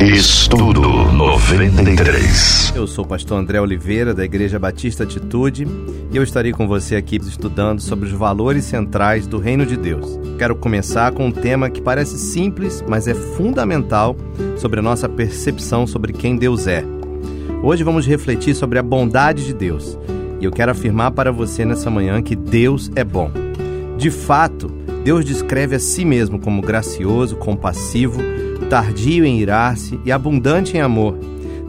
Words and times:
Estudo 0.00 0.80
93. 1.12 2.72
Eu 2.74 2.86
sou 2.86 3.04
o 3.04 3.06
pastor 3.06 3.38
André 3.38 3.60
Oliveira, 3.60 4.14
da 4.14 4.24
Igreja 4.24 4.58
Batista 4.58 5.04
Atitude, 5.04 5.66
e 6.10 6.16
eu 6.16 6.22
estarei 6.22 6.52
com 6.52 6.66
você 6.66 6.96
aqui 6.96 7.16
estudando 7.16 7.82
sobre 7.82 8.06
os 8.06 8.12
valores 8.12 8.64
centrais 8.64 9.26
do 9.26 9.36
Reino 9.36 9.66
de 9.66 9.76
Deus. 9.76 10.18
Quero 10.38 10.56
começar 10.56 11.12
com 11.12 11.26
um 11.26 11.30
tema 11.30 11.68
que 11.68 11.82
parece 11.82 12.16
simples, 12.16 12.82
mas 12.88 13.06
é 13.06 13.14
fundamental 13.14 14.16
sobre 14.56 14.80
a 14.80 14.82
nossa 14.82 15.06
percepção 15.06 15.86
sobre 15.86 16.14
quem 16.14 16.38
Deus 16.38 16.66
é. 16.66 16.82
Hoje 17.62 17.84
vamos 17.84 18.06
refletir 18.06 18.54
sobre 18.54 18.78
a 18.78 18.82
bondade 18.82 19.44
de 19.44 19.52
Deus, 19.52 19.98
e 20.40 20.46
eu 20.46 20.50
quero 20.50 20.72
afirmar 20.72 21.10
para 21.10 21.30
você 21.30 21.66
nessa 21.66 21.90
manhã 21.90 22.22
que 22.22 22.34
Deus 22.34 22.90
é 22.96 23.04
bom. 23.04 23.30
De 23.98 24.10
fato, 24.10 24.68
Deus 25.04 25.26
descreve 25.26 25.76
a 25.76 25.78
si 25.78 26.06
mesmo 26.06 26.40
como 26.40 26.62
gracioso, 26.62 27.36
compassivo, 27.36 28.18
tardio 28.70 29.24
em 29.24 29.40
irar-se 29.40 29.98
e 30.04 30.12
abundante 30.12 30.76
em 30.76 30.80
amor. 30.80 31.18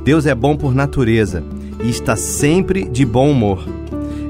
Deus 0.05 0.27
é 0.27 0.35
bom 0.35 0.55
por 0.55 0.75
natureza 0.75 1.43
e 1.83 1.89
está 1.89 2.15
sempre 2.15 2.87
de 2.87 3.03
bom 3.03 3.31
humor. 3.31 3.67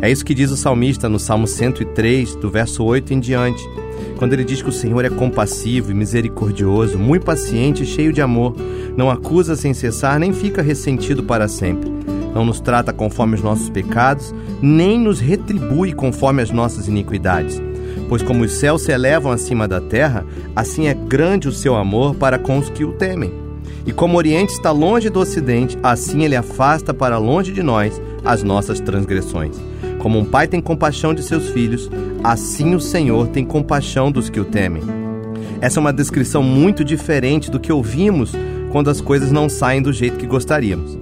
É 0.02 0.10
isso 0.10 0.24
que 0.24 0.34
diz 0.34 0.52
o 0.52 0.58
salmista 0.58 1.10
no 1.10 1.20
Salmo 1.20 1.48
103, 1.48 2.36
do 2.36 2.50
verso 2.50 2.86
8 2.86 3.14
em 3.14 3.20
diante, 3.20 3.62
quando 4.18 4.32
ele 4.32 4.46
diz 4.46 4.62
que 4.62 4.70
o 4.70 4.72
Senhor 4.72 5.04
é 5.04 5.10
compassivo 5.10 5.92
e 5.92 5.94
misericordioso, 5.94 6.98
muito 6.98 7.26
paciente 7.26 7.84
e 7.84 7.86
cheio 7.86 8.14
de 8.14 8.22
amor, 8.22 8.56
não 8.96 9.12
acusa 9.12 9.58
sem 9.58 9.74
cessar, 9.74 10.18
nem 10.18 10.32
fica 10.32 10.62
ressentido 10.62 11.24
para 11.24 11.50
sempre. 11.50 11.92
Não 12.34 12.46
nos 12.46 12.62
trata 12.62 12.94
conforme 12.94 13.36
os 13.36 13.44
nossos 13.44 13.70
pecados, 13.70 14.34
nem 14.62 14.98
nos 14.98 15.20
retribui 15.20 15.92
conforme 15.92 16.42
as 16.42 16.52
nossas 16.52 16.88
iniquidades 16.88 17.62
Pois 18.12 18.22
como 18.22 18.44
os 18.44 18.52
céus 18.52 18.82
se 18.82 18.92
elevam 18.92 19.32
acima 19.32 19.70
da 19.70 19.80
terra, 19.80 20.26
assim 20.54 20.86
é 20.90 20.94
grande 20.94 21.48
o 21.48 21.52
seu 21.54 21.78
amor 21.78 22.14
para 22.14 22.38
com 22.38 22.60
os 22.60 22.70
que 22.70 22.84
o 22.84 22.92
temem. 22.92 23.32
E 23.86 23.94
como 23.94 24.16
o 24.16 24.18
Oriente 24.18 24.52
está 24.52 24.70
longe 24.70 25.10
do 25.10 25.22
Ocidente, 25.22 25.78
assim 25.82 26.26
ele 26.26 26.36
afasta 26.36 26.94
para 26.94 27.18
longe 27.18 27.54
de 27.54 27.64
nós 27.64 28.02
as 28.26 28.44
nossas 28.44 28.82
transgressões. 28.82 29.56
Como 29.98 30.20
um 30.20 30.26
pai 30.26 30.46
tem 30.46 30.60
compaixão 30.60 31.14
de 31.14 31.24
seus 31.24 31.52
filhos, 31.52 31.90
assim 32.22 32.76
o 32.76 32.82
Senhor 32.82 33.30
tem 33.30 33.46
compaixão 33.46 34.12
dos 34.12 34.30
que 34.30 34.42
o 34.42 34.46
temem. 34.46 34.84
Essa 35.62 35.80
é 35.80 35.82
uma 35.82 35.94
descrição 35.94 36.44
muito 36.44 36.84
diferente 36.84 37.50
do 37.50 37.62
que 37.62 37.72
ouvimos 37.72 38.34
quando 38.74 38.90
as 38.90 39.00
coisas 39.00 39.32
não 39.32 39.48
saem 39.48 39.82
do 39.82 39.94
jeito 39.94 40.18
que 40.18 40.28
gostaríamos. 40.28 41.01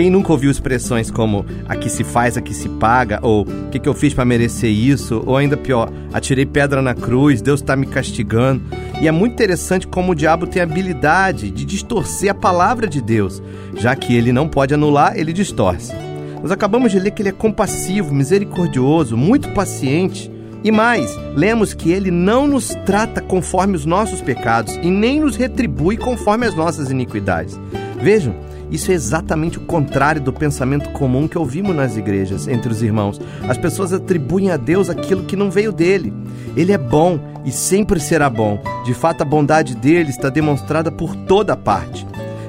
Quem 0.00 0.08
nunca 0.08 0.32
ouviu 0.32 0.50
expressões 0.50 1.10
como 1.10 1.44
aqui 1.68 1.90
se 1.90 2.02
faz, 2.02 2.38
aqui 2.38 2.54
se 2.54 2.70
paga, 2.70 3.18
ou 3.20 3.42
o 3.42 3.68
que, 3.70 3.78
que 3.78 3.86
eu 3.86 3.92
fiz 3.92 4.14
para 4.14 4.24
merecer 4.24 4.70
isso, 4.70 5.22
ou 5.26 5.36
ainda 5.36 5.58
pior, 5.58 5.92
atirei 6.10 6.46
pedra 6.46 6.80
na 6.80 6.94
cruz, 6.94 7.42
Deus 7.42 7.60
está 7.60 7.76
me 7.76 7.84
castigando. 7.84 8.62
E 8.98 9.06
é 9.06 9.12
muito 9.12 9.34
interessante 9.34 9.86
como 9.86 10.12
o 10.12 10.14
diabo 10.14 10.46
tem 10.46 10.62
a 10.62 10.64
habilidade 10.64 11.50
de 11.50 11.66
distorcer 11.66 12.30
a 12.30 12.34
palavra 12.34 12.86
de 12.86 13.02
Deus, 13.02 13.42
já 13.76 13.94
que 13.94 14.16
ele 14.16 14.32
não 14.32 14.48
pode 14.48 14.72
anular, 14.72 15.18
ele 15.18 15.34
distorce. 15.34 15.92
Nós 16.40 16.50
acabamos 16.50 16.92
de 16.92 16.98
ler 16.98 17.10
que 17.10 17.20
ele 17.20 17.28
é 17.28 17.32
compassivo, 17.32 18.14
misericordioso, 18.14 19.18
muito 19.18 19.50
paciente. 19.50 20.32
E 20.64 20.72
mais, 20.72 21.14
lemos 21.36 21.74
que 21.74 21.92
ele 21.92 22.10
não 22.10 22.46
nos 22.46 22.74
trata 22.86 23.20
conforme 23.20 23.76
os 23.76 23.84
nossos 23.84 24.22
pecados 24.22 24.76
e 24.76 24.90
nem 24.90 25.20
nos 25.20 25.36
retribui 25.36 25.98
conforme 25.98 26.46
as 26.46 26.54
nossas 26.54 26.90
iniquidades. 26.90 27.60
Vejam, 28.00 28.34
isso 28.70 28.90
é 28.90 28.94
exatamente 28.94 29.58
o 29.58 29.62
contrário 29.62 30.20
do 30.20 30.32
pensamento 30.32 30.90
comum 30.90 31.26
que 31.26 31.38
ouvimos 31.38 31.74
nas 31.74 31.96
igrejas, 31.96 32.46
entre 32.46 32.70
os 32.70 32.82
irmãos. 32.82 33.20
As 33.48 33.58
pessoas 33.58 33.92
atribuem 33.92 34.50
a 34.50 34.56
Deus 34.56 34.88
aquilo 34.88 35.24
que 35.24 35.36
não 35.36 35.50
veio 35.50 35.72
dele. 35.72 36.12
Ele 36.56 36.72
é 36.72 36.78
bom 36.78 37.18
e 37.44 37.50
sempre 37.50 37.98
será 37.98 38.30
bom. 38.30 38.62
De 38.84 38.94
fato, 38.94 39.22
a 39.22 39.24
bondade 39.24 39.74
dele 39.74 40.10
está 40.10 40.28
demonstrada 40.28 40.90
por 40.90 41.14
toda 41.16 41.56
parte. 41.56 42.06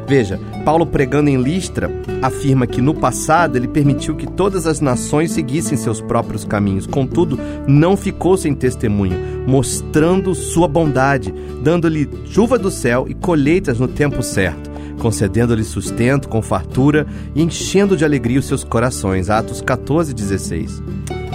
Veja, 0.07 0.39
Paulo 0.65 0.85
pregando 0.85 1.29
em 1.29 1.41
Listra 1.41 1.89
afirma 2.21 2.67
que 2.67 2.81
no 2.81 2.93
passado 2.93 3.55
ele 3.55 3.67
permitiu 3.67 4.15
que 4.15 4.27
todas 4.27 4.67
as 4.67 4.79
nações 4.79 5.31
seguissem 5.31 5.77
seus 5.77 6.01
próprios 6.01 6.43
caminhos, 6.43 6.85
contudo, 6.85 7.39
não 7.67 7.95
ficou 7.95 8.37
sem 8.37 8.53
testemunho, 8.53 9.17
mostrando 9.47 10.35
sua 10.35 10.67
bondade, 10.67 11.33
dando-lhe 11.63 12.09
chuva 12.25 12.59
do 12.59 12.69
céu 12.69 13.05
e 13.07 13.13
colheitas 13.13 13.79
no 13.79 13.87
tempo 13.87 14.21
certo 14.21 14.70
concedendo-lhe 15.01 15.63
sustento 15.63 16.29
com 16.29 16.43
fartura 16.43 17.07
e 17.33 17.41
enchendo 17.41 17.97
de 17.97 18.05
alegria 18.05 18.39
os 18.39 18.45
seus 18.45 18.63
corações. 18.63 19.31
Atos 19.31 19.59
14, 19.59 20.13
16. 20.13 20.81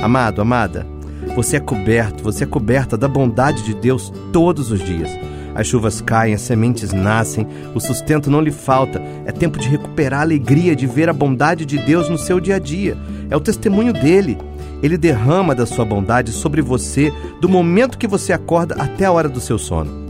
Amado, 0.00 0.40
amada, 0.40 0.86
você 1.34 1.56
é 1.56 1.60
coberto, 1.60 2.22
você 2.22 2.44
é 2.44 2.46
coberta 2.46 2.96
da 2.96 3.08
bondade 3.08 3.64
de 3.64 3.74
Deus 3.74 4.12
todos 4.32 4.70
os 4.70 4.78
dias. 4.78 5.10
As 5.52 5.66
chuvas 5.66 6.00
caem, 6.00 6.34
as 6.34 6.42
sementes 6.42 6.92
nascem, 6.92 7.44
o 7.74 7.80
sustento 7.80 8.30
não 8.30 8.40
lhe 8.40 8.52
falta. 8.52 9.02
É 9.24 9.32
tempo 9.32 9.58
de 9.58 9.68
recuperar 9.68 10.20
a 10.20 10.22
alegria 10.22 10.76
de 10.76 10.86
ver 10.86 11.08
a 11.08 11.12
bondade 11.12 11.66
de 11.66 11.76
Deus 11.78 12.08
no 12.08 12.18
seu 12.18 12.38
dia 12.38 12.56
a 12.56 12.58
dia. 12.60 12.96
É 13.28 13.36
o 13.36 13.40
testemunho 13.40 13.92
dele. 13.92 14.38
Ele 14.80 14.96
derrama 14.96 15.56
da 15.56 15.66
sua 15.66 15.84
bondade 15.84 16.30
sobre 16.30 16.62
você 16.62 17.12
do 17.40 17.48
momento 17.48 17.98
que 17.98 18.06
você 18.06 18.32
acorda 18.32 18.76
até 18.76 19.06
a 19.06 19.12
hora 19.12 19.28
do 19.28 19.40
seu 19.40 19.58
sono. 19.58 20.05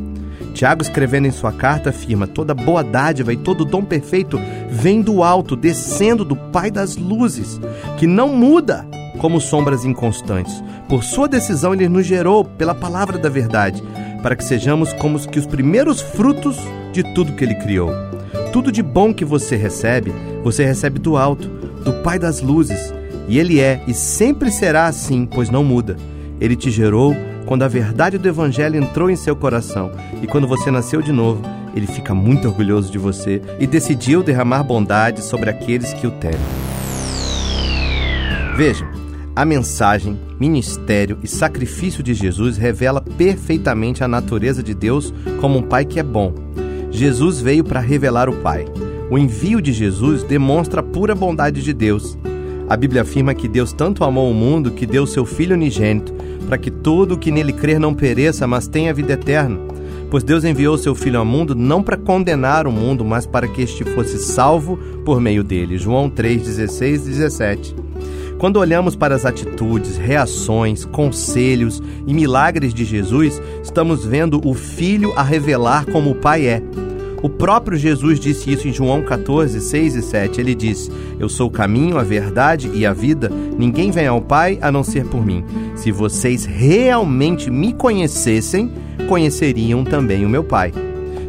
Tiago, 0.57 0.81
escrevendo 0.81 1.27
em 1.27 1.31
sua 1.31 1.53
carta, 1.53 1.91
afirma: 1.91 2.27
toda 2.27 2.55
boa 2.55 2.83
dádiva 2.83 3.31
e 3.31 3.37
todo 3.37 3.65
dom 3.65 3.85
perfeito 3.85 4.41
vem 4.71 5.03
do 5.03 5.23
alto, 5.23 5.55
descendo 5.55 6.25
do 6.25 6.35
Pai 6.35 6.71
das 6.71 6.97
luzes, 6.97 7.61
que 7.99 8.07
não 8.07 8.31
muda 8.31 8.87
como 9.19 9.41
sombras 9.41 9.85
inconstantes. 9.85 10.65
Por 10.89 11.05
sua 11.05 11.29
decisão, 11.29 11.75
ele 11.75 11.89
nos 11.89 12.07
gerou 12.07 12.43
pela 12.43 12.75
palavra 12.75 13.19
da 13.19 13.29
verdade, 13.29 13.83
para 14.23 14.35
que 14.35 14.45
sejamos 14.45 14.95
como 14.95 15.21
que 15.21 15.39
os 15.39 15.47
primeiros 15.47 16.01
frutos 16.01 16.57
de 16.91 17.03
tudo 17.15 17.33
que 17.33 17.45
ele 17.45 17.55
criou. 17.57 17.91
Tudo 18.51 18.73
de 18.73 18.83
bom 18.83 19.13
que 19.13 19.25
você 19.25 19.57
recebe, 19.57 20.15
você 20.43 20.65
recebe 20.65 20.99
do 20.99 21.19
alto, 21.19 21.49
do 21.85 21.93
Pai 22.03 22.19
das 22.19 22.41
luzes. 22.41 22.95
E 23.29 23.39
ele 23.39 23.61
é 23.61 23.83
e 23.87 23.93
sempre 23.93 24.51
será 24.51 24.87
assim, 24.87 25.27
pois 25.27 25.51
não 25.51 25.63
muda. 25.63 25.97
Ele 26.41 26.57
te 26.57 26.71
gerou 26.71 27.15
quando 27.47 27.63
a 27.63 27.69
verdade 27.69 28.19
do 28.19 28.29
Evangelho 28.29 28.77
entrou 28.77 29.09
em 29.09 29.17
seu 29.17 29.37
coração 29.37 29.93
e 30.21 30.27
quando 30.27 30.49
você 30.49 30.71
nasceu 30.71 31.01
de 31.01 31.13
novo, 31.13 31.43
ele 31.75 31.87
fica 31.87 32.13
muito 32.13 32.49
orgulhoso 32.49 32.91
de 32.91 32.99
você 32.99 33.41
e 33.61 33.67
decidiu 33.67 34.23
derramar 34.23 34.65
bondade 34.65 35.23
sobre 35.23 35.49
aqueles 35.49 35.95
que 35.95 36.07
o 36.07 36.11
temem. 36.11 36.41
Vejam, 38.57 38.89
a 39.35 39.45
mensagem, 39.45 40.19
ministério 40.41 41.19
e 41.23 41.29
sacrifício 41.29 42.03
de 42.03 42.15
Jesus 42.15 42.57
revela 42.57 43.03
perfeitamente 43.03 44.03
a 44.03 44.09
natureza 44.09 44.63
de 44.63 44.75
Deus 44.75 45.13
como 45.41 45.59
um 45.59 45.63
Pai 45.63 45.85
que 45.85 46.01
é 46.01 46.03
bom. 46.03 46.33
Jesus 46.91 47.41
veio 47.41 47.63
para 47.63 47.79
revelar 47.79 48.31
o 48.31 48.37
Pai. 48.37 48.65
O 49.11 49.19
envio 49.19 49.61
de 49.61 49.73
Jesus 49.73 50.23
demonstra 50.23 50.81
a 50.81 50.83
pura 50.83 51.15
bondade 51.15 51.63
de 51.63 51.73
Deus. 51.73 52.19
A 52.69 52.77
Bíblia 52.77 53.03
afirma 53.03 53.35
que 53.35 53.47
Deus 53.47 53.73
tanto 53.73 54.03
amou 54.03 54.31
o 54.31 54.35
mundo 54.35 54.73
que 54.73 54.87
deu 54.87 55.07
seu 55.07 55.25
Filho 55.25 55.55
unigênito 55.55 56.13
para 56.47 56.59
que 56.59 56.71
todo 56.71 57.13
o 57.13 57.19
que 57.19 57.31
nele 57.31 57.53
crer 57.53 57.79
não 57.79 57.95
pereça, 57.95 58.47
mas 58.47 58.67
tenha 58.67 58.95
vida 58.95 59.13
eterna. 59.13 59.59
Pois 60.11 60.23
Deus 60.23 60.45
enviou 60.45 60.79
seu 60.79 60.95
Filho 60.95 61.19
ao 61.19 61.25
mundo 61.25 61.55
não 61.55 61.83
para 61.83 61.97
condenar 61.97 62.67
o 62.67 62.73
mundo, 62.73 63.05
mas 63.05 63.27
para 63.27 63.49
que 63.49 63.63
este 63.63 63.85
fosse 63.85 64.19
salvo 64.19 64.77
por 65.05 65.21
meio 65.21 65.43
dele. 65.43 65.79
João 65.79 66.09
3, 66.09 66.43
16 66.43 67.07
e 67.07 67.11
17. 67.11 67.77
Quando 68.39 68.59
olhamos 68.59 68.95
para 68.95 69.15
as 69.15 69.25
atitudes, 69.25 69.97
reações, 69.97 70.85
conselhos 70.85 71.83
e 72.07 72.13
milagres 72.13 72.75
de 72.75 72.85
Jesus, 72.85 73.41
estamos 73.63 74.05
vendo 74.05 74.41
o 74.47 74.55
Filho 74.55 75.13
a 75.17 75.23
revelar 75.23 75.87
como 75.87 76.11
o 76.11 76.15
Pai 76.15 76.47
é. 76.47 76.63
O 77.23 77.29
próprio 77.29 77.79
Jesus 77.79 78.21
disse 78.21 78.53
isso 78.53 78.69
em 78.69 78.73
João 78.73 79.03
14, 79.03 79.61
6 79.61 79.97
e 79.97 80.03
7. 80.03 80.41
Ele 80.41 80.55
disse: 80.55 80.91
Eu 81.19 81.29
sou 81.29 81.49
o 81.49 81.51
caminho, 81.51 81.99
a 81.99 82.03
verdade 82.03 82.71
e 82.75 82.85
a 82.85 82.93
vida. 82.93 83.31
Ninguém 83.59 83.91
vem 83.91 84.07
ao 84.07 84.21
Pai 84.21 84.59
a 84.61 84.71
não 84.71 84.85
ser 84.85 85.07
por 85.07 85.25
mim. 85.25 85.45
Se 85.75 85.91
vocês 85.91 86.45
realmente 86.45 87.51
me 87.51 87.73
conhecessem, 87.73 88.71
conheceriam 89.09 89.85
também 89.85 90.25
o 90.25 90.29
meu 90.29 90.45
Pai. 90.45 90.73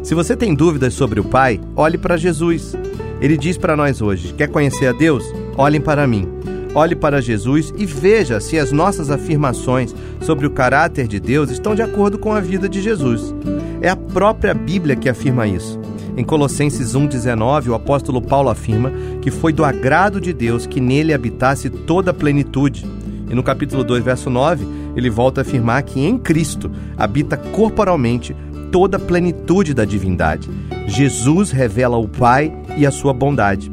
Se 0.02 0.14
você 0.14 0.36
tem 0.36 0.54
dúvidas 0.54 0.94
sobre 0.94 1.20
o 1.20 1.24
Pai, 1.24 1.60
olhe 1.74 1.98
para 1.98 2.16
Jesus. 2.16 2.76
Ele 3.20 3.36
diz 3.36 3.56
para 3.56 3.76
nós 3.76 4.00
hoje: 4.00 4.32
Quer 4.34 4.48
conhecer 4.48 4.86
a 4.86 4.92
Deus? 4.92 5.24
Olhem 5.56 5.80
para 5.80 6.06
mim. 6.06 6.28
Olhe 6.74 6.94
para 6.94 7.20
Jesus 7.20 7.72
e 7.76 7.86
veja 7.86 8.40
se 8.40 8.58
as 8.58 8.70
nossas 8.70 9.10
afirmações 9.10 9.94
sobre 10.20 10.46
o 10.46 10.50
caráter 10.50 11.08
de 11.08 11.18
Deus 11.18 11.50
estão 11.50 11.74
de 11.74 11.82
acordo 11.82 12.18
com 12.18 12.32
a 12.32 12.40
vida 12.40 12.68
de 12.68 12.80
Jesus. 12.82 13.34
É 13.80 13.88
a 13.88 13.96
própria 13.96 14.52
Bíblia 14.54 14.96
que 14.96 15.08
afirma 15.08 15.46
isso. 15.46 15.78
Em 16.16 16.24
Colossenses 16.24 16.94
1,19, 16.94 17.68
o 17.68 17.74
apóstolo 17.74 18.20
Paulo 18.20 18.48
afirma 18.48 18.92
que 19.22 19.30
foi 19.30 19.52
do 19.52 19.64
agrado 19.64 20.20
de 20.20 20.32
Deus 20.32 20.66
que 20.66 20.80
nele 20.80 21.14
habitasse 21.14 21.70
toda 21.70 22.10
a 22.10 22.14
plenitude. 22.14 22.84
E 23.30 23.34
no 23.34 23.42
capítulo 23.42 23.84
2, 23.84 24.02
verso 24.02 24.28
9, 24.28 24.66
ele 24.96 25.08
volta 25.08 25.40
a 25.40 25.42
afirmar 25.42 25.82
que 25.84 26.00
em 26.00 26.18
Cristo 26.18 26.70
habita 26.96 27.36
corporalmente 27.36 28.34
toda 28.72 28.96
a 28.96 29.00
plenitude 29.00 29.72
da 29.74 29.84
divindade. 29.84 30.50
Jesus 30.86 31.52
revela 31.52 31.96
o 31.96 32.08
Pai 32.08 32.52
e 32.76 32.84
a 32.84 32.90
sua 32.90 33.12
bondade. 33.12 33.70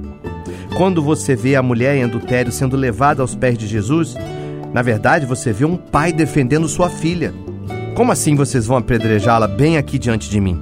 Quando 0.78 1.02
você 1.02 1.36
vê 1.36 1.56
a 1.56 1.64
mulher 1.64 1.96
em 1.96 2.04
adultério 2.04 2.52
sendo 2.52 2.76
levada 2.76 3.22
aos 3.22 3.34
pés 3.34 3.58
de 3.58 3.66
Jesus, 3.66 4.16
na 4.74 4.82
verdade 4.82 5.26
você 5.26 5.54
vê 5.54 5.64
um 5.64 5.78
pai 5.78 6.12
defendendo 6.12 6.68
sua 6.68 6.90
filha. 6.90 7.34
Como 7.96 8.12
assim 8.12 8.36
vocês 8.36 8.66
vão 8.68 8.76
apedrejá-la 8.76 9.48
bem 9.48 9.78
aqui 9.78 9.98
diante 9.98 10.30
de 10.30 10.42
mim? 10.42 10.62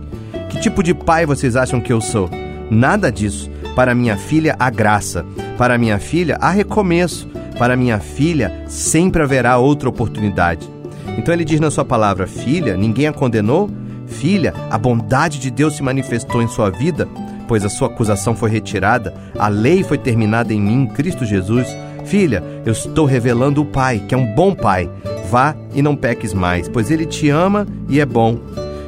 Que 0.51 0.59
tipo 0.59 0.83
de 0.83 0.93
pai 0.93 1.25
vocês 1.25 1.55
acham 1.55 1.81
que 1.81 1.91
eu 1.91 1.99
sou? 1.99 2.29
Nada 2.69 3.11
disso. 3.11 3.49
Para 3.75 3.95
minha 3.95 4.15
filha 4.15 4.55
há 4.59 4.69
graça. 4.69 5.25
Para 5.57 5.75
minha 5.75 5.97
filha 5.97 6.37
há 6.39 6.51
recomeço. 6.51 7.27
Para 7.57 7.75
minha 7.75 7.97
filha 7.97 8.63
sempre 8.67 9.23
haverá 9.23 9.57
outra 9.57 9.89
oportunidade. 9.89 10.69
Então 11.17 11.33
ele 11.33 11.43
diz 11.43 11.59
na 11.59 11.71
sua 11.71 11.83
palavra: 11.83 12.27
Filha, 12.27 12.77
ninguém 12.77 13.07
a 13.07 13.13
condenou? 13.13 13.67
Filha, 14.05 14.53
a 14.69 14.77
bondade 14.77 15.39
de 15.39 15.49
Deus 15.49 15.77
se 15.77 15.81
manifestou 15.81 16.39
em 16.39 16.47
sua 16.47 16.69
vida, 16.69 17.07
pois 17.47 17.65
a 17.65 17.69
sua 17.69 17.87
acusação 17.87 18.35
foi 18.35 18.51
retirada, 18.51 19.11
a 19.39 19.47
lei 19.47 19.83
foi 19.83 19.97
terminada 19.97 20.53
em 20.53 20.61
mim, 20.61 20.85
Cristo 20.85 21.25
Jesus. 21.25 21.67
Filha, 22.05 22.43
eu 22.63 22.73
estou 22.73 23.05
revelando 23.05 23.61
o 23.61 23.65
Pai, 23.65 24.03
que 24.07 24.13
é 24.13 24.17
um 24.17 24.35
bom 24.35 24.53
Pai. 24.53 24.87
Vá 25.33 25.55
e 25.73 25.81
não 25.81 25.95
peques 25.95 26.31
mais, 26.31 26.69
pois 26.69 26.91
ele 26.91 27.07
te 27.07 27.27
ama 27.27 27.65
e 27.89 27.99
é 27.99 28.05
bom. 28.05 28.37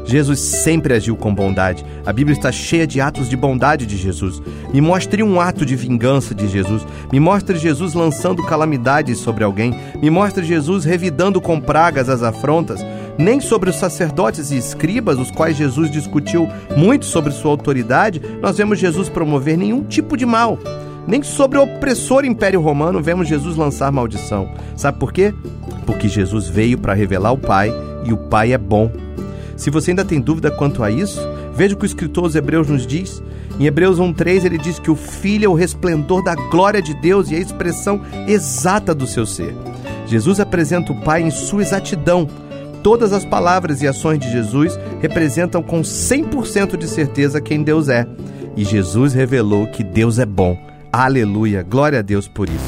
Jesus 0.06 0.40
sempre 0.40 0.94
agiu 0.94 1.16
com 1.16 1.34
bondade. 1.34 1.84
A 2.06 2.14
Bíblia 2.14 2.38
está 2.38 2.52
cheia 2.52 2.86
de 2.86 3.02
atos 3.02 3.28
de 3.28 3.36
bondade 3.36 3.88
de 3.88 3.98
Jesus. 3.98 4.40
Me 4.72 4.80
mostre 4.80 5.24
um 5.24 5.42
ato 5.42 5.66
de 5.66 5.76
vingança 5.76 6.36
de 6.36 6.48
Jesus. 6.48 6.86
Me 7.12 7.20
mostre 7.20 7.58
Jesus 7.58 7.96
lançando 7.96 8.46
calamidades 8.46 9.18
sobre 9.18 9.44
alguém. 9.44 9.76
Me 10.00 10.12
mostre 10.12 10.46
Jesus 10.46 10.86
revidando 10.86 11.42
com 11.42 11.60
pragas 11.60 12.10
as 12.10 12.22
afrontas. 12.22 12.86
Nem 13.18 13.40
sobre 13.40 13.72
os 13.72 13.78
sacerdotes 13.78 14.52
e 14.52 14.58
escribas, 14.58 15.18
os 15.18 15.32
quais 15.32 15.58
Jesus 15.58 15.90
discutiu 15.90 16.48
muito 16.78 17.06
sobre 17.06 17.34
sua 17.34 17.50
autoridade, 17.50 18.22
nós 18.40 18.56
vemos 18.56 18.78
Jesus 18.78 19.10
promover 19.10 19.58
nenhum 19.58 19.84
tipo 19.84 20.16
de 20.16 20.28
mal. 20.28 20.60
Nem 21.08 21.22
sobre 21.22 21.58
o 21.58 21.64
opressor 21.64 22.26
Império 22.26 22.62
Romano 22.62 23.02
vemos 23.02 23.28
Jesus 23.28 23.56
lançar 23.56 23.92
maldição. 23.92 24.50
Sabe 24.76 24.98
por 24.98 25.14
quê? 25.14 25.34
Porque 25.86 26.08
Jesus 26.08 26.48
veio 26.48 26.78
para 26.78 26.94
revelar 26.94 27.32
o 27.32 27.38
Pai 27.38 27.72
e 28.04 28.12
o 28.12 28.18
Pai 28.18 28.54
é 28.54 28.58
bom. 28.58 28.92
Se 29.56 29.70
você 29.70 29.92
ainda 29.92 30.04
tem 30.04 30.20
dúvida 30.20 30.50
quanto 30.50 30.84
a 30.84 30.90
isso, 30.90 31.20
veja 31.54 31.76
o 31.76 31.78
que 31.78 31.86
o 31.86 31.88
escritor 31.88 32.24
aos 32.24 32.36
Hebreus 32.36 32.68
nos 32.68 32.88
diz. 32.88 33.22
Em 33.60 33.66
Hebreus 33.66 34.00
1,3 34.00 34.46
ele 34.46 34.58
diz 34.58 34.80
que 34.80 34.92
o 34.92 34.96
Filho 34.96 35.46
é 35.46 35.48
o 35.48 35.54
resplendor 35.54 36.24
da 36.24 36.36
glória 36.36 36.82
de 36.82 36.94
Deus 36.96 37.30
e 37.30 37.36
a 37.36 37.40
expressão 37.40 38.02
exata 38.28 38.94
do 38.94 39.08
seu 39.08 39.26
ser. 39.26 39.56
Jesus 40.08 40.40
apresenta 40.40 40.92
o 40.92 41.02
Pai 41.02 41.22
em 41.22 41.32
sua 41.32 41.62
exatidão. 41.62 42.28
Todas 42.84 43.14
as 43.14 43.24
palavras 43.24 43.82
e 43.82 43.88
ações 43.88 44.20
de 44.20 44.30
Jesus 44.32 44.78
representam 45.02 45.64
com 45.64 45.82
100% 45.82 46.78
de 46.78 46.88
certeza 46.88 47.42
quem 47.42 47.64
Deus 47.64 47.90
é. 47.90 48.06
E 48.58 48.64
Jesus 48.64 49.14
revelou 49.14 49.68
que 49.68 49.84
Deus 49.84 50.20
é 50.20 50.26
bom. 50.26 50.58
Aleluia! 50.98 51.62
Glória 51.62 52.00
a 52.00 52.02
Deus 52.02 52.26
por 52.26 52.48
isso. 52.48 52.64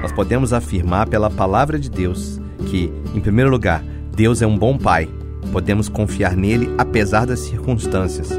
Nós 0.00 0.10
podemos 0.10 0.54
afirmar 0.54 1.06
pela 1.06 1.28
palavra 1.28 1.78
de 1.78 1.90
Deus 1.90 2.40
que, 2.70 2.90
em 3.14 3.20
primeiro 3.20 3.50
lugar, 3.50 3.84
Deus 4.16 4.40
é 4.40 4.46
um 4.46 4.56
bom 4.56 4.78
Pai. 4.78 5.06
Podemos 5.52 5.86
confiar 5.86 6.34
nele 6.34 6.74
apesar 6.78 7.26
das 7.26 7.40
circunstâncias. 7.40 8.30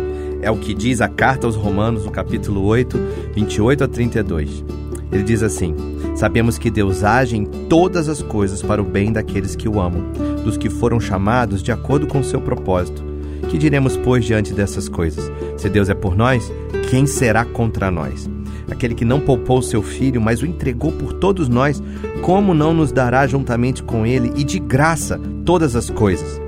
É 0.42 0.50
o 0.50 0.58
que 0.58 0.74
diz 0.74 1.00
a 1.00 1.08
carta 1.08 1.46
aos 1.46 1.56
Romanos, 1.56 2.06
no 2.06 2.12
capítulo 2.12 2.66
8, 2.66 2.98
28 3.36 3.84
a 3.84 3.88
32. 3.88 4.66
Ele 5.12 5.22
diz 5.22 5.44
assim: 5.44 5.76
Sabemos 6.16 6.58
que 6.58 6.72
Deus 6.72 7.04
age 7.04 7.38
em 7.38 7.46
todas 7.46 8.10
as 8.10 8.24
coisas 8.24 8.64
para 8.64 8.82
o 8.82 8.86
bem 8.86 9.14
daqueles 9.14 9.56
que 9.56 9.70
o 9.70 9.80
amam, 9.80 10.12
dos 10.44 10.58
que 10.58 10.72
foram 10.72 11.00
chamados 11.00 11.62
de 11.62 11.72
acordo 11.72 12.08
com 12.08 12.22
o 12.22 12.24
seu 12.24 12.42
propósito. 12.42 13.19
Que 13.50 13.58
diremos, 13.58 13.98
pois, 13.98 14.24
diante 14.24 14.54
dessas 14.54 14.88
coisas? 14.88 15.30
Se 15.58 15.70
Deus 15.70 15.90
é 15.90 15.94
por 15.94 16.16
nós, 16.16 16.52
quem 16.90 17.06
será 17.06 17.44
contra 17.44 17.90
nós? 17.92 18.30
Aquele 18.70 18.94
que 18.94 19.04
não 19.04 19.20
poupou 19.20 19.62
seu 19.62 19.82
filho, 19.82 20.22
mas 20.22 20.42
o 20.42 20.46
entregou 20.46 20.92
por 20.92 21.14
todos 21.14 21.50
nós, 21.50 21.82
como 22.22 22.54
não 22.54 22.74
nos 22.74 22.92
dará 22.92 23.26
juntamente 23.26 23.82
com 23.82 24.06
ele 24.06 24.32
e 24.36 24.44
de 24.44 24.60
graça 24.60 25.20
todas 25.44 25.76
as 25.76 25.90
coisas? 25.90 26.40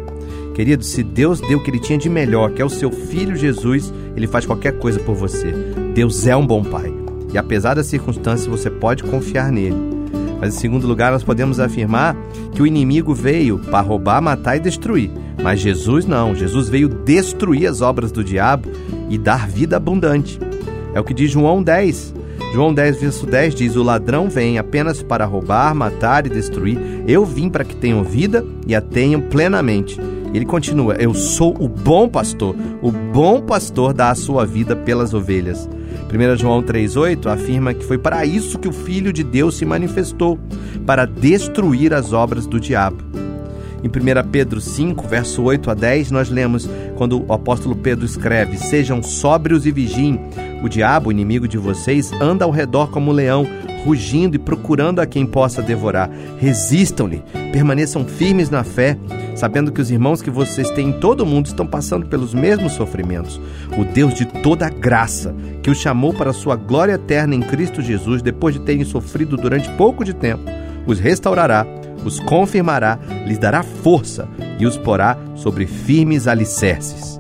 Querido, 0.54 0.84
se 0.84 1.02
Deus 1.02 1.40
deu 1.42 1.58
o 1.58 1.64
que 1.64 1.72
ele 1.72 1.80
tinha 1.80 1.98
de 1.98 2.10
melhor, 2.10 2.52
que 2.52 2.62
é 2.62 2.66
o 2.66 2.70
seu 2.70 2.92
filho 2.92 3.36
Jesus, 3.36 3.92
ele 4.16 4.28
faz 4.28 4.46
qualquer 4.46 4.78
coisa 4.78 5.00
por 5.00 5.16
você. 5.16 5.52
Deus 5.96 6.28
é 6.28 6.36
um 6.36 6.46
bom 6.46 6.64
pai. 6.64 6.94
E 7.34 7.38
apesar 7.38 7.74
das 7.74 7.88
circunstâncias, 7.88 8.48
você 8.48 8.70
pode 8.70 9.04
confiar 9.04 9.52
nele. 9.52 9.78
Mas 10.40 10.56
em 10.56 10.60
segundo 10.60 10.88
lugar, 10.88 11.12
nós 11.12 11.24
podemos 11.24 11.60
afirmar 11.60 12.16
que 12.52 12.62
o 12.62 12.68
inimigo 12.68 13.14
veio 13.14 13.60
para 13.60 13.80
roubar, 13.80 14.22
matar 14.22 14.58
e 14.58 14.60
destruir. 14.60 15.10
Mas 15.44 15.60
Jesus 15.60 16.06
não. 16.06 16.36
Jesus 16.36 16.70
veio 16.70 16.88
destruir 16.88 17.68
as 17.68 17.82
obras 17.82 18.12
do 18.12 18.24
diabo 18.24 18.70
e 19.10 19.18
dar 19.18 19.48
vida 19.48 19.78
abundante. 19.78 20.40
É 20.94 21.00
o 21.00 21.04
que 21.04 21.14
diz 21.14 21.32
João 21.32 21.64
10. 21.64 22.14
João 22.54 22.74
10, 22.74 23.00
verso 23.00 23.26
10 23.26 23.56
diz: 23.56 23.76
O 23.76 23.84
ladrão 23.84 24.30
vem 24.30 24.58
apenas 24.58 25.02
para 25.02 25.26
roubar, 25.26 25.74
matar 25.74 26.26
e 26.26 26.30
destruir. 26.30 26.78
Eu 27.08 27.26
vim 27.26 27.50
para 27.50 27.64
que 27.64 27.76
tenham 27.76 28.04
vida 28.04 28.46
e 28.68 28.76
a 28.76 28.82
tenham 28.82 29.22
plenamente. 29.22 30.00
Ele 30.34 30.46
continua: 30.46 30.96
Eu 30.96 31.14
sou 31.14 31.56
o 31.60 31.68
bom 31.68 32.10
pastor. 32.10 32.56
O 32.82 32.92
bom 32.92 33.42
pastor 33.42 33.94
dá 33.94 34.10
a 34.10 34.16
sua 34.16 34.46
vida 34.46 34.76
pelas 34.76 35.14
ovelhas. 35.14 35.68
1 36.12 36.38
João 36.38 36.62
3,8 36.62 37.26
afirma 37.28 37.74
que 37.74 37.86
foi 37.86 37.98
para 37.98 38.26
isso 38.26 38.60
que 38.60 38.68
o 38.68 38.74
Filho 38.74 39.14
de 39.14 39.24
Deus 39.24 39.56
se 39.56 39.66
manifestou 39.66 40.38
para 40.86 41.06
destruir 41.06 41.94
as 41.94 42.12
obras 42.12 42.46
do 42.46 42.60
diabo. 42.60 43.11
Em 43.84 43.88
1 43.88 44.30
Pedro 44.30 44.62
5, 44.62 45.08
verso 45.08 45.42
8 45.42 45.72
a 45.72 45.74
10, 45.74 46.12
nós 46.12 46.30
lemos 46.30 46.70
quando 46.96 47.26
o 47.28 47.34
apóstolo 47.34 47.76
Pedro 47.76 48.06
escreve: 48.06 48.58
Sejam 48.58 49.02
sóbrios 49.02 49.66
e 49.66 49.72
vigiem. 49.72 50.20
O 50.64 50.70
diabo, 50.70 51.12
inimigo 51.12 51.48
de 51.48 51.58
vocês, 51.58 52.12
anda 52.22 52.46
ao 52.46 52.52
redor 52.52 52.92
como 52.92 53.10
um 53.10 53.14
leão, 53.14 53.48
rugindo 53.84 54.36
e 54.36 54.40
procurando 54.40 55.00
a 55.00 55.08
quem 55.08 55.26
possa 55.26 55.60
devorar. 55.60 56.12
Resistam-lhe, 56.38 57.24
permaneçam 57.52 58.06
firmes 58.06 58.52
na 58.52 58.64
fé, 58.64 58.96
sabendo 59.36 59.72
que 59.72 59.82
os 59.82 59.90
irmãos 59.90 60.22
que 60.22 60.30
vocês 60.30 60.70
têm 60.70 60.90
em 60.90 61.00
todo 61.00 61.22
o 61.22 61.26
mundo 61.26 61.48
estão 61.48 61.66
passando 61.66 62.06
pelos 62.06 62.36
mesmos 62.36 62.74
sofrimentos. 62.74 63.42
O 63.76 63.84
Deus 63.84 64.14
de 64.14 64.26
toda 64.26 64.70
graça, 64.70 65.34
que 65.64 65.72
os 65.72 65.80
chamou 65.80 66.14
para 66.14 66.30
a 66.30 66.34
sua 66.34 66.56
glória 66.56 66.94
eterna 66.94 67.34
em 67.34 67.42
Cristo 67.42 67.82
Jesus, 67.82 68.22
depois 68.22 68.54
de 68.54 68.62
terem 68.62 68.84
sofrido 68.84 69.36
durante 69.36 69.68
pouco 69.72 70.06
de 70.06 70.14
tempo, 70.14 70.44
os 70.86 71.00
restaurará 71.00 71.66
os 72.04 72.20
confirmará, 72.20 73.00
lhes 73.26 73.38
dará 73.38 73.64
força 73.64 74.28
e 74.60 74.66
os 74.66 74.78
porá 74.78 75.18
sobre 75.36 75.66
firmes 75.66 76.28
alicerces. 76.28 77.20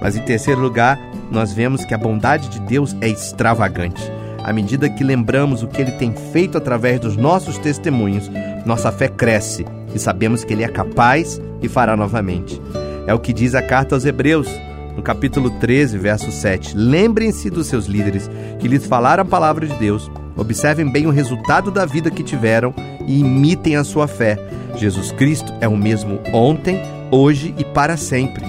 Mas 0.00 0.16
em 0.16 0.22
terceiro 0.22 0.60
lugar, 0.60 0.98
nós 1.30 1.52
vemos 1.52 1.84
que 1.84 1.94
a 1.94 1.98
bondade 1.98 2.48
de 2.48 2.60
Deus 2.60 2.96
é 3.00 3.08
extravagante. 3.08 4.02
À 4.44 4.52
medida 4.52 4.88
que 4.88 5.02
lembramos 5.02 5.62
o 5.62 5.66
que 5.66 5.82
ele 5.82 5.92
tem 5.92 6.14
feito 6.32 6.56
através 6.56 7.00
dos 7.00 7.16
nossos 7.16 7.58
testemunhos, 7.58 8.30
nossa 8.64 8.92
fé 8.92 9.08
cresce 9.08 9.66
e 9.94 9.98
sabemos 9.98 10.44
que 10.44 10.52
ele 10.52 10.62
é 10.62 10.68
capaz 10.68 11.40
e 11.60 11.68
fará 11.68 11.96
novamente. 11.96 12.60
É 13.06 13.14
o 13.14 13.18
que 13.18 13.32
diz 13.32 13.54
a 13.54 13.62
carta 13.62 13.94
aos 13.94 14.04
Hebreus, 14.04 14.48
no 14.96 15.02
capítulo 15.02 15.50
13, 15.58 15.98
verso 15.98 16.30
7. 16.30 16.76
Lembrem-se 16.76 17.50
dos 17.50 17.66
seus 17.66 17.86
líderes 17.86 18.30
que 18.58 18.68
lhes 18.68 18.86
falaram 18.86 19.22
a 19.22 19.26
palavra 19.26 19.66
de 19.66 19.74
Deus. 19.74 20.10
Observem 20.36 20.90
bem 20.90 21.06
o 21.06 21.10
resultado 21.10 21.70
da 21.70 21.84
vida 21.84 22.10
que 22.10 22.22
tiveram 22.22 22.74
e 23.06 23.20
imitem 23.20 23.76
a 23.76 23.84
sua 23.84 24.06
fé. 24.06 24.38
Jesus 24.76 25.12
Cristo 25.12 25.52
é 25.60 25.68
o 25.68 25.76
mesmo 25.76 26.20
ontem, 26.32 26.80
hoje 27.10 27.54
e 27.56 27.64
para 27.64 27.96
sempre. 27.96 28.44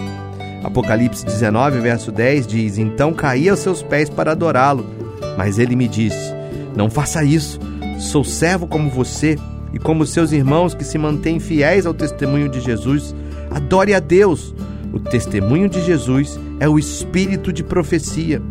Apocalipse 0.64 1.26
19, 1.26 1.80
verso 1.80 2.12
10 2.12 2.48
diz: 2.48 2.78
Então 2.78 3.14
caí 3.14 3.48
aos 3.48 3.60
seus 3.60 3.82
pés 3.82 4.10
para 4.10 4.32
adorá-lo. 4.32 4.86
Mas 5.38 5.60
ele 5.60 5.76
me 5.76 5.88
disse: 5.88 6.34
Não 6.76 6.90
faça 6.90 7.24
isso. 7.24 7.60
Sou 8.00 8.24
servo 8.24 8.68
como 8.68 8.90
você 8.90 9.38
e 9.74 9.80
como 9.80 10.06
seus 10.06 10.32
irmãos 10.32 10.74
que 10.74 10.84
se 10.84 10.98
mantêm 10.98 11.40
fiéis 11.40 11.86
ao 11.86 11.94
testemunho 11.94 12.50
de 12.50 12.60
Jesus. 12.60 13.16
Adore 13.50 13.94
a 13.94 14.00
Deus. 14.00 14.54
O 14.92 15.00
testemunho 15.00 15.70
de 15.70 15.84
Jesus 15.84 16.40
é 16.60 16.68
o 16.68 16.80
espírito 16.80 17.54
de 17.54 17.64
profecia. 17.64 18.42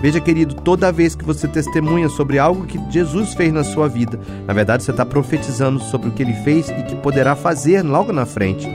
Veja, 0.00 0.20
querido, 0.20 0.54
toda 0.54 0.92
vez 0.92 1.14
que 1.14 1.24
você 1.24 1.46
testemunha 1.46 2.08
sobre 2.08 2.38
algo 2.38 2.66
que 2.66 2.78
Jesus 2.90 3.34
fez 3.34 3.52
na 3.52 3.64
sua 3.64 3.88
vida, 3.88 4.18
na 4.46 4.54
verdade 4.54 4.82
você 4.82 4.90
está 4.90 5.04
profetizando 5.04 5.80
sobre 5.80 6.08
o 6.08 6.12
que 6.12 6.22
ele 6.22 6.34
fez 6.44 6.68
e 6.68 6.82
que 6.84 6.96
poderá 6.96 7.36
fazer 7.36 7.82
logo 7.82 8.12
na 8.12 8.24
frente. 8.26 8.68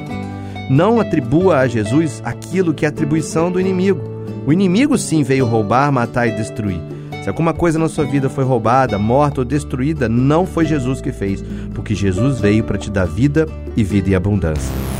Não 0.69 0.99
atribua 0.99 1.59
a 1.59 1.67
Jesus 1.67 2.21
aquilo 2.25 2.73
que 2.73 2.85
é 2.85 2.89
atribuição 2.89 3.51
do 3.51 3.59
inimigo. 3.59 4.01
O 4.47 4.53
inimigo 4.53 4.97
sim 4.97 5.23
veio 5.23 5.45
roubar, 5.45 5.91
matar 5.91 6.27
e 6.27 6.35
destruir. 6.35 6.79
Se 7.23 7.29
alguma 7.29 7.53
coisa 7.53 7.79
na 7.79 7.89
sua 7.89 8.05
vida 8.05 8.29
foi 8.29 8.43
roubada, 8.43 8.99
morta 8.99 9.41
ou 9.41 9.45
destruída, 9.45 10.07
não 10.07 10.45
foi 10.45 10.65
Jesus 10.65 11.01
que 11.01 11.11
fez, 11.11 11.43
porque 11.73 11.95
Jesus 11.95 12.39
veio 12.39 12.63
para 12.63 12.77
te 12.77 12.91
dar 12.91 13.05
vida 13.05 13.47
e 13.75 13.83
vida 13.83 14.11
em 14.11 14.13
abundância. 14.15 14.94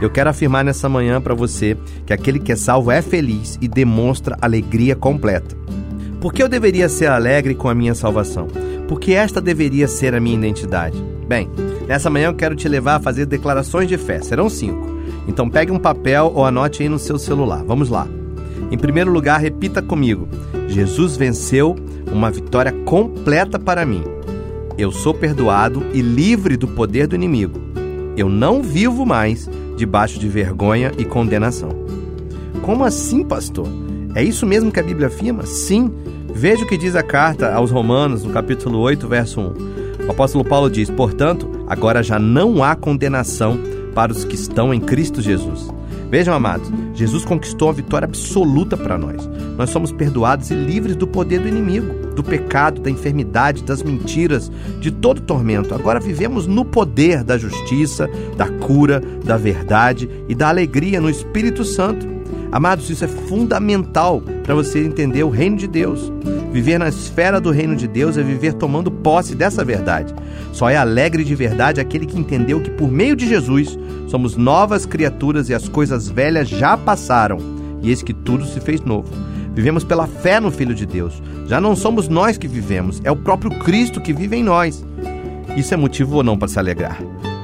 Eu 0.00 0.08
quero 0.08 0.30
afirmar 0.30 0.64
nessa 0.64 0.88
manhã 0.88 1.20
para 1.20 1.34
você 1.34 1.76
que 2.06 2.12
aquele 2.12 2.38
que 2.38 2.52
é 2.52 2.56
salvo 2.56 2.90
é 2.90 3.02
feliz 3.02 3.58
e 3.60 3.68
demonstra 3.68 4.36
alegria 4.40 4.96
completa. 4.96 5.54
Por 6.20 6.32
que 6.32 6.42
eu 6.42 6.48
deveria 6.48 6.88
ser 6.88 7.06
alegre 7.06 7.54
com 7.54 7.68
a 7.68 7.74
minha 7.74 7.94
salvação? 7.94 8.48
Porque 8.88 9.12
esta 9.12 9.40
deveria 9.40 9.86
ser 9.86 10.14
a 10.14 10.20
minha 10.20 10.36
identidade. 10.36 11.02
Bem, 11.28 11.48
nessa 11.86 12.10
manhã 12.10 12.26
eu 12.26 12.34
quero 12.34 12.56
te 12.56 12.68
levar 12.68 12.96
a 12.96 13.00
fazer 13.00 13.26
declarações 13.26 13.88
de 13.88 13.96
fé. 13.96 14.20
Serão 14.20 14.48
cinco. 14.48 14.86
Então 15.28 15.48
pegue 15.48 15.70
um 15.70 15.78
papel 15.78 16.32
ou 16.34 16.44
anote 16.44 16.82
aí 16.82 16.88
no 16.88 16.98
seu 16.98 17.18
celular. 17.18 17.62
Vamos 17.64 17.88
lá. 17.88 18.08
Em 18.70 18.78
primeiro 18.78 19.10
lugar, 19.10 19.40
repita 19.40 19.82
comigo: 19.82 20.28
Jesus 20.66 21.16
venceu 21.16 21.76
uma 22.10 22.30
vitória 22.30 22.72
completa 22.84 23.58
para 23.58 23.86
mim. 23.86 24.02
Eu 24.76 24.90
sou 24.90 25.12
perdoado 25.12 25.86
e 25.92 26.00
livre 26.00 26.56
do 26.56 26.66
poder 26.66 27.06
do 27.06 27.14
inimigo. 27.14 27.60
Eu 28.16 28.28
não 28.28 28.62
vivo 28.62 29.06
mais 29.06 29.48
debaixo 29.80 30.18
de 30.18 30.28
vergonha 30.28 30.92
e 30.98 31.06
condenação. 31.06 31.70
Como 32.60 32.84
assim, 32.84 33.24
pastor? 33.24 33.66
É 34.14 34.22
isso 34.22 34.44
mesmo 34.44 34.70
que 34.70 34.78
a 34.78 34.82
Bíblia 34.82 35.06
afirma? 35.06 35.46
Sim. 35.46 35.90
Veja 36.34 36.64
o 36.64 36.68
que 36.68 36.76
diz 36.76 36.94
a 36.94 37.02
carta 37.02 37.54
aos 37.54 37.70
Romanos, 37.70 38.22
no 38.22 38.30
capítulo 38.30 38.78
8, 38.78 39.08
verso 39.08 39.40
1. 39.40 40.06
O 40.06 40.10
apóstolo 40.10 40.44
Paulo 40.44 40.68
diz: 40.70 40.90
Portanto, 40.90 41.64
agora 41.66 42.02
já 42.02 42.18
não 42.18 42.62
há 42.62 42.76
condenação 42.76 43.58
para 43.94 44.12
os 44.12 44.22
que 44.22 44.34
estão 44.34 44.74
em 44.74 44.80
Cristo 44.80 45.22
Jesus. 45.22 45.72
Vejam, 46.10 46.34
amados, 46.34 46.68
Jesus 46.92 47.24
conquistou 47.24 47.68
a 47.68 47.72
vitória 47.72 48.04
absoluta 48.04 48.76
para 48.76 48.98
nós. 48.98 49.28
Nós 49.56 49.70
somos 49.70 49.92
perdoados 49.92 50.50
e 50.50 50.54
livres 50.54 50.96
do 50.96 51.06
poder 51.06 51.38
do 51.38 51.46
inimigo, 51.46 52.14
do 52.16 52.24
pecado, 52.24 52.80
da 52.80 52.90
enfermidade, 52.90 53.62
das 53.62 53.80
mentiras, 53.80 54.50
de 54.80 54.90
todo 54.90 55.20
tormento. 55.20 55.72
Agora 55.72 56.00
vivemos 56.00 56.48
no 56.48 56.64
poder 56.64 57.22
da 57.22 57.38
justiça, 57.38 58.10
da 58.36 58.48
cura, 58.48 59.00
da 59.24 59.36
verdade 59.36 60.10
e 60.28 60.34
da 60.34 60.48
alegria 60.48 61.00
no 61.00 61.08
Espírito 61.08 61.64
Santo. 61.64 62.08
Amados, 62.50 62.90
isso 62.90 63.04
é 63.04 63.08
fundamental 63.08 64.20
para 64.42 64.54
você 64.54 64.80
entender 64.84 65.22
o 65.22 65.30
reino 65.30 65.56
de 65.56 65.68
Deus. 65.68 66.12
Viver 66.52 66.78
na 66.78 66.88
esfera 66.88 67.40
do 67.40 67.52
reino 67.52 67.76
de 67.76 67.86
Deus 67.86 68.18
é 68.18 68.22
viver 68.24 68.54
tomando 68.54 68.89
posse 69.02 69.34
dessa 69.34 69.64
verdade. 69.64 70.14
Só 70.52 70.68
é 70.68 70.76
alegre 70.76 71.24
de 71.24 71.34
verdade 71.34 71.80
aquele 71.80 72.06
que 72.06 72.18
entendeu 72.18 72.60
que 72.60 72.70
por 72.70 72.90
meio 72.90 73.16
de 73.16 73.28
Jesus 73.28 73.78
somos 74.08 74.36
novas 74.36 74.86
criaturas 74.86 75.48
e 75.48 75.54
as 75.54 75.68
coisas 75.68 76.08
velhas 76.08 76.48
já 76.48 76.76
passaram, 76.76 77.38
e 77.82 77.90
eis 77.90 78.02
que 78.02 78.12
tudo 78.12 78.44
se 78.44 78.60
fez 78.60 78.80
novo. 78.80 79.08
Vivemos 79.54 79.84
pela 79.84 80.06
fé 80.06 80.40
no 80.40 80.50
Filho 80.50 80.74
de 80.74 80.86
Deus. 80.86 81.22
Já 81.46 81.60
não 81.60 81.74
somos 81.74 82.08
nós 82.08 82.38
que 82.38 82.48
vivemos, 82.48 83.00
é 83.04 83.10
o 83.10 83.16
próprio 83.16 83.50
Cristo 83.60 84.00
que 84.00 84.12
vive 84.12 84.36
em 84.36 84.44
nós. 84.44 84.84
Isso 85.56 85.74
é 85.74 85.76
motivo 85.76 86.16
ou 86.16 86.22
não 86.22 86.38
para 86.38 86.48
se 86.48 86.58
alegrar. 86.58 86.98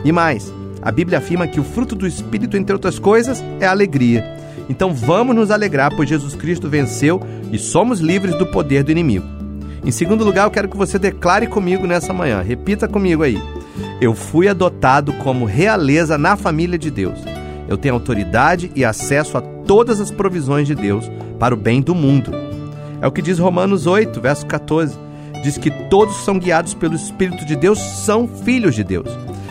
E 0.05 0.13
mais, 0.13 0.53
a 0.83 0.93
Bíblia 0.93 1.19
afirma 1.19 1.49
que 1.49 1.59
o 1.59 1.65
fruto 1.65 1.95
do 1.95 2.07
Espírito, 2.07 2.57
entre 2.57 2.73
outras 2.73 2.99
coisas, 2.99 3.43
é 3.59 3.67
a 3.67 3.71
alegria. 3.71 4.25
Então 4.69 4.95
vamos 4.95 5.35
nos 5.35 5.51
alegrar, 5.51 5.93
pois 5.95 6.09
Jesus 6.09 6.35
Cristo 6.35 6.69
venceu 6.69 7.21
e 7.53 7.59
somos 7.59 8.01
livres 8.01 8.37
do 8.39 8.47
poder 8.47 8.83
do 8.83 8.93
inimigo. 8.93 9.36
Em 9.85 9.91
segundo 9.91 10.25
lugar, 10.25 10.45
eu 10.45 10.51
quero 10.51 10.69
que 10.69 10.77
você 10.77 10.99
declare 10.99 11.47
comigo 11.47 11.87
nessa 11.87 12.13
manhã. 12.13 12.43
Repita 12.43 12.89
comigo 12.89 13.23
aí. 13.23 13.41
Eu 14.01 14.15
fui 14.15 14.49
adotado 14.49 15.13
como 15.15 15.45
realeza 15.45 16.19
na 16.19 16.37
família 16.37 16.79
de 16.79 16.91
Deus. 16.91 17.19
Eu 17.69 17.77
tenho 17.77 17.95
autoridade 17.95 18.71
e 18.75 18.85
acesso 18.85 19.37
a 19.37 19.41
todas 19.41 20.01
as 20.01 20.11
provisões 20.11 20.67
de 20.67 20.75
Deus 20.75 21.11
para 21.39 21.55
o 21.55 21.59
bem 21.59 21.81
do 21.81 21.95
mundo. 21.95 22.33
É 23.01 23.07
o 23.07 23.13
que 23.13 23.23
diz 23.23 23.39
Romanos 23.39 23.87
8, 23.87 24.21
verso 24.21 24.47
14. 24.47 24.97
Diz 25.43 25.59
que 25.59 25.71
todos 25.89 26.17
são 26.25 26.39
guiados 26.39 26.75
pelo 26.75 26.95
Espírito 26.95 27.45
de 27.45 27.55
Deus, 27.55 27.79
são 27.79 28.27
filhos 28.27 28.75
de 28.75 28.83
Deus. 28.83 29.09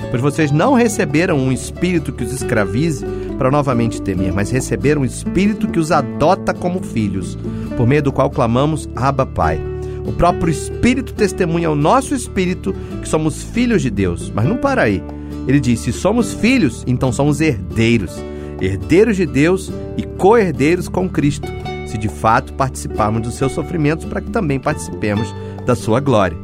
Pois 0.10 0.22
vocês 0.22 0.52
não 0.52 0.74
receberam 0.74 1.38
um 1.38 1.52
espírito 1.52 2.14
que 2.14 2.24
os 2.24 2.32
escravize 2.32 3.06
para 3.38 3.52
novamente 3.52 4.02
temer, 4.02 4.34
mas 4.34 4.50
receberam 4.50 5.02
um 5.02 5.06
espírito 5.06 5.68
que 5.68 5.80
os 5.80 5.92
adota 5.92 6.54
como 6.54 6.82
filhos, 6.82 7.38
por 7.76 7.86
meio 7.86 8.04
do 8.04 8.12
qual 8.12 8.30
clamamos 8.30 8.90
Abba 8.96 9.26
Pai. 9.26 9.75
O 10.06 10.14
próprio 10.14 10.52
Espírito 10.52 11.14
testemunha 11.14 11.68
ao 11.68 11.76
nosso 11.76 12.14
espírito 12.14 12.74
que 13.02 13.10
somos 13.10 13.42
filhos 13.42 13.82
de 13.82 13.90
Deus. 13.90 14.32
Mas 14.34 14.46
não 14.46 14.58
para 14.58 14.84
aí. 14.84 15.02
Ele 15.48 15.60
diz: 15.60 15.80
se 15.80 15.92
somos 15.92 16.34
filhos, 16.34 16.84
então 16.88 17.12
somos 17.12 17.42
herdeiros, 17.42 18.16
herdeiros 18.62 19.18
de 19.18 19.26
Deus 19.26 19.72
e 19.98 20.04
co-herdeiros 20.04 20.88
com 20.88 21.10
Cristo, 21.10 21.48
se 21.88 21.98
de 21.98 22.08
fato 22.08 22.54
participarmos 22.54 23.22
dos 23.22 23.36
seus 23.36 23.52
sofrimentos, 23.52 24.06
para 24.06 24.22
que 24.22 24.30
também 24.30 24.60
participemos 24.60 25.34
da 25.66 25.76
sua 25.76 26.00
glória. 26.00 26.38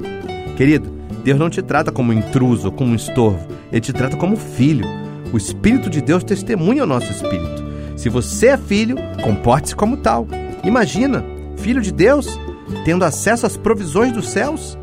Querido, 0.56 0.90
Deus 1.24 1.40
não 1.40 1.50
te 1.50 1.62
trata 1.62 1.92
como 1.92 2.14
intruso 2.14 2.68
ou 2.68 2.72
como 2.72 2.96
estorvo, 2.96 3.48
ele 3.72 3.82
te 3.82 3.94
trata 3.94 4.18
como 4.18 4.36
filho. 4.36 4.86
O 5.34 5.38
Espírito 5.38 5.90
de 5.90 6.02
Deus 6.02 6.24
testemunha 6.24 6.82
ao 6.82 6.88
nosso 6.88 7.10
espírito. 7.12 7.64
Se 7.96 8.10
você 8.10 8.48
é 8.48 8.58
filho, 8.58 8.98
comporte-se 9.24 9.76
como 9.76 9.96
tal. 9.96 10.28
Imagina, 10.64 11.24
filho 11.58 11.82
de 11.82 11.92
Deus, 11.92 12.38
tendo 12.86 13.06
acesso 13.06 13.46
às 13.46 13.58
provisões 13.58 14.12
dos 14.12 14.30
céus. 14.30 14.78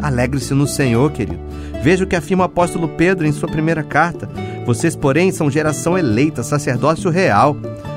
Alegre-se 0.00 0.54
no 0.54 0.66
Senhor, 0.66 1.10
querido. 1.10 1.40
Veja 1.82 2.04
o 2.04 2.06
que 2.06 2.16
afirma 2.16 2.44
o 2.44 2.46
apóstolo 2.46 2.88
Pedro 2.88 3.26
em 3.26 3.32
sua 3.32 3.48
primeira 3.48 3.82
carta. 3.82 4.28
Vocês, 4.66 4.94
porém, 4.94 5.32
são 5.32 5.50
geração 5.50 5.96
eleita, 5.96 6.42
sacerdócio 6.42 7.10
real, 7.10 7.56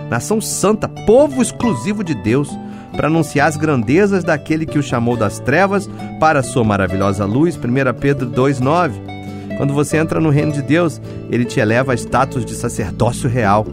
nação 0.09 0.39
santa, 0.39 0.87
povo 0.87 1.41
exclusivo 1.41 2.03
de 2.03 2.15
Deus, 2.15 2.49
para 2.95 3.07
anunciar 3.07 3.47
as 3.47 3.57
grandezas 3.57 4.23
daquele 4.23 4.65
que 4.65 4.79
o 4.79 4.83
chamou 4.83 5.15
das 5.15 5.39
trevas 5.39 5.89
para 6.19 6.39
a 6.39 6.43
sua 6.43 6.63
maravilhosa 6.63 7.25
luz. 7.25 7.57
1 7.57 7.99
Pedro 7.99 8.29
2,9. 8.29 8.91
Quando 9.57 9.73
você 9.73 9.97
entra 9.97 10.19
no 10.19 10.29
reino 10.29 10.51
de 10.51 10.61
Deus, 10.61 11.01
ele 11.29 11.45
te 11.45 11.59
eleva 11.59 11.93
a 11.93 11.95
status 11.95 12.45
de 12.45 12.55
sacerdócio 12.55 13.29
real. 13.29 13.65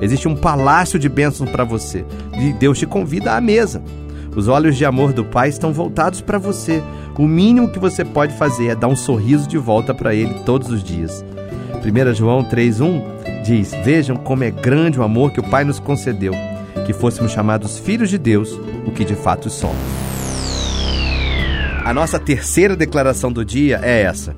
Existe 0.00 0.26
um 0.28 0.36
palácio 0.36 0.98
de 0.98 1.08
bênçãos 1.08 1.50
para 1.50 1.64
você. 1.64 2.04
E 2.38 2.52
Deus 2.52 2.78
te 2.78 2.86
convida 2.86 3.32
à 3.32 3.40
mesa. 3.40 3.82
Os 4.36 4.48
olhos 4.48 4.76
de 4.76 4.84
amor 4.84 5.14
do 5.14 5.24
Pai 5.24 5.48
estão 5.48 5.72
voltados 5.72 6.20
para 6.20 6.36
você. 6.36 6.82
O 7.18 7.26
mínimo 7.26 7.70
que 7.70 7.78
você 7.78 8.04
pode 8.04 8.36
fazer 8.36 8.66
é 8.66 8.74
dar 8.74 8.86
um 8.86 8.94
sorriso 8.94 9.48
de 9.48 9.56
volta 9.56 9.94
para 9.94 10.14
Ele 10.14 10.42
todos 10.44 10.68
os 10.68 10.84
dias. 10.84 11.24
1 11.82 12.14
João 12.14 12.44
3,1 12.44 13.42
diz: 13.42 13.72
Vejam 13.82 14.14
como 14.14 14.44
é 14.44 14.50
grande 14.50 15.00
o 15.00 15.02
amor 15.02 15.32
que 15.32 15.40
o 15.40 15.50
Pai 15.50 15.64
nos 15.64 15.80
concedeu, 15.80 16.34
que 16.84 16.92
fôssemos 16.92 17.32
chamados 17.32 17.78
filhos 17.78 18.10
de 18.10 18.18
Deus, 18.18 18.60
o 18.86 18.90
que 18.90 19.06
de 19.06 19.14
fato 19.14 19.48
somos. 19.48 19.76
A 21.82 21.94
nossa 21.94 22.18
terceira 22.18 22.76
declaração 22.76 23.32
do 23.32 23.42
dia 23.42 23.80
é 23.82 24.02
essa: 24.02 24.36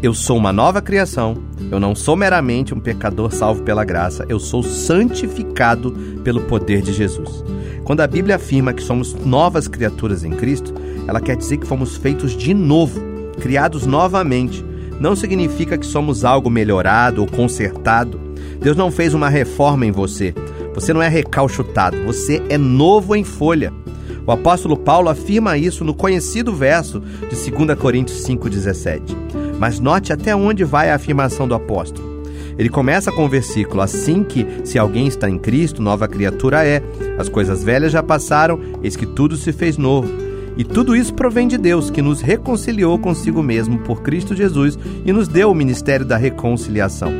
Eu 0.00 0.14
sou 0.14 0.36
uma 0.36 0.52
nova 0.52 0.80
criação, 0.80 1.36
eu 1.72 1.80
não 1.80 1.96
sou 1.96 2.14
meramente 2.14 2.72
um 2.72 2.78
pecador 2.78 3.34
salvo 3.34 3.64
pela 3.64 3.84
graça, 3.84 4.24
eu 4.28 4.38
sou 4.38 4.62
santificado 4.62 5.90
pelo 6.22 6.42
poder 6.42 6.82
de 6.82 6.92
Jesus. 6.92 7.42
Quando 7.84 8.00
a 8.00 8.06
Bíblia 8.06 8.36
afirma 8.36 8.72
que 8.72 8.82
somos 8.82 9.14
novas 9.14 9.68
criaturas 9.68 10.24
em 10.24 10.30
Cristo, 10.30 10.72
ela 11.06 11.20
quer 11.20 11.36
dizer 11.36 11.58
que 11.58 11.66
fomos 11.66 11.96
feitos 11.96 12.34
de 12.34 12.54
novo, 12.54 13.00
criados 13.40 13.84
novamente. 13.84 14.64
Não 14.98 15.14
significa 15.14 15.76
que 15.76 15.84
somos 15.84 16.24
algo 16.24 16.48
melhorado 16.48 17.20
ou 17.20 17.26
consertado. 17.26 18.18
Deus 18.60 18.76
não 18.76 18.90
fez 18.90 19.12
uma 19.12 19.28
reforma 19.28 19.84
em 19.84 19.90
você. 19.90 20.34
Você 20.74 20.94
não 20.94 21.02
é 21.02 21.08
recalchutado, 21.08 22.02
você 22.04 22.42
é 22.48 22.56
novo 22.56 23.14
em 23.14 23.22
folha. 23.22 23.72
O 24.26 24.32
apóstolo 24.32 24.76
Paulo 24.76 25.10
afirma 25.10 25.58
isso 25.58 25.84
no 25.84 25.92
conhecido 25.92 26.54
verso 26.54 27.00
de 27.00 27.50
2 27.50 27.78
Coríntios 27.78 28.26
5,17. 28.26 29.02
Mas 29.58 29.78
note 29.78 30.12
até 30.12 30.34
onde 30.34 30.64
vai 30.64 30.90
a 30.90 30.94
afirmação 30.94 31.46
do 31.46 31.54
apóstolo. 31.54 32.13
Ele 32.58 32.68
começa 32.68 33.10
com 33.10 33.24
o 33.24 33.28
versículo: 33.28 33.80
Assim 33.80 34.22
que, 34.22 34.46
se 34.64 34.78
alguém 34.78 35.06
está 35.06 35.28
em 35.28 35.38
Cristo, 35.38 35.82
nova 35.82 36.08
criatura 36.08 36.64
é. 36.64 36.82
As 37.18 37.28
coisas 37.28 37.62
velhas 37.62 37.92
já 37.92 38.02
passaram, 38.02 38.60
eis 38.82 38.96
que 38.96 39.06
tudo 39.06 39.36
se 39.36 39.52
fez 39.52 39.76
novo. 39.76 40.08
E 40.56 40.62
tudo 40.62 40.94
isso 40.94 41.12
provém 41.14 41.48
de 41.48 41.58
Deus, 41.58 41.90
que 41.90 42.00
nos 42.00 42.20
reconciliou 42.20 42.98
consigo 42.98 43.42
mesmo 43.42 43.78
por 43.80 44.02
Cristo 44.02 44.36
Jesus 44.36 44.78
e 45.04 45.12
nos 45.12 45.26
deu 45.26 45.50
o 45.50 45.54
ministério 45.54 46.06
da 46.06 46.16
reconciliação. 46.16 47.12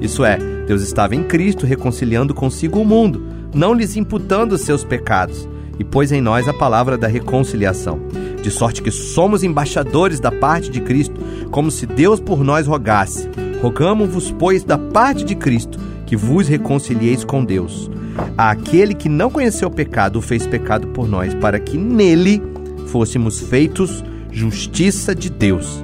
Isso 0.00 0.24
é, 0.24 0.38
Deus 0.66 0.82
estava 0.82 1.14
em 1.14 1.22
Cristo 1.22 1.66
reconciliando 1.66 2.32
consigo 2.32 2.80
o 2.80 2.84
mundo, 2.84 3.22
não 3.52 3.74
lhes 3.74 3.96
imputando 3.96 4.52
os 4.52 4.62
seus 4.62 4.84
pecados, 4.84 5.46
e 5.78 5.84
pôs 5.84 6.12
em 6.12 6.20
nós 6.20 6.48
a 6.48 6.54
palavra 6.54 6.96
da 6.96 7.06
reconciliação. 7.06 8.00
De 8.42 8.50
sorte 8.50 8.82
que 8.82 8.90
somos 8.90 9.42
embaixadores 9.42 10.18
da 10.18 10.32
parte 10.32 10.70
de 10.70 10.80
Cristo, 10.80 11.20
como 11.50 11.70
se 11.70 11.84
Deus 11.84 12.20
por 12.20 12.42
nós 12.42 12.66
rogasse. 12.66 13.28
Rogamos-vos, 13.60 14.30
pois, 14.30 14.62
da 14.62 14.78
parte 14.78 15.24
de 15.24 15.34
Cristo, 15.34 15.78
que 16.06 16.16
vos 16.16 16.46
reconcilieis 16.48 17.24
com 17.24 17.44
Deus. 17.44 17.90
Aquele 18.36 18.94
que 18.94 19.08
não 19.08 19.30
conheceu 19.30 19.68
o 19.68 19.74
pecado 19.74 20.20
fez 20.20 20.46
pecado 20.46 20.88
por 20.88 21.08
nós, 21.08 21.34
para 21.34 21.58
que 21.58 21.76
nele 21.76 22.42
fôssemos 22.86 23.40
feitos 23.40 24.04
justiça 24.30 25.14
de 25.14 25.30
Deus. 25.30 25.82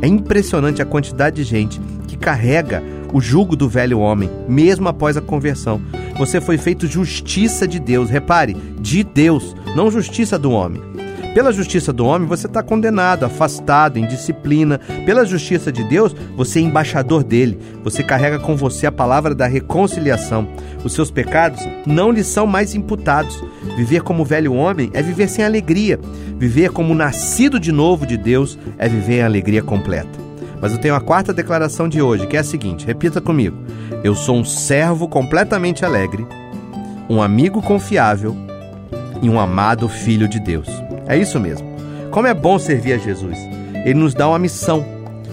É 0.00 0.06
impressionante 0.06 0.82
a 0.82 0.86
quantidade 0.86 1.36
de 1.36 1.44
gente 1.44 1.80
que 2.08 2.16
carrega 2.16 2.82
o 3.12 3.20
jugo 3.20 3.54
do 3.54 3.68
velho 3.68 3.98
homem, 3.98 4.30
mesmo 4.48 4.88
após 4.88 5.16
a 5.16 5.20
conversão. 5.20 5.80
Você 6.18 6.40
foi 6.40 6.56
feito 6.56 6.86
justiça 6.86 7.68
de 7.68 7.78
Deus. 7.78 8.10
Repare, 8.10 8.54
de 8.80 9.04
Deus, 9.04 9.54
não 9.76 9.90
justiça 9.90 10.38
do 10.38 10.50
homem. 10.50 10.91
Pela 11.34 11.50
justiça 11.50 11.94
do 11.94 12.04
homem, 12.04 12.28
você 12.28 12.46
está 12.46 12.62
condenado, 12.62 13.24
afastado, 13.24 13.96
em 13.96 14.06
disciplina. 14.06 14.78
Pela 15.06 15.24
justiça 15.24 15.72
de 15.72 15.82
Deus, 15.84 16.14
você 16.36 16.58
é 16.58 16.62
embaixador 16.62 17.24
dele. 17.24 17.58
Você 17.82 18.02
carrega 18.02 18.38
com 18.38 18.54
você 18.54 18.86
a 18.86 18.92
palavra 18.92 19.34
da 19.34 19.46
reconciliação. 19.46 20.46
Os 20.84 20.92
seus 20.92 21.10
pecados 21.10 21.66
não 21.86 22.10
lhe 22.10 22.22
são 22.22 22.46
mais 22.46 22.74
imputados. 22.74 23.42
Viver 23.76 24.02
como 24.02 24.26
velho 24.26 24.52
homem 24.52 24.90
é 24.92 25.00
viver 25.00 25.28
sem 25.28 25.42
alegria. 25.42 25.98
Viver 26.36 26.70
como 26.70 26.94
nascido 26.94 27.58
de 27.58 27.72
novo 27.72 28.06
de 28.06 28.18
Deus 28.18 28.58
é 28.76 28.86
viver 28.86 29.20
em 29.20 29.22
alegria 29.22 29.62
completa. 29.62 30.20
Mas 30.60 30.72
eu 30.72 30.78
tenho 30.78 30.94
a 30.94 31.00
quarta 31.00 31.32
declaração 31.32 31.88
de 31.88 32.02
hoje, 32.02 32.26
que 32.26 32.36
é 32.36 32.40
a 32.40 32.44
seguinte: 32.44 32.86
repita 32.86 33.22
comigo. 33.22 33.56
Eu 34.04 34.14
sou 34.14 34.36
um 34.36 34.44
servo 34.44 35.08
completamente 35.08 35.84
alegre, 35.84 36.26
um 37.08 37.22
amigo 37.22 37.62
confiável 37.62 38.36
e 39.22 39.30
um 39.30 39.40
amado 39.40 39.88
filho 39.88 40.28
de 40.28 40.38
Deus. 40.38 40.81
É 41.12 41.18
isso 41.18 41.38
mesmo. 41.38 41.66
Como 42.10 42.26
é 42.26 42.32
bom 42.32 42.58
servir 42.58 42.94
a 42.94 42.96
Jesus. 42.96 43.36
Ele 43.84 44.00
nos 44.00 44.14
dá 44.14 44.26
uma 44.26 44.38
missão, 44.38 44.82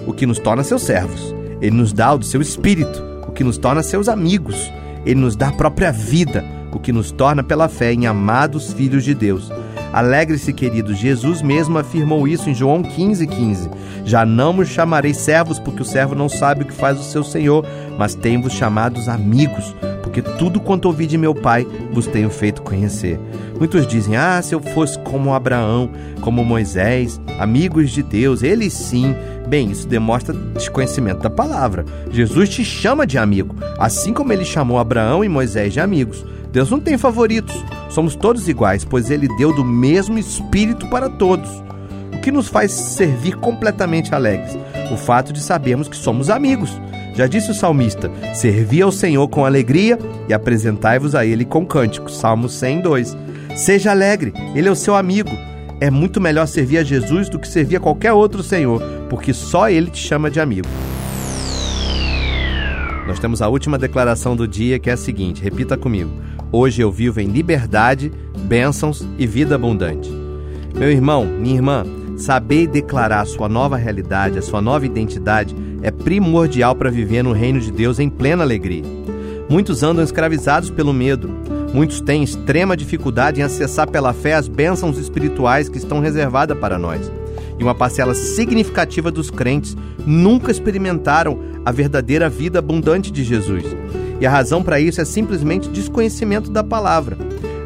o 0.05 0.11
que 0.11 0.25
nos 0.25 0.37
torna 0.37 0.61
seus 0.61 0.81
servos. 0.81 1.33
Ele 1.61 1.77
nos 1.77 1.93
dá 1.93 2.13
o 2.13 2.17
do 2.17 2.25
seu 2.25 2.41
espírito, 2.41 3.01
o 3.25 3.31
que 3.31 3.45
nos 3.45 3.57
torna 3.57 3.81
seus 3.81 4.09
amigos. 4.09 4.69
Ele 5.05 5.21
nos 5.21 5.37
dá 5.37 5.47
a 5.47 5.53
própria 5.53 5.89
vida, 5.89 6.43
o 6.73 6.79
que 6.79 6.91
nos 6.91 7.11
torna 7.11 7.43
pela 7.43 7.69
fé 7.69 7.93
em 7.93 8.07
amados 8.07 8.73
filhos 8.73 9.05
de 9.05 9.13
Deus. 9.13 9.49
Alegre-se, 9.93 10.51
querido, 10.51 10.93
Jesus 10.93 11.41
mesmo 11.41 11.77
afirmou 11.77 12.27
isso 12.27 12.49
em 12.49 12.53
João 12.53 12.83
15,15. 12.83 13.27
15. 13.27 13.69
Já 14.03 14.25
não 14.25 14.53
vos 14.53 14.67
chamarei 14.67 15.13
servos, 15.13 15.59
porque 15.59 15.81
o 15.81 15.85
servo 15.85 16.13
não 16.13 16.27
sabe 16.27 16.63
o 16.63 16.67
que 16.67 16.73
faz 16.73 16.99
o 16.99 17.03
seu 17.03 17.23
senhor, 17.23 17.65
mas 17.97 18.15
tenho-vos 18.15 18.51
chamados 18.51 19.07
amigos, 19.07 19.73
porque 20.09 20.23
tudo 20.23 20.59
quanto 20.59 20.85
ouvi 20.85 21.05
de 21.05 21.19
meu 21.19 21.35
Pai 21.35 21.67
vos 21.91 22.07
tenho 22.07 22.31
feito 22.31 22.63
conhecer. 22.63 23.19
Muitos 23.59 23.85
dizem: 23.85 24.17
Ah, 24.17 24.41
se 24.41 24.55
eu 24.55 24.59
fosse 24.59 24.97
como 24.99 25.33
Abraão, 25.33 25.91
como 26.21 26.43
Moisés, 26.43 27.21
amigos 27.37 27.91
de 27.91 28.01
Deus, 28.01 28.41
eles 28.41 28.73
sim. 28.73 29.15
Bem, 29.47 29.69
isso 29.69 29.87
demonstra 29.87 30.33
desconhecimento 30.33 31.21
da 31.21 31.29
palavra. 31.29 31.85
Jesus 32.11 32.49
te 32.49 32.65
chama 32.65 33.05
de 33.05 33.17
amigo, 33.19 33.55
assim 33.77 34.11
como 34.11 34.33
ele 34.33 34.43
chamou 34.43 34.79
Abraão 34.79 35.23
e 35.23 35.29
Moisés 35.29 35.73
de 35.73 35.79
amigos. 35.79 36.25
Deus 36.51 36.71
não 36.71 36.79
tem 36.79 36.97
favoritos, 36.97 37.55
somos 37.89 38.15
todos 38.15 38.47
iguais, 38.47 38.83
pois 38.83 39.11
ele 39.11 39.27
deu 39.37 39.53
do 39.53 39.63
mesmo 39.63 40.17
espírito 40.17 40.87
para 40.87 41.07
todos. 41.07 41.49
O 42.13 42.21
que 42.21 42.31
nos 42.31 42.47
faz 42.47 42.71
servir 42.71 43.35
completamente 43.37 44.13
alegres? 44.15 44.57
O 44.91 44.97
fato 44.97 45.31
de 45.31 45.41
sabermos 45.41 45.87
que 45.87 45.95
somos 45.95 46.31
amigos. 46.31 46.71
Já 47.13 47.27
disse 47.27 47.51
o 47.51 47.53
salmista: 47.53 48.11
Servi 48.33 48.81
ao 48.81 48.91
Senhor 48.91 49.27
com 49.27 49.45
alegria 49.45 49.97
e 50.27 50.33
apresentai-vos 50.33 51.15
a 51.15 51.25
Ele 51.25 51.45
com 51.45 51.65
cânticos. 51.65 52.17
Salmo 52.17 52.47
102. 52.47 53.17
Seja 53.55 53.91
alegre, 53.91 54.33
Ele 54.55 54.67
é 54.67 54.71
o 54.71 54.75
seu 54.75 54.95
amigo. 54.95 55.31
É 55.81 55.89
muito 55.89 56.19
melhor 56.19 56.47
servir 56.47 56.77
a 56.77 56.83
Jesus 56.83 57.29
do 57.29 57.39
que 57.39 57.47
servir 57.47 57.77
a 57.77 57.79
qualquer 57.79 58.13
outro 58.13 58.43
Senhor, 58.43 58.81
porque 59.09 59.33
só 59.33 59.69
Ele 59.69 59.89
te 59.89 59.99
chama 59.99 60.29
de 60.29 60.39
amigo. 60.39 60.67
Nós 63.07 63.17
temos 63.17 63.41
a 63.41 63.47
última 63.47 63.77
declaração 63.77 64.35
do 64.35 64.47
dia 64.47 64.77
que 64.77 64.89
é 64.89 64.93
a 64.93 64.97
seguinte: 64.97 65.41
repita 65.41 65.75
comigo. 65.75 66.11
Hoje 66.51 66.81
eu 66.81 66.91
vivo 66.91 67.19
em 67.19 67.27
liberdade, 67.27 68.11
bênçãos 68.39 69.07
e 69.17 69.25
vida 69.25 69.55
abundante. 69.55 70.09
Meu 70.75 70.91
irmão, 70.91 71.25
minha 71.25 71.55
irmã, 71.55 71.85
saber 72.17 72.67
declarar 72.67 73.21
a 73.21 73.25
sua 73.25 73.49
nova 73.49 73.77
realidade, 73.77 74.37
a 74.37 74.41
sua 74.41 74.61
nova 74.61 74.85
identidade 74.85 75.55
primordial 76.03 76.75
para 76.75 76.89
viver 76.89 77.23
no 77.23 77.31
reino 77.31 77.59
de 77.59 77.71
Deus 77.71 77.99
em 77.99 78.09
plena 78.09 78.43
alegria. 78.43 78.83
Muitos 79.49 79.81
andam 79.81 80.03
escravizados 80.03 80.69
pelo 80.69 80.93
medo. 80.93 81.29
Muitos 81.73 82.01
têm 82.01 82.23
extrema 82.23 82.77
dificuldade 82.77 83.41
em 83.41 83.43
acessar 83.43 83.89
pela 83.89 84.13
fé 84.13 84.33
as 84.33 84.47
bênçãos 84.47 84.97
espirituais 84.97 85.67
que 85.67 85.77
estão 85.77 85.99
reservadas 85.99 86.57
para 86.57 86.77
nós. 86.77 87.11
E 87.57 87.63
uma 87.63 87.75
parcela 87.75 88.13
significativa 88.13 89.11
dos 89.11 89.29
crentes 89.29 89.75
nunca 90.05 90.51
experimentaram 90.51 91.39
a 91.65 91.71
verdadeira 91.71 92.29
vida 92.29 92.59
abundante 92.59 93.11
de 93.11 93.23
Jesus. 93.23 93.63
E 94.19 94.25
a 94.25 94.29
razão 94.29 94.61
para 94.61 94.79
isso 94.79 95.01
é 95.01 95.05
simplesmente 95.05 95.69
desconhecimento 95.69 96.51
da 96.51 96.63
palavra. 96.63 97.17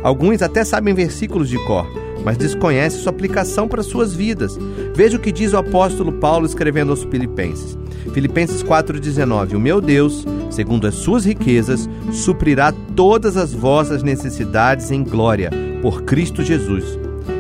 Alguns 0.02 0.42
até 0.42 0.64
sabem 0.64 0.94
versículos 0.94 1.50
de 1.50 1.58
cor, 1.66 1.88
mas 2.24 2.38
desconhecem 2.38 3.00
sua 3.00 3.12
aplicação 3.12 3.68
para 3.68 3.84
suas 3.84 4.14
vidas. 4.14 4.58
Veja 4.96 5.18
o 5.18 5.20
que 5.20 5.32
diz 5.32 5.54
o 5.54 5.58
apóstolo 5.58 6.14
Paulo 6.14 6.46
escrevendo 6.46 6.92
aos 6.92 7.04
Filipenses. 7.04 7.78
Filipenses 8.14 8.64
4,19: 8.64 9.56
O 9.56 9.60
meu 9.60 9.82
Deus, 9.82 10.26
segundo 10.52 10.86
as 10.86 10.96
suas 10.96 11.26
riquezas, 11.26 11.90
suprirá 12.12 12.72
todas 12.96 13.36
as 13.36 13.54
vossas 13.54 14.04
necessidades 14.04 14.92
em 14.92 15.04
glória, 15.04 15.50
por 15.82 16.04
Cristo 16.04 16.44
Jesus. 16.44 17.00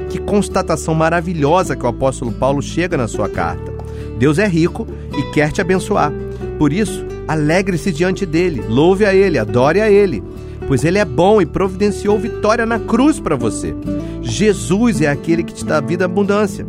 Que 0.09 0.19
constatação 0.19 0.95
maravilhosa 0.95 1.75
que 1.75 1.85
o 1.85 1.89
apóstolo 1.89 2.31
Paulo 2.31 2.61
chega 2.61 2.97
na 2.97 3.07
sua 3.07 3.29
carta. 3.29 3.71
Deus 4.17 4.39
é 4.39 4.47
rico 4.47 4.87
e 5.15 5.31
quer 5.31 5.51
te 5.51 5.61
abençoar. 5.61 6.11
Por 6.57 6.73
isso, 6.73 7.05
alegre-se 7.27 7.91
diante 7.91 8.25
dele, 8.25 8.63
louve 8.67 9.05
a 9.05 9.13
ele, 9.13 9.37
adore 9.37 9.79
a 9.79 9.89
ele, 9.89 10.23
pois 10.67 10.83
ele 10.83 10.97
é 10.97 11.05
bom 11.05 11.41
e 11.41 11.45
providenciou 11.45 12.17
vitória 12.17 12.65
na 12.65 12.79
cruz 12.79 13.19
para 13.19 13.35
você. 13.35 13.75
Jesus 14.21 15.01
é 15.01 15.07
aquele 15.07 15.43
que 15.43 15.53
te 15.53 15.65
dá 15.65 15.79
vida 15.79 16.05
abundância. 16.05 16.65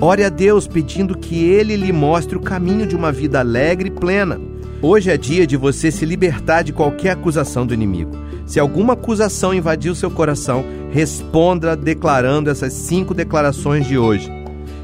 Ore 0.00 0.24
a 0.24 0.28
Deus 0.28 0.66
pedindo 0.66 1.16
que 1.16 1.44
Ele 1.44 1.76
lhe 1.76 1.92
mostre 1.92 2.36
o 2.36 2.40
caminho 2.40 2.86
de 2.86 2.96
uma 2.96 3.12
vida 3.12 3.40
alegre 3.40 3.88
e 3.88 3.92
plena. 3.92 4.40
Hoje 4.80 5.10
é 5.10 5.16
dia 5.16 5.46
de 5.46 5.56
você 5.56 5.90
se 5.90 6.04
libertar 6.04 6.62
de 6.62 6.72
qualquer 6.72 7.10
acusação 7.10 7.64
do 7.64 7.72
inimigo. 7.72 8.10
Se 8.44 8.58
alguma 8.58 8.94
acusação 8.94 9.54
invadiu 9.54 9.94
seu 9.94 10.10
coração, 10.10 10.64
responda 10.90 11.76
declarando 11.76 12.50
essas 12.50 12.72
cinco 12.72 13.14
declarações 13.14 13.86
de 13.86 13.96
hoje. 13.96 14.30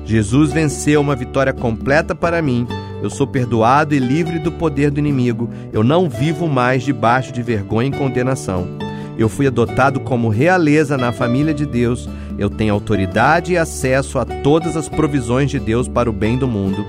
Jesus 0.04 0.52
venceu 0.52 1.00
uma 1.00 1.14
vitória 1.14 1.52
completa 1.52 2.14
para 2.14 2.40
mim. 2.40 2.66
Eu 3.02 3.10
sou 3.10 3.26
perdoado 3.26 3.94
e 3.94 3.98
livre 3.98 4.38
do 4.38 4.50
poder 4.50 4.90
do 4.90 4.98
inimigo. 4.98 5.50
Eu 5.72 5.84
não 5.84 6.08
vivo 6.08 6.48
mais 6.48 6.82
debaixo 6.82 7.30
de 7.30 7.42
vergonha 7.42 7.88
e 7.88 7.98
condenação. 7.98 8.66
Eu 9.18 9.28
fui 9.28 9.46
adotado 9.46 10.00
como 10.00 10.28
realeza 10.28 10.96
na 10.96 11.12
família 11.12 11.52
de 11.52 11.66
Deus. 11.66 12.08
Eu 12.38 12.48
tenho 12.48 12.72
autoridade 12.72 13.52
e 13.52 13.58
acesso 13.58 14.18
a 14.18 14.24
todas 14.24 14.76
as 14.76 14.88
provisões 14.88 15.50
de 15.50 15.58
Deus 15.58 15.88
para 15.88 16.08
o 16.08 16.12
bem 16.12 16.38
do 16.38 16.46
mundo. 16.46 16.86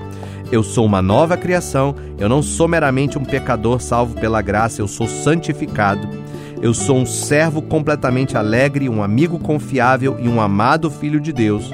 Eu 0.52 0.62
sou 0.62 0.86
uma 0.86 1.02
nova 1.02 1.36
criação. 1.36 1.94
Eu 2.18 2.28
não 2.28 2.42
sou 2.42 2.68
meramente 2.68 3.18
um 3.18 3.24
pecador 3.24 3.80
salvo 3.80 4.14
pela 4.14 4.40
graça, 4.40 4.80
eu 4.80 4.88
sou 4.88 5.08
santificado. 5.08 6.08
Eu 6.62 6.72
sou 6.74 6.98
um 6.98 7.06
servo 7.06 7.62
completamente 7.62 8.36
alegre, 8.36 8.88
um 8.88 9.02
amigo 9.02 9.38
confiável 9.38 10.16
e 10.20 10.28
um 10.28 10.40
amado 10.40 10.90
filho 10.90 11.20
de 11.20 11.32
Deus. 11.32 11.70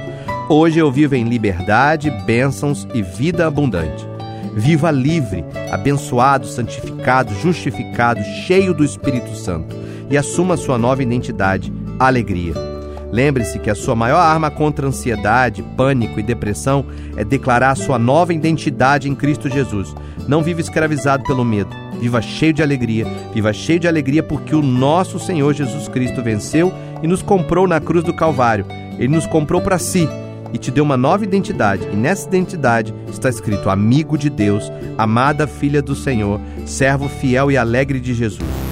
Hoje 0.49 0.79
eu 0.79 0.91
vivo 0.93 1.15
em 1.17 1.25
liberdade, 1.25 2.11
bênçãos 2.25 2.87
e 2.95 3.03
vida 3.03 3.47
abundante. 3.47 4.07
Viva 4.55 4.91
livre, 4.91 5.45
abençoado, 5.71 6.47
santificado, 6.47 7.35
justificado, 7.35 8.23
cheio 8.47 8.73
do 8.73 8.85
Espírito 8.85 9.35
Santo 9.35 9.77
e 10.09 10.17
assuma 10.17 10.57
sua 10.57 10.79
nova 10.79 11.03
identidade, 11.03 11.73
alegria. 11.99 12.76
Lembre-se 13.12 13.59
que 13.59 13.71
a 13.71 13.75
sua 13.75 13.95
maior 13.95 14.19
arma 14.19 14.51
contra 14.51 14.87
ansiedade, 14.87 15.62
pânico 15.77 16.19
e 16.19 16.23
depressão 16.23 16.85
é 17.16 17.25
declarar 17.25 17.71
a 17.71 17.77
sua 17.77 17.99
nova 17.99 18.35
identidade 18.35 19.09
em 19.09 19.14
Cristo 19.14 19.49
Jesus. 19.49 19.95
Não 20.27 20.42
viva 20.42 20.61
escravizado 20.61 21.23
pelo 21.25 21.45
medo. 21.45 21.71
Viva 22.01 22.21
cheio 22.21 22.53
de 22.53 22.62
alegria. 22.62 23.07
Viva 23.33 23.53
cheio 23.53 23.81
de 23.81 23.88
alegria 23.88 24.23
porque 24.23 24.55
o 24.55 24.62
nosso 24.62 25.19
Senhor 25.19 25.55
Jesus 25.55 25.88
Cristo 25.88 26.23
venceu 26.23 26.73
e 27.03 27.07
nos 27.07 27.23
comprou 27.23 27.66
na 27.66 27.81
cruz 27.81 28.05
do 28.05 28.12
Calvário. 28.12 28.66
Ele 28.99 29.14
nos 29.14 29.27
comprou 29.27 29.61
para 29.61 29.79
si 29.79 30.09
e 30.53 30.59
te 30.59 30.71
deu 30.71 30.85
uma 30.85 30.97
nova 30.97 31.25
identidade. 31.25 31.87
E 31.92 31.97
nessa 31.97 32.27
identidade 32.27 32.95
está 33.09 33.29
escrito: 33.29 33.71
amigo 33.71 34.19
de 34.19 34.29
Deus, 34.29 34.71
amada 34.99 35.47
filha 35.47 35.81
do 35.81 35.95
Senhor, 35.95 36.40
servo 36.64 37.09
fiel 37.09 37.51
e 37.51 37.57
alegre 37.57 38.01
de 38.01 38.14
Jesus. 38.14 38.65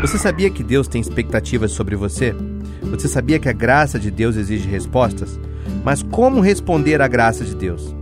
Você 0.00 0.16
sabia 0.16 0.48
que 0.48 0.62
Deus 0.62 0.86
tem 0.86 1.00
expectativas 1.00 1.72
sobre 1.72 1.96
você? 1.96 2.32
Você 2.82 3.08
sabia 3.08 3.40
que 3.40 3.48
a 3.48 3.52
graça 3.52 3.98
de 3.98 4.12
Deus 4.12 4.36
exige 4.36 4.68
respostas? 4.68 5.40
Mas 5.84 6.04
como 6.04 6.40
responder 6.40 7.02
à 7.02 7.08
graça 7.08 7.44
de 7.44 7.52
Deus? 7.52 7.92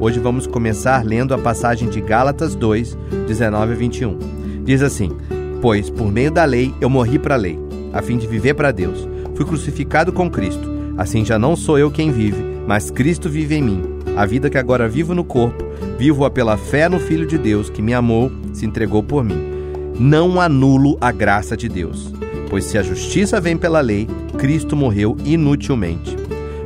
Hoje 0.00 0.18
vamos 0.18 0.48
começar 0.48 1.04
lendo 1.04 1.32
a 1.32 1.38
passagem 1.38 1.88
de 1.88 2.00
Gálatas 2.00 2.56
2, 2.56 2.98
19 3.28 3.72
a 3.72 3.76
21. 3.76 4.18
Diz 4.64 4.82
assim: 4.82 5.16
Pois 5.62 5.88
por 5.88 6.10
meio 6.10 6.32
da 6.32 6.44
lei 6.44 6.74
eu 6.80 6.90
morri 6.90 7.20
para 7.20 7.36
a 7.36 7.38
lei, 7.38 7.56
a 7.92 8.02
fim 8.02 8.18
de 8.18 8.26
viver 8.26 8.54
para 8.54 8.72
Deus. 8.72 9.08
Fui 9.36 9.44
crucificado 9.44 10.12
com 10.12 10.28
Cristo. 10.28 10.74
Assim 10.98 11.24
já 11.24 11.38
não 11.38 11.54
sou 11.54 11.78
eu 11.78 11.88
quem 11.88 12.10
vive, 12.10 12.42
mas 12.66 12.90
Cristo 12.90 13.30
vive 13.30 13.54
em 13.54 13.62
mim. 13.62 13.82
A 14.16 14.26
vida 14.26 14.50
que 14.50 14.58
agora 14.58 14.88
vivo 14.88 15.14
no 15.14 15.22
corpo, 15.22 15.64
vivo-a 15.98 16.30
pela 16.30 16.56
fé 16.56 16.88
no 16.88 16.98
Filho 16.98 17.26
de 17.26 17.38
Deus 17.38 17.70
que 17.70 17.80
me 17.80 17.94
amou, 17.94 18.32
se 18.52 18.66
entregou 18.66 19.00
por 19.00 19.22
mim 19.22 19.53
não 19.98 20.40
anulo 20.40 20.96
a 21.00 21.12
graça 21.12 21.56
de 21.56 21.68
Deus, 21.68 22.12
pois 22.50 22.64
se 22.64 22.76
a 22.76 22.82
justiça 22.82 23.40
vem 23.40 23.56
pela 23.56 23.80
lei, 23.80 24.08
Cristo 24.38 24.76
morreu 24.76 25.16
inutilmente. 25.24 26.16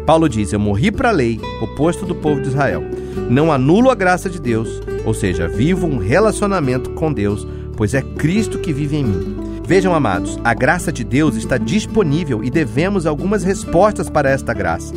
Paulo 0.07 0.29
diz: 0.29 0.53
Eu 0.53 0.61
morri 0.61 0.91
para 0.91 1.11
a 1.11 1.12
lei, 1.12 1.38
oposto 1.61 2.07
do 2.07 2.14
povo 2.14 2.41
de 2.41 2.49
Israel. 2.49 2.83
Não 3.29 3.53
anulo 3.53 3.91
a 3.91 3.95
graça 3.95 4.31
de 4.31 4.41
Deus, 4.41 4.81
ou 5.05 5.12
seja, 5.12 5.47
vivo 5.47 5.87
um 5.87 5.99
relacionamento 5.99 6.91
com 6.91 7.12
Deus, 7.12 7.47
pois 7.77 7.93
é 7.93 8.01
Cristo 8.01 8.59
que 8.59 8.73
vive 8.73 8.97
em 8.97 9.05
mim. 9.05 9.37
Vejam, 9.67 9.95
amados, 9.95 10.38
a 10.43 10.55
graça 10.55 10.91
de 10.91 11.05
Deus 11.05 11.37
está 11.37 11.59
disponível 11.59 12.43
e 12.43 12.49
devemos 12.49 13.05
algumas 13.05 13.45
respostas 13.45 14.09
para 14.09 14.31
esta 14.31 14.55
graça. 14.55 14.95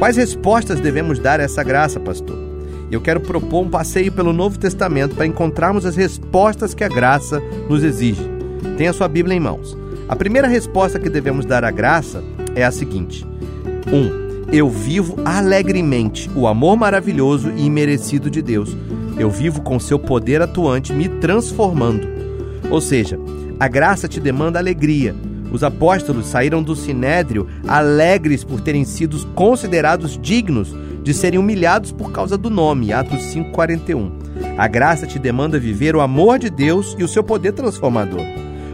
Quais 0.00 0.16
respostas 0.16 0.80
devemos 0.80 1.20
dar 1.20 1.38
a 1.38 1.44
essa 1.44 1.62
graça, 1.62 2.00
pastor? 2.00 2.47
Eu 2.90 3.00
quero 3.00 3.20
propor 3.20 3.64
um 3.64 3.68
passeio 3.68 4.10
pelo 4.10 4.32
Novo 4.32 4.58
Testamento 4.58 5.14
para 5.14 5.26
encontrarmos 5.26 5.84
as 5.84 5.96
respostas 5.96 6.74
que 6.74 6.84
a 6.84 6.88
graça 6.88 7.40
nos 7.68 7.84
exige. 7.84 8.22
Tenha 8.76 8.92
sua 8.92 9.08
Bíblia 9.08 9.36
em 9.36 9.40
mãos. 9.40 9.76
A 10.08 10.16
primeira 10.16 10.48
resposta 10.48 10.98
que 10.98 11.10
devemos 11.10 11.44
dar 11.44 11.64
à 11.64 11.70
graça 11.70 12.22
é 12.54 12.64
a 12.64 12.70
seguinte: 12.70 13.26
1. 13.86 13.94
Um, 13.94 14.28
eu 14.50 14.70
vivo 14.70 15.16
alegremente 15.26 16.30
o 16.34 16.46
amor 16.46 16.76
maravilhoso 16.76 17.52
e 17.54 17.66
imerecido 17.66 18.30
de 18.30 18.40
Deus. 18.40 18.74
Eu 19.18 19.30
vivo 19.30 19.60
com 19.60 19.78
seu 19.78 19.98
poder 19.98 20.40
atuante 20.40 20.92
me 20.92 21.08
transformando. 21.08 22.08
Ou 22.70 22.80
seja, 22.80 23.18
a 23.60 23.68
graça 23.68 24.08
te 24.08 24.18
demanda 24.18 24.58
alegria. 24.58 25.14
Os 25.52 25.62
apóstolos 25.62 26.26
saíram 26.26 26.62
do 26.62 26.74
sinédrio 26.74 27.46
alegres 27.66 28.44
por 28.44 28.60
terem 28.60 28.84
sido 28.84 29.18
considerados 29.28 30.18
dignos 30.20 30.74
de 31.08 31.14
serem 31.14 31.38
humilhados 31.38 31.90
por 31.90 32.12
causa 32.12 32.36
do 32.36 32.50
nome, 32.50 32.92
Atos 32.92 33.22
5:41. 33.32 34.12
A 34.58 34.68
graça 34.68 35.06
te 35.06 35.18
demanda 35.18 35.58
viver 35.58 35.96
o 35.96 36.02
amor 36.02 36.38
de 36.38 36.50
Deus 36.50 36.94
e 36.98 37.02
o 37.02 37.08
seu 37.08 37.24
poder 37.24 37.52
transformador. 37.52 38.20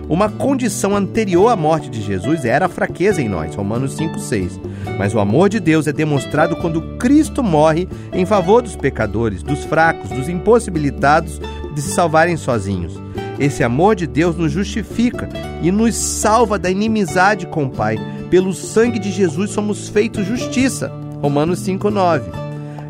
Uma 0.08 0.28
condição 0.28 0.96
anterior 0.96 1.46
à 1.46 1.54
morte 1.54 1.88
de 1.88 2.02
Jesus 2.02 2.44
era 2.44 2.66
a 2.66 2.68
fraqueza 2.68 3.22
em 3.22 3.28
nós, 3.28 3.54
Romanos 3.54 3.94
5,6. 3.94 4.58
Mas 4.98 5.14
o 5.14 5.20
amor 5.20 5.48
de 5.48 5.60
Deus 5.60 5.86
é 5.86 5.92
demonstrado 5.92 6.56
quando 6.56 6.82
Cristo 6.98 7.40
morre 7.40 7.88
em 8.12 8.26
favor 8.26 8.62
dos 8.62 8.74
pecadores, 8.74 9.40
dos 9.40 9.62
fracos, 9.62 10.10
dos 10.10 10.28
impossibilitados 10.28 11.40
de 11.72 11.80
se 11.80 11.92
salvarem 11.92 12.36
sozinhos. 12.36 13.00
Esse 13.38 13.62
amor 13.62 13.94
de 13.94 14.08
Deus 14.08 14.36
nos 14.36 14.50
justifica 14.50 15.28
e 15.62 15.70
nos 15.70 15.94
salva 15.94 16.58
da 16.58 16.68
inimizade 16.68 17.46
com 17.46 17.66
o 17.66 17.70
Pai. 17.70 17.96
Pelo 18.28 18.52
sangue 18.52 18.98
de 18.98 19.12
Jesus 19.12 19.52
somos 19.52 19.88
feitos 19.88 20.26
justiça. 20.26 21.03
Romanos 21.24 21.60
5:9. 21.60 22.30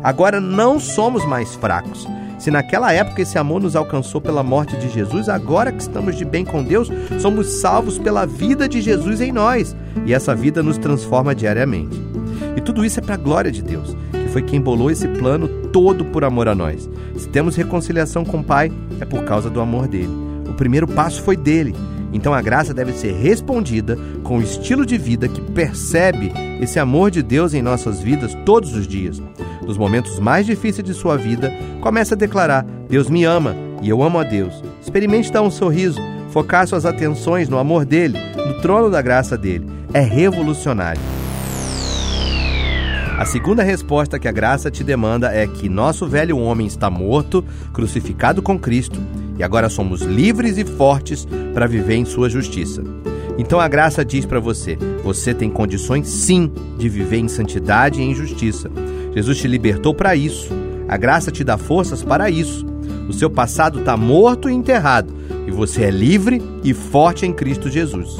Agora 0.03 0.41
não 0.41 0.77
somos 0.77 1.25
mais 1.25 1.55
fracos. 1.55 2.05
Se 2.37 2.51
naquela 2.51 2.91
época 2.91 3.21
esse 3.21 3.37
amor 3.37 3.61
nos 3.61 3.77
alcançou 3.77 4.19
pela 4.19 4.43
morte 4.43 4.75
de 4.75 4.89
Jesus, 4.89 5.29
agora 5.29 5.71
que 5.71 5.81
estamos 5.81 6.17
de 6.17 6.25
bem 6.25 6.43
com 6.43 6.61
Deus, 6.61 6.91
somos 7.17 7.47
salvos 7.61 7.97
pela 7.97 8.25
vida 8.25 8.67
de 8.67 8.81
Jesus 8.81 9.21
em 9.21 9.31
nós, 9.31 9.73
e 10.05 10.13
essa 10.13 10.35
vida 10.35 10.61
nos 10.61 10.77
transforma 10.77 11.33
diariamente. 11.33 11.97
E 12.57 12.59
tudo 12.59 12.83
isso 12.83 12.99
é 12.99 13.01
para 13.01 13.13
a 13.13 13.17
glória 13.17 13.49
de 13.49 13.61
Deus, 13.61 13.95
que 14.11 14.27
foi 14.27 14.41
quem 14.41 14.59
bolou 14.59 14.91
esse 14.91 15.07
plano 15.07 15.47
todo 15.71 16.03
por 16.03 16.25
amor 16.25 16.49
a 16.49 16.53
nós. 16.53 16.89
Se 17.15 17.29
temos 17.29 17.55
reconciliação 17.55 18.25
com 18.25 18.39
o 18.39 18.43
Pai, 18.43 18.69
é 18.99 19.05
por 19.05 19.23
causa 19.23 19.49
do 19.49 19.61
amor 19.61 19.87
dele. 19.87 20.13
O 20.49 20.53
primeiro 20.55 20.89
passo 20.89 21.23
foi 21.23 21.37
dele. 21.37 21.73
Então 22.15 22.33
a 22.33 22.41
graça 22.41 22.73
deve 22.73 22.93
ser 22.93 23.11
respondida 23.11 23.97
com 24.23 24.37
o 24.37 24.41
estilo 24.41 24.85
de 24.85 24.97
vida 24.97 25.27
que 25.27 25.41
percebe 25.41 26.31
esse 26.61 26.79
amor 26.79 27.11
de 27.11 27.21
Deus 27.21 27.53
em 27.53 27.61
nossas 27.61 27.99
vidas 27.99 28.33
todos 28.45 28.73
os 28.73 28.87
dias. 28.87 29.21
Nos 29.61 29.77
momentos 29.77 30.17
mais 30.17 30.45
difíceis 30.45 30.87
de 30.87 30.93
sua 30.93 31.17
vida, 31.17 31.51
comece 31.81 32.13
a 32.13 32.17
declarar: 32.17 32.65
Deus 32.87 33.09
me 33.09 33.25
ama 33.25 33.53
e 33.81 33.89
eu 33.89 34.01
amo 34.01 34.17
a 34.17 34.23
Deus. 34.23 34.63
Experimente 34.81 35.29
dar 35.29 35.41
um 35.41 35.51
sorriso, 35.51 35.99
focar 36.29 36.65
suas 36.65 36.85
atenções 36.85 37.49
no 37.49 37.57
amor 37.57 37.83
dele, 37.83 38.17
no 38.47 38.61
trono 38.61 38.89
da 38.89 39.01
graça 39.01 39.37
dele. 39.37 39.67
É 39.93 39.99
revolucionário. 39.99 41.01
A 43.19 43.25
segunda 43.25 43.61
resposta 43.61 44.17
que 44.17 44.27
a 44.27 44.31
graça 44.31 44.71
te 44.71 44.85
demanda 44.85 45.33
é 45.33 45.45
que 45.47 45.67
nosso 45.67 46.07
velho 46.07 46.37
homem 46.37 46.65
está 46.65 46.89
morto, 46.89 47.43
crucificado 47.73 48.41
com 48.41 48.57
Cristo 48.57 49.01
e 49.37 49.43
agora 49.43 49.69
somos 49.69 50.01
livres 50.01 50.57
e 50.57 50.65
fortes 50.65 51.27
para 51.53 51.67
viver 51.67 51.95
em 51.95 52.05
sua 52.05 52.29
justiça. 52.29 52.83
Então 53.37 53.59
a 53.59 53.67
graça 53.67 54.05
diz 54.05 54.25
para 54.25 54.39
você: 54.39 54.77
você 55.03 55.33
tem 55.33 55.49
condições 55.49 56.07
sim 56.07 56.51
de 56.77 56.87
viver 56.87 57.17
em 57.17 57.27
santidade 57.27 57.99
e 57.99 58.03
em 58.03 58.15
justiça. 58.15 58.69
Jesus 59.13 59.37
te 59.37 59.47
libertou 59.47 59.93
para 59.93 60.15
isso. 60.15 60.49
A 60.87 60.97
graça 60.97 61.31
te 61.31 61.43
dá 61.43 61.57
forças 61.57 62.03
para 62.03 62.29
isso. 62.29 62.65
O 63.09 63.13
seu 63.13 63.29
passado 63.29 63.79
está 63.79 63.95
morto 63.95 64.49
e 64.49 64.53
enterrado, 64.53 65.13
e 65.47 65.51
você 65.51 65.83
é 65.83 65.91
livre 65.91 66.41
e 66.63 66.73
forte 66.73 67.25
em 67.25 67.33
Cristo 67.33 67.69
Jesus. 67.69 68.17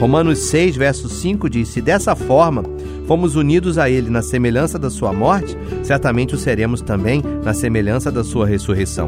Romanos 0.00 0.38
6, 0.38 0.76
verso 0.76 1.08
5 1.08 1.48
diz: 1.50 1.68
Se 1.68 1.80
dessa 1.80 2.14
forma 2.16 2.62
fomos 3.06 3.36
unidos 3.36 3.78
a 3.78 3.88
Ele 3.88 4.10
na 4.10 4.22
semelhança 4.22 4.78
da 4.78 4.90
Sua 4.90 5.12
morte, 5.12 5.56
certamente 5.82 6.34
o 6.34 6.38
seremos 6.38 6.80
também 6.80 7.22
na 7.44 7.54
semelhança 7.54 8.10
da 8.10 8.24
Sua 8.24 8.46
ressurreição 8.46 9.06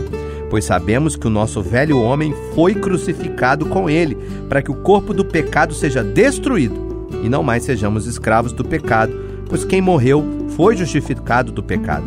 pois 0.50 0.64
sabemos 0.64 1.16
que 1.16 1.26
o 1.26 1.30
nosso 1.30 1.62
velho 1.62 2.00
homem 2.00 2.34
foi 2.54 2.74
crucificado 2.74 3.66
com 3.66 3.88
ele, 3.88 4.16
para 4.48 4.62
que 4.62 4.70
o 4.70 4.76
corpo 4.76 5.12
do 5.12 5.24
pecado 5.24 5.74
seja 5.74 6.02
destruído 6.02 6.88
e 7.22 7.28
não 7.28 7.42
mais 7.42 7.62
sejamos 7.62 8.06
escravos 8.06 8.52
do 8.52 8.64
pecado, 8.64 9.12
pois 9.48 9.64
quem 9.64 9.80
morreu 9.80 10.24
foi 10.50 10.76
justificado 10.76 11.50
do 11.50 11.62
pecado. 11.62 12.06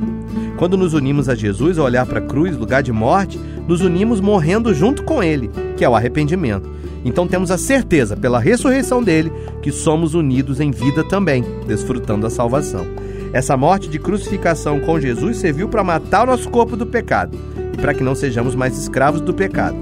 Quando 0.58 0.78
nos 0.78 0.94
unimos 0.94 1.28
a 1.28 1.36
Jesus 1.36 1.80
ao 1.80 1.86
olhar 1.86 2.06
para 2.06 2.20
a 2.20 2.26
cruz, 2.26 2.56
lugar 2.56 2.84
de 2.84 2.92
morte, 2.92 3.40
nos 3.68 3.82
unimos 3.82 4.22
morrendo 4.22 4.74
junto 4.74 5.04
com 5.04 5.24
ele, 5.24 5.50
que 5.76 5.84
é 5.84 5.90
o 5.90 5.96
arrependimento. 5.96 6.70
Então 7.04 7.28
temos 7.28 7.50
a 7.50 7.58
certeza, 7.58 8.16
pela 8.16 8.40
ressurreição 8.40 9.02
dele, 9.02 9.32
que 9.62 9.72
somos 9.72 10.14
unidos 10.14 10.60
em 10.60 10.70
vida 10.70 11.04
também, 11.04 11.44
desfrutando 11.66 12.22
da 12.22 12.30
salvação. 12.30 12.86
Essa 13.34 13.56
morte 13.56 13.88
de 13.88 13.98
crucificação 13.98 14.80
com 14.82 15.00
Jesus 15.00 15.38
serviu 15.38 15.70
para 15.70 15.84
matar 15.84 16.24
o 16.24 16.32
nosso 16.32 16.50
corpo 16.50 16.76
do 16.76 16.86
pecado 16.86 17.38
e 17.74 17.78
para 17.78 17.94
que 17.94 18.04
não 18.04 18.14
sejamos 18.14 18.56
mais 18.56 18.78
escravos 18.78 19.22
do 19.22 19.34
pecado. 19.34 19.78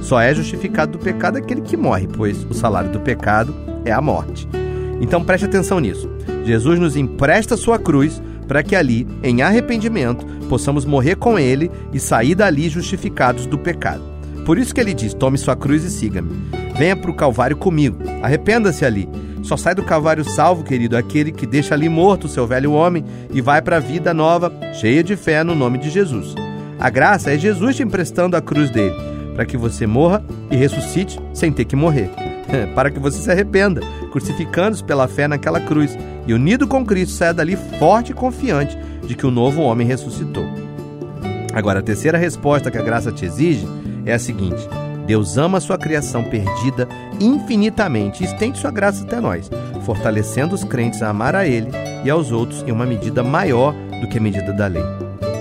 Só 0.00 0.20
é 0.20 0.34
justificado 0.34 0.92
do 0.92 0.98
pecado 0.98 1.36
aquele 1.36 1.60
que 1.60 1.76
morre, 1.76 2.06
pois 2.06 2.44
o 2.44 2.54
salário 2.54 2.90
do 2.90 3.00
pecado 3.00 3.54
é 3.84 3.92
a 3.92 4.00
morte. 4.00 4.48
Então 5.00 5.22
preste 5.22 5.44
atenção 5.44 5.80
nisso. 5.80 6.10
Jesus 6.44 6.78
nos 6.78 6.96
empresta 6.96 7.56
sua 7.56 7.78
cruz 7.78 8.22
para 8.48 8.62
que 8.62 8.76
ali, 8.76 9.06
em 9.22 9.42
arrependimento, 9.42 10.24
possamos 10.48 10.84
morrer 10.84 11.16
com 11.16 11.38
ele 11.38 11.70
e 11.92 12.00
sair 12.00 12.34
dali 12.34 12.68
justificados 12.68 13.46
do 13.46 13.58
pecado. 13.58 14.02
Por 14.44 14.58
isso 14.58 14.74
que 14.74 14.80
ele 14.80 14.94
diz: 14.94 15.14
tome 15.14 15.38
sua 15.38 15.56
cruz 15.56 15.84
e 15.84 15.90
siga-me. 15.90 16.30
Venha 16.76 16.96
para 16.96 17.10
o 17.10 17.14
Calvário 17.14 17.56
comigo. 17.56 17.98
Arrependa-se 18.22 18.84
ali. 18.84 19.08
Só 19.44 19.58
sai 19.58 19.74
do 19.74 19.82
Calvário 19.82 20.24
salvo, 20.24 20.64
querido, 20.64 20.96
aquele 20.96 21.30
que 21.30 21.46
deixa 21.46 21.74
ali 21.74 21.86
morto 21.88 22.24
o 22.24 22.28
seu 22.28 22.46
velho 22.46 22.72
homem 22.72 23.04
e 23.30 23.42
vai 23.42 23.60
para 23.60 23.76
a 23.76 23.80
vida 23.80 24.14
nova, 24.14 24.50
cheia 24.72 25.04
de 25.04 25.16
fé 25.16 25.44
no 25.44 25.54
nome 25.54 25.76
de 25.76 25.90
Jesus. 25.90 26.34
A 26.80 26.88
graça 26.88 27.30
é 27.30 27.38
Jesus 27.38 27.76
te 27.76 27.82
emprestando 27.82 28.36
a 28.36 28.40
cruz 28.40 28.70
dele, 28.70 28.96
para 29.34 29.44
que 29.44 29.58
você 29.58 29.86
morra 29.86 30.24
e 30.50 30.56
ressuscite 30.56 31.20
sem 31.34 31.52
ter 31.52 31.66
que 31.66 31.76
morrer. 31.76 32.10
para 32.74 32.90
que 32.90 32.98
você 32.98 33.18
se 33.18 33.30
arrependa, 33.30 33.82
crucificando-se 34.10 34.82
pela 34.82 35.06
fé 35.06 35.28
naquela 35.28 35.60
cruz 35.60 35.96
e 36.26 36.32
unido 36.32 36.66
com 36.66 36.84
Cristo 36.84 37.12
saia 37.12 37.34
dali 37.34 37.56
forte 37.78 38.12
e 38.12 38.14
confiante 38.14 38.78
de 39.06 39.14
que 39.14 39.26
o 39.26 39.30
novo 39.30 39.60
homem 39.60 39.86
ressuscitou. 39.86 40.44
Agora, 41.52 41.80
a 41.80 41.82
terceira 41.82 42.16
resposta 42.16 42.70
que 42.70 42.78
a 42.78 42.82
graça 42.82 43.12
te 43.12 43.26
exige 43.26 43.66
é 44.06 44.14
a 44.14 44.18
seguinte: 44.18 44.66
Deus 45.06 45.36
ama 45.36 45.58
a 45.58 45.60
sua 45.60 45.76
criação 45.76 46.24
perdida 46.24 46.88
infinitamente 47.20 48.22
e 48.22 48.26
estende 48.26 48.58
sua 48.58 48.70
graça 48.70 49.04
até 49.04 49.20
nós, 49.20 49.50
fortalecendo 49.84 50.54
os 50.54 50.64
crentes 50.64 51.02
a 51.02 51.10
amar 51.10 51.36
a 51.36 51.46
Ele 51.46 51.70
e 52.04 52.10
aos 52.10 52.32
outros 52.32 52.62
em 52.66 52.72
uma 52.72 52.86
medida 52.86 53.22
maior 53.22 53.74
do 54.00 54.08
que 54.08 54.18
a 54.18 54.20
medida 54.20 54.52
da 54.52 54.66
lei. 54.66 54.82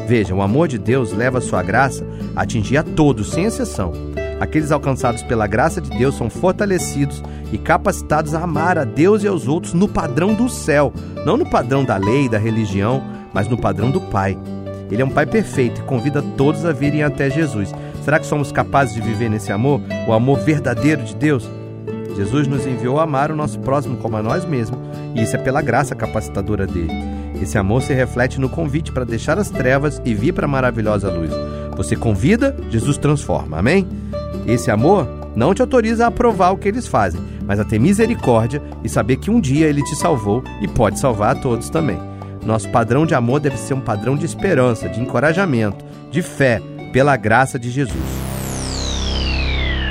Veja, 0.07 0.35
o 0.35 0.41
amor 0.41 0.67
de 0.67 0.77
Deus 0.77 1.13
leva 1.13 1.37
a 1.37 1.41
sua 1.41 1.63
graça 1.63 2.05
a 2.35 2.41
atingir 2.41 2.77
a 2.77 2.83
todos, 2.83 3.31
sem 3.31 3.45
exceção. 3.45 3.93
Aqueles 4.39 4.71
alcançados 4.71 5.23
pela 5.23 5.47
graça 5.47 5.79
de 5.79 5.89
Deus 5.97 6.15
são 6.15 6.29
fortalecidos 6.29 7.23
e 7.51 7.57
capacitados 7.57 8.33
a 8.33 8.43
amar 8.43 8.77
a 8.77 8.83
Deus 8.83 9.23
e 9.23 9.27
aos 9.27 9.47
outros 9.47 9.73
no 9.73 9.87
padrão 9.87 10.33
do 10.33 10.49
céu, 10.49 10.91
não 11.25 11.37
no 11.37 11.49
padrão 11.49 11.85
da 11.85 11.95
lei, 11.95 12.27
da 12.27 12.37
religião, 12.37 13.01
mas 13.33 13.47
no 13.47 13.57
padrão 13.57 13.89
do 13.89 14.01
Pai. 14.01 14.37
Ele 14.91 15.01
é 15.01 15.05
um 15.05 15.09
Pai 15.09 15.25
perfeito 15.25 15.79
e 15.79 15.83
convida 15.85 16.21
todos 16.35 16.65
a 16.65 16.73
virem 16.73 17.03
até 17.03 17.29
Jesus. 17.29 17.73
Será 18.03 18.19
que 18.19 18.25
somos 18.25 18.51
capazes 18.51 18.93
de 18.93 19.01
viver 19.01 19.29
nesse 19.29 19.51
amor, 19.51 19.79
o 20.05 20.11
amor 20.11 20.39
verdadeiro 20.39 21.03
de 21.03 21.15
Deus? 21.15 21.49
Jesus 22.15 22.47
nos 22.47 22.67
enviou 22.67 22.99
a 22.99 23.03
amar 23.03 23.31
o 23.31 23.35
nosso 23.35 23.57
próximo 23.59 23.95
como 23.97 24.17
a 24.17 24.21
nós 24.21 24.45
mesmos, 24.45 24.77
e 25.15 25.23
isso 25.23 25.37
é 25.37 25.39
pela 25.39 25.61
graça 25.61 25.95
capacitadora 25.95 26.67
dele. 26.67 26.91
Esse 27.41 27.57
amor 27.57 27.81
se 27.81 27.93
reflete 27.93 28.41
no 28.41 28.49
convite 28.49 28.91
para 28.91 29.05
deixar 29.05 29.39
as 29.39 29.49
trevas 29.49 30.01
e 30.03 30.13
vir 30.13 30.33
para 30.33 30.45
a 30.45 30.49
maravilhosa 30.49 31.09
luz. 31.09 31.31
Você 31.77 31.95
convida, 31.95 32.55
Jesus 32.69 32.97
transforma. 32.97 33.57
Amém? 33.57 33.87
Esse 34.45 34.69
amor 34.69 35.07
não 35.33 35.53
te 35.53 35.61
autoriza 35.61 36.03
a 36.03 36.07
aprovar 36.09 36.51
o 36.51 36.57
que 36.57 36.67
eles 36.67 36.85
fazem, 36.85 37.21
mas 37.45 37.57
a 37.57 37.63
ter 37.63 37.79
misericórdia 37.79 38.61
e 38.83 38.89
saber 38.89 39.15
que 39.15 39.31
um 39.31 39.39
dia 39.39 39.67
ele 39.67 39.81
te 39.81 39.95
salvou 39.95 40.43
e 40.61 40.67
pode 40.67 40.99
salvar 40.99 41.37
a 41.37 41.39
todos 41.39 41.69
também. 41.69 41.99
Nosso 42.45 42.69
padrão 42.69 43.05
de 43.05 43.15
amor 43.15 43.39
deve 43.39 43.57
ser 43.57 43.73
um 43.73 43.81
padrão 43.81 44.17
de 44.17 44.25
esperança, 44.25 44.89
de 44.89 44.99
encorajamento, 44.99 45.83
de 46.11 46.21
fé, 46.21 46.61
pela 46.93 47.17
graça 47.17 47.57
de 47.57 47.71
Jesus. 47.71 47.97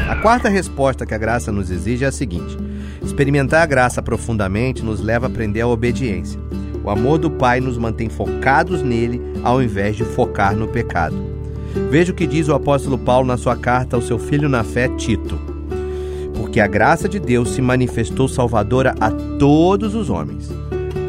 A 0.08 0.14
quarta 0.22 0.48
resposta 0.48 1.04
que 1.04 1.12
a 1.12 1.18
graça 1.18 1.50
nos 1.50 1.68
exige 1.68 2.04
é 2.04 2.08
a 2.08 2.12
seguinte: 2.12 2.56
experimentar 3.02 3.62
a 3.62 3.66
graça 3.66 4.00
profundamente 4.00 4.84
nos 4.84 5.00
leva 5.00 5.26
a 5.26 5.28
aprender 5.28 5.62
a 5.62 5.66
obediência. 5.66 6.40
O 6.84 6.90
amor 6.90 7.18
do 7.18 7.30
Pai 7.30 7.60
nos 7.60 7.76
mantém 7.76 8.08
focados 8.08 8.82
nele 8.82 9.20
ao 9.42 9.60
invés 9.60 9.96
de 9.96 10.04
focar 10.04 10.56
no 10.56 10.68
pecado. 10.68 11.16
Veja 11.90 12.12
o 12.12 12.14
que 12.14 12.26
diz 12.26 12.48
o 12.48 12.54
apóstolo 12.54 12.96
Paulo 12.96 13.26
na 13.26 13.36
sua 13.36 13.56
carta 13.56 13.96
ao 13.96 14.02
seu 14.02 14.18
filho 14.18 14.48
na 14.48 14.62
fé, 14.62 14.88
Tito. 14.88 15.40
Porque 16.36 16.60
a 16.60 16.66
graça 16.66 17.08
de 17.08 17.18
Deus 17.18 17.50
se 17.50 17.62
manifestou 17.62 18.28
salvadora 18.28 18.94
a 19.00 19.10
todos 19.10 19.94
os 19.94 20.08
homens. 20.08 20.50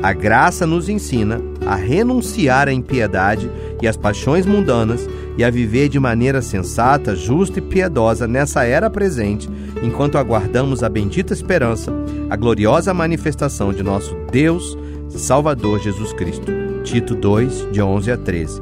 A 0.01 0.11
graça 0.11 0.65
nos 0.65 0.89
ensina 0.89 1.41
a 1.65 1.75
renunciar 1.75 2.67
à 2.67 2.73
impiedade 2.73 3.49
e 3.81 3.87
às 3.87 3.97
paixões 3.97 4.45
mundanas 4.45 5.07
e 5.37 5.43
a 5.43 5.49
viver 5.49 5.89
de 5.89 5.99
maneira 5.99 6.41
sensata, 6.41 7.15
justa 7.15 7.59
e 7.59 7.61
piedosa 7.61 8.27
nessa 8.27 8.63
era 8.63 8.89
presente, 8.89 9.49
enquanto 9.81 10.17
aguardamos 10.17 10.83
a 10.83 10.89
bendita 10.89 11.33
esperança, 11.33 11.91
a 12.29 12.35
gloriosa 12.35 12.93
manifestação 12.93 13.73
de 13.73 13.83
nosso 13.83 14.15
Deus 14.31 14.77
Salvador 15.09 15.79
Jesus 15.79 16.13
Cristo. 16.13 16.51
Tito 16.83 17.15
2, 17.15 17.71
de 17.71 17.81
11 17.81 18.11
a 18.11 18.17
13. 18.17 18.61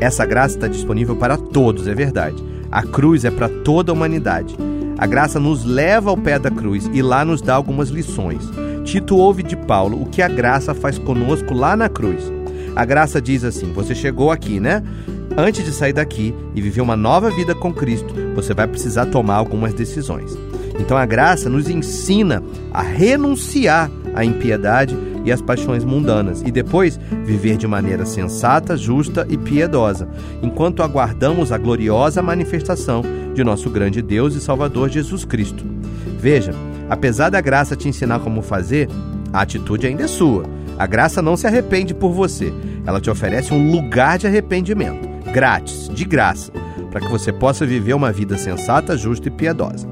Essa 0.00 0.24
graça 0.24 0.56
está 0.56 0.68
disponível 0.68 1.16
para 1.16 1.36
todos, 1.36 1.86
é 1.86 1.94
verdade. 1.94 2.42
A 2.70 2.82
cruz 2.82 3.24
é 3.24 3.30
para 3.30 3.48
toda 3.48 3.92
a 3.92 3.94
humanidade. 3.94 4.56
A 4.98 5.06
graça 5.06 5.38
nos 5.38 5.64
leva 5.64 6.10
ao 6.10 6.16
pé 6.16 6.38
da 6.38 6.50
cruz 6.50 6.88
e 6.92 7.02
lá 7.02 7.24
nos 7.24 7.42
dá 7.42 7.54
algumas 7.54 7.88
lições. 7.88 8.48
Tito 8.84 9.16
ouve 9.16 9.42
de 9.42 9.56
Paulo 9.56 10.00
o 10.00 10.06
que 10.06 10.22
a 10.22 10.28
graça 10.28 10.74
faz 10.74 10.98
conosco 10.98 11.54
lá 11.54 11.76
na 11.76 11.88
cruz. 11.88 12.32
A 12.74 12.84
graça 12.84 13.20
diz 13.20 13.44
assim: 13.44 13.72
Você 13.72 13.94
chegou 13.94 14.30
aqui, 14.30 14.58
né? 14.58 14.82
Antes 15.36 15.64
de 15.64 15.72
sair 15.72 15.94
daqui 15.94 16.34
e 16.54 16.60
viver 16.60 16.82
uma 16.82 16.96
nova 16.96 17.30
vida 17.30 17.54
com 17.54 17.72
Cristo, 17.72 18.14
você 18.34 18.52
vai 18.52 18.66
precisar 18.66 19.06
tomar 19.06 19.36
algumas 19.36 19.72
decisões. 19.72 20.36
Então 20.78 20.96
a 20.96 21.06
graça 21.06 21.48
nos 21.48 21.70
ensina 21.70 22.42
a 22.72 22.82
renunciar 22.82 23.90
à 24.14 24.24
impiedade 24.24 24.96
e 25.24 25.32
às 25.32 25.40
paixões 25.40 25.84
mundanas 25.84 26.42
e 26.42 26.50
depois 26.50 26.98
viver 27.24 27.56
de 27.56 27.66
maneira 27.66 28.04
sensata, 28.04 28.76
justa 28.76 29.26
e 29.30 29.38
piedosa, 29.38 30.08
enquanto 30.42 30.82
aguardamos 30.82 31.50
a 31.50 31.58
gloriosa 31.58 32.20
manifestação 32.20 33.02
de 33.32 33.42
nosso 33.42 33.70
grande 33.70 34.02
Deus 34.02 34.34
e 34.34 34.40
Salvador 34.40 34.90
Jesus 34.90 35.24
Cristo. 35.24 35.64
Veja, 36.18 36.52
apesar 36.90 37.30
da 37.30 37.40
graça 37.40 37.76
te 37.76 37.88
ensinar 37.88 38.20
como 38.20 38.42
fazer, 38.42 38.88
a 39.32 39.40
atitude 39.40 39.86
ainda 39.86 40.04
é 40.04 40.08
sua. 40.08 40.44
A 40.78 40.86
graça 40.86 41.22
não 41.22 41.36
se 41.36 41.46
arrepende 41.46 41.94
por 41.94 42.12
você. 42.12 42.52
Ela 42.84 43.00
te 43.00 43.08
oferece 43.08 43.54
um 43.54 43.70
lugar 43.70 44.18
de 44.18 44.26
arrependimento, 44.26 45.08
grátis, 45.32 45.88
de 45.88 46.04
graça, 46.04 46.52
para 46.90 47.00
que 47.00 47.08
você 47.08 47.32
possa 47.32 47.64
viver 47.64 47.94
uma 47.94 48.12
vida 48.12 48.36
sensata, 48.36 48.96
justa 48.96 49.28
e 49.28 49.30
piedosa. 49.30 49.88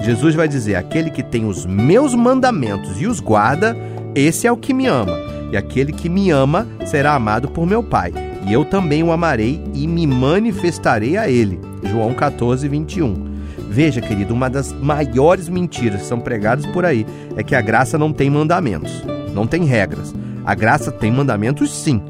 Jesus 0.00 0.34
vai 0.34 0.46
dizer: 0.46 0.76
aquele 0.76 1.10
que 1.10 1.22
tem 1.22 1.44
os 1.44 1.66
meus 1.66 2.14
mandamentos 2.14 3.00
e 3.00 3.06
os 3.06 3.20
guarda, 3.20 3.76
esse 4.14 4.46
é 4.46 4.52
o 4.52 4.56
que 4.56 4.72
me 4.72 4.86
ama. 4.86 5.18
E 5.52 5.56
aquele 5.56 5.92
que 5.92 6.08
me 6.08 6.30
ama 6.30 6.66
será 6.86 7.14
amado 7.14 7.48
por 7.48 7.66
meu 7.66 7.82
Pai. 7.82 8.12
E 8.46 8.52
eu 8.52 8.64
também 8.64 9.02
o 9.02 9.10
amarei 9.10 9.60
e 9.74 9.86
me 9.86 10.06
manifestarei 10.06 11.16
a 11.16 11.28
ele. 11.28 11.60
João 11.82 12.14
14, 12.14 12.68
21. 12.68 13.36
Veja, 13.68 14.00
querido, 14.00 14.32
uma 14.32 14.48
das 14.48 14.72
maiores 14.72 15.48
mentiras 15.48 16.02
que 16.02 16.06
são 16.06 16.20
pregadas 16.20 16.64
por 16.66 16.84
aí 16.84 17.04
é 17.36 17.42
que 17.42 17.54
a 17.54 17.60
graça 17.60 17.98
não 17.98 18.12
tem 18.12 18.30
mandamentos, 18.30 19.02
não 19.34 19.46
tem 19.46 19.64
regras. 19.64 20.14
A 20.44 20.54
graça 20.54 20.92
tem 20.92 21.10
mandamentos 21.10 21.74
sim, 21.74 22.00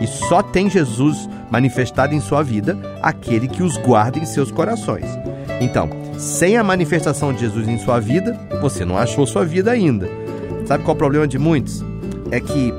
e 0.00 0.06
só 0.06 0.42
tem 0.42 0.68
Jesus 0.68 1.28
manifestado 1.50 2.14
em 2.14 2.20
sua 2.20 2.42
vida 2.42 2.78
aquele 3.02 3.48
que 3.48 3.62
os 3.62 3.76
guarda 3.76 4.18
em 4.18 4.24
seus 4.24 4.50
corações. 4.50 5.06
Então, 5.60 5.88
sem 6.18 6.56
a 6.56 6.64
manifestação 6.64 7.32
de 7.32 7.40
Jesus 7.40 7.68
em 7.68 7.78
sua 7.78 8.00
vida, 8.00 8.38
você 8.60 8.84
não 8.84 8.96
achou 8.96 9.26
sua 9.26 9.44
vida 9.44 9.70
ainda. 9.70 10.08
Sabe 10.66 10.84
qual 10.84 10.94
é 10.94 10.96
o 10.96 10.98
problema 10.98 11.26
de 11.26 11.38
muitos? 11.38 11.84
É 12.30 12.40
que 12.40 12.72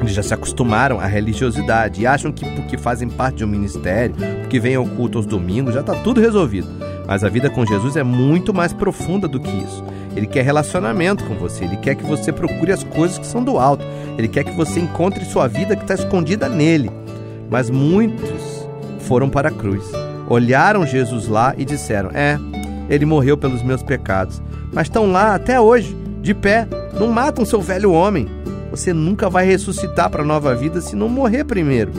eles 0.00 0.12
já 0.12 0.22
se 0.22 0.32
acostumaram 0.32 0.98
à 0.98 1.06
religiosidade 1.06 2.00
e 2.00 2.06
acham 2.06 2.32
que 2.32 2.44
porque 2.52 2.78
fazem 2.78 3.08
parte 3.08 3.36
de 3.36 3.44
um 3.44 3.48
ministério, 3.48 4.14
porque 4.40 4.58
vêm 4.58 4.74
ao 4.74 4.86
culto 4.86 5.18
aos 5.18 5.26
domingos, 5.26 5.74
já 5.74 5.80
está 5.80 5.94
tudo 5.94 6.20
resolvido. 6.20 6.68
Mas 7.06 7.22
a 7.22 7.28
vida 7.28 7.50
com 7.50 7.66
Jesus 7.66 7.96
é 7.96 8.02
muito 8.02 8.54
mais 8.54 8.72
profunda 8.72 9.28
do 9.28 9.38
que 9.38 9.50
isso. 9.50 9.84
Ele 10.16 10.26
quer 10.26 10.44
relacionamento 10.44 11.24
com 11.24 11.34
você, 11.34 11.64
ele 11.64 11.76
quer 11.76 11.94
que 11.94 12.04
você 12.04 12.32
procure 12.32 12.72
as 12.72 12.82
coisas 12.82 13.18
que 13.18 13.26
são 13.26 13.42
do 13.42 13.58
alto, 13.58 13.84
ele 14.18 14.28
quer 14.28 14.44
que 14.44 14.56
você 14.56 14.80
encontre 14.80 15.24
sua 15.24 15.46
vida 15.46 15.76
que 15.76 15.82
está 15.82 15.94
escondida 15.94 16.48
nele. 16.48 16.90
Mas 17.48 17.70
muitos 17.70 18.68
foram 19.00 19.28
para 19.28 19.48
a 19.48 19.52
cruz, 19.52 19.84
olharam 20.28 20.86
Jesus 20.86 21.28
lá 21.28 21.54
e 21.56 21.64
disseram: 21.64 22.10
É, 22.12 22.38
ele 22.88 23.06
morreu 23.06 23.36
pelos 23.36 23.62
meus 23.62 23.82
pecados, 23.82 24.42
mas 24.72 24.86
estão 24.86 25.10
lá 25.10 25.34
até 25.34 25.60
hoje, 25.60 25.96
de 26.20 26.34
pé, 26.34 26.66
não 26.98 27.08
matam 27.08 27.44
seu 27.44 27.60
velho 27.60 27.92
homem. 27.92 28.28
Você 28.70 28.92
nunca 28.92 29.28
vai 29.28 29.44
ressuscitar 29.44 30.10
para 30.10 30.22
a 30.22 30.26
nova 30.26 30.54
vida 30.54 30.80
se 30.80 30.94
não 30.94 31.08
morrer 31.08 31.44
primeiro. 31.44 31.92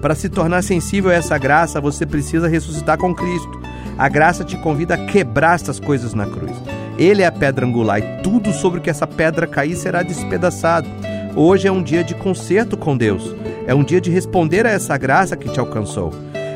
Para 0.00 0.14
se 0.14 0.28
tornar 0.28 0.62
sensível 0.62 1.10
a 1.10 1.14
essa 1.14 1.36
graça, 1.38 1.80
você 1.80 2.06
precisa 2.06 2.48
ressuscitar 2.48 2.98
com 2.98 3.14
Cristo. 3.14 3.60
A 3.96 4.08
graça 4.08 4.44
te 4.44 4.56
convida 4.56 4.94
a 4.94 5.06
quebrar 5.06 5.54
estas 5.54 5.78
coisas 5.78 6.14
na 6.14 6.26
cruz. 6.26 6.52
Ele 6.96 7.22
é 7.22 7.26
a 7.26 7.32
pedra 7.32 7.66
angular 7.66 7.98
e 7.98 8.22
tudo 8.22 8.52
sobre 8.52 8.78
o 8.78 8.82
que 8.82 8.90
essa 8.90 9.06
pedra 9.06 9.46
cair 9.46 9.74
será 9.74 10.02
despedaçado. 10.02 10.88
Hoje 11.34 11.66
é 11.66 11.72
um 11.72 11.82
dia 11.82 12.04
de 12.04 12.14
conserto 12.14 12.76
com 12.76 12.96
Deus. 12.96 13.34
É 13.66 13.74
um 13.74 13.82
dia 13.82 14.00
de 14.00 14.10
responder 14.10 14.66
a 14.66 14.70
essa 14.70 14.96
graça 14.96 15.36
que 15.36 15.48
te 15.48 15.58
alcançou. 15.58 16.12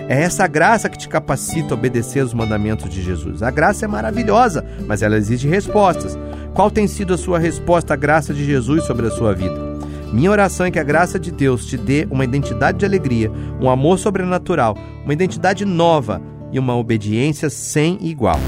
É 0.08 0.22
essa 0.22 0.46
graça 0.46 0.88
que 0.88 0.96
te 0.96 1.08
capacita 1.08 1.74
a 1.74 1.76
obedecer 1.76 2.24
os 2.24 2.32
mandamentos 2.32 2.88
de 2.88 3.02
Jesus. 3.02 3.42
A 3.42 3.50
graça 3.50 3.84
é 3.84 3.88
maravilhosa, 3.88 4.64
mas 4.86 5.02
ela 5.02 5.16
exige 5.16 5.48
respostas. 5.48 6.16
Qual 6.54 6.70
tem 6.70 6.86
sido 6.86 7.12
a 7.12 7.18
sua 7.18 7.38
resposta 7.38 7.94
à 7.94 7.96
graça 7.96 8.32
de 8.32 8.44
Jesus 8.44 8.84
sobre 8.84 9.06
a 9.06 9.10
sua 9.10 9.34
vida? 9.34 9.68
Minha 10.12 10.30
oração 10.30 10.64
é 10.64 10.70
que 10.70 10.78
a 10.78 10.84
graça 10.84 11.18
de 11.18 11.30
Deus 11.30 11.66
te 11.66 11.76
dê 11.76 12.06
uma 12.10 12.24
identidade 12.24 12.78
de 12.78 12.86
alegria, 12.86 13.30
um 13.60 13.68
amor 13.68 13.98
sobrenatural, 13.98 14.78
uma 15.04 15.12
identidade 15.12 15.64
nova 15.64 16.22
e 16.50 16.58
uma 16.58 16.74
obediência 16.74 17.50
sem 17.50 17.98
igual. 18.00 18.40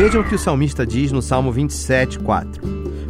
Vejam 0.00 0.20
o 0.20 0.24
que 0.24 0.36
o 0.36 0.38
salmista 0.38 0.86
diz 0.86 1.10
no 1.10 1.20
Salmo 1.20 1.50
27, 1.50 2.20
4. 2.20 2.62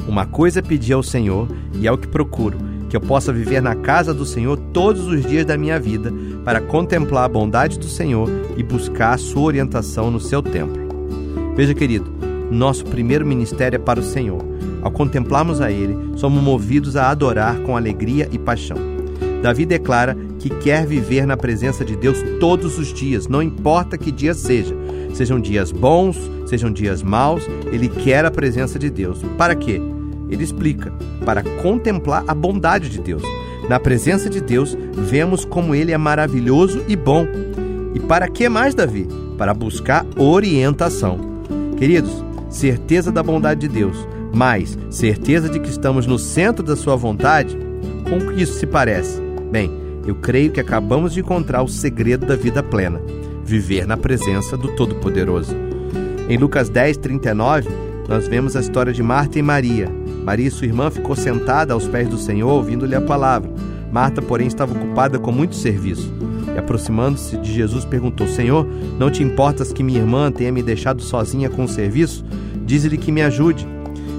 Uma 0.08 0.24
coisa 0.24 0.62
pedi 0.62 0.90
ao 0.90 1.02
Senhor, 1.02 1.46
e 1.74 1.86
é 1.86 1.92
o 1.92 1.98
que 1.98 2.08
procuro, 2.08 2.56
que 2.88 2.96
eu 2.96 3.00
possa 3.02 3.30
viver 3.30 3.60
na 3.60 3.74
casa 3.74 4.14
do 4.14 4.24
Senhor 4.24 4.56
todos 4.72 5.06
os 5.06 5.22
dias 5.26 5.44
da 5.44 5.58
minha 5.58 5.78
vida, 5.78 6.10
para 6.46 6.62
contemplar 6.62 7.26
a 7.26 7.28
bondade 7.28 7.78
do 7.78 7.84
Senhor 7.84 8.30
e 8.56 8.62
buscar 8.62 9.12
a 9.12 9.18
sua 9.18 9.42
orientação 9.42 10.10
no 10.10 10.18
seu 10.18 10.40
templo. 10.40 10.80
Veja, 11.54 11.74
querido, 11.74 12.10
nosso 12.50 12.86
primeiro 12.86 13.26
ministério 13.26 13.76
é 13.76 13.78
para 13.78 14.00
o 14.00 14.02
Senhor. 14.02 14.42
Ao 14.80 14.90
contemplarmos 14.90 15.60
a 15.60 15.70
Ele, 15.70 16.16
somos 16.16 16.42
movidos 16.42 16.96
a 16.96 17.10
adorar 17.10 17.58
com 17.60 17.76
alegria 17.76 18.30
e 18.32 18.38
paixão. 18.38 18.78
Davi 19.42 19.66
declara 19.66 20.16
que 20.38 20.48
quer 20.48 20.86
viver 20.86 21.26
na 21.26 21.36
presença 21.36 21.84
de 21.84 21.94
Deus 21.94 22.16
todos 22.40 22.78
os 22.78 22.94
dias, 22.94 23.28
não 23.28 23.42
importa 23.42 23.98
que 23.98 24.10
dia 24.10 24.32
seja. 24.32 24.74
Sejam 25.12 25.38
dias 25.38 25.70
bons, 25.70 26.16
sejam 26.48 26.72
dias 26.72 27.02
maus, 27.02 27.46
ele 27.70 27.88
quer 27.88 28.24
a 28.24 28.30
presença 28.30 28.78
de 28.78 28.90
Deus. 28.90 29.20
Para 29.36 29.54
quê? 29.54 29.80
Ele 30.30 30.42
explica: 30.42 30.92
para 31.24 31.42
contemplar 31.62 32.24
a 32.26 32.34
bondade 32.34 32.88
de 32.88 33.00
Deus. 33.00 33.22
Na 33.68 33.78
presença 33.78 34.30
de 34.30 34.40
Deus, 34.40 34.76
vemos 34.94 35.44
como 35.44 35.74
ele 35.74 35.92
é 35.92 35.98
maravilhoso 35.98 36.82
e 36.88 36.96
bom. 36.96 37.26
E 37.94 38.00
para 38.00 38.28
que 38.28 38.48
mais, 38.48 38.74
Davi? 38.74 39.06
Para 39.36 39.52
buscar 39.52 40.06
orientação. 40.16 41.18
Queridos, 41.76 42.24
certeza 42.48 43.12
da 43.12 43.22
bondade 43.22 43.60
de 43.60 43.68
Deus, 43.68 44.08
mais 44.34 44.78
certeza 44.90 45.48
de 45.48 45.60
que 45.60 45.68
estamos 45.68 46.06
no 46.06 46.18
centro 46.18 46.64
da 46.64 46.76
sua 46.76 46.96
vontade, 46.96 47.56
com 48.08 48.18
que 48.18 48.42
isso 48.42 48.54
se 48.54 48.66
parece? 48.66 49.20
Bem, 49.50 49.70
eu 50.06 50.14
creio 50.14 50.50
que 50.50 50.60
acabamos 50.60 51.12
de 51.12 51.20
encontrar 51.20 51.62
o 51.62 51.68
segredo 51.68 52.26
da 52.26 52.36
vida 52.36 52.62
plena: 52.62 53.00
viver 53.44 53.86
na 53.86 53.96
presença 53.96 54.56
do 54.56 54.68
Todo-Poderoso. 54.74 55.67
Em 56.28 56.36
Lucas 56.36 56.68
10, 56.68 56.98
39, 56.98 57.70
nós 58.06 58.28
vemos 58.28 58.54
a 58.54 58.60
história 58.60 58.92
de 58.92 59.02
Marta 59.02 59.38
e 59.38 59.42
Maria. 59.42 59.88
Maria 60.24 60.50
sua 60.50 60.66
irmã 60.66 60.90
ficou 60.90 61.16
sentada 61.16 61.72
aos 61.72 61.88
pés 61.88 62.06
do 62.06 62.18
Senhor, 62.18 62.50
ouvindo-lhe 62.50 62.94
a 62.94 63.00
palavra. 63.00 63.50
Marta, 63.90 64.20
porém, 64.20 64.46
estava 64.46 64.74
ocupada 64.74 65.18
com 65.18 65.32
muito 65.32 65.56
serviço. 65.56 66.12
E 66.54 66.58
aproximando-se 66.58 67.38
de 67.38 67.50
Jesus, 67.50 67.86
perguntou: 67.86 68.28
Senhor, 68.28 68.66
não 68.98 69.10
te 69.10 69.22
importas 69.22 69.72
que 69.72 69.82
minha 69.82 70.00
irmã 70.00 70.30
tenha 70.30 70.52
me 70.52 70.62
deixado 70.62 71.00
sozinha 71.00 71.48
com 71.48 71.64
o 71.64 71.68
serviço? 71.68 72.22
Dize-lhe 72.66 72.98
que 72.98 73.10
me 73.10 73.22
ajude. 73.22 73.66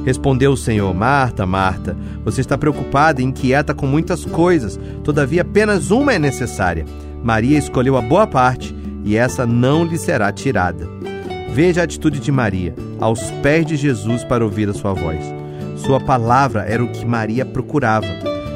Respondeu 0.04 0.54
o 0.54 0.58
Senhor: 0.58 0.92
Marta, 0.96 1.46
Marta, 1.46 1.96
você 2.26 2.42
está 2.42 2.58
preocupada 2.58 3.22
e 3.22 3.26
inquieta 3.26 3.76
com 3.76 3.86
muitas 3.86 4.26
coisas, 4.26 4.80
todavia 5.04 5.44
apenas 5.44 5.92
uma 5.92 6.12
é 6.12 6.18
necessária. 6.18 6.86
Maria 7.24 7.60
escolheu 7.60 7.96
a 7.98 8.02
boa 8.02 8.26
parte 8.26 8.76
e 9.06 9.16
essa 9.16 9.46
não 9.46 9.86
lhe 9.86 9.98
será 10.00 10.32
tirada. 10.32 10.90
Veja 11.54 11.82
a 11.82 11.84
atitude 11.84 12.20
de 12.20 12.32
Maria, 12.32 12.74
aos 13.00 13.20
pés 13.42 13.66
de 13.66 13.76
Jesus 13.76 14.24
para 14.24 14.44
ouvir 14.44 14.70
a 14.70 14.74
sua 14.74 14.94
voz. 14.94 15.20
Sua 15.76 16.00
palavra 16.00 16.62
era 16.62 16.84
o 16.84 16.92
que 16.92 17.06
Maria 17.06 17.46
procurava. 17.46 18.08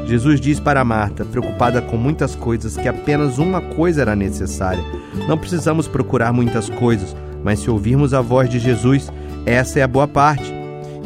Jesus 0.06 0.40
diz 0.40 0.60
para 0.60 0.84
Marta, 0.84 1.26
preocupada 1.26 1.82
com 1.82 1.98
muitas 1.98 2.36
coisas, 2.36 2.78
que 2.78 2.88
apenas 2.88 3.38
uma 3.38 3.62
coisa 3.62 4.02
era 4.02 4.16
necessária. 4.16 4.84
Não 5.28 5.38
precisamos 5.38 5.88
procurar 5.88 6.32
muitas 6.32 6.70
coisas, 6.70 7.16
mas 7.44 7.60
se 7.60 7.70
ouvirmos 7.70 8.14
a 8.14 8.22
voz 8.22 8.50
de 8.50 8.60
Jesus, 8.60 9.12
essa 9.46 9.80
é 9.80 9.84
a 9.84 9.88
boa 9.88 10.08
parte. 10.08 10.54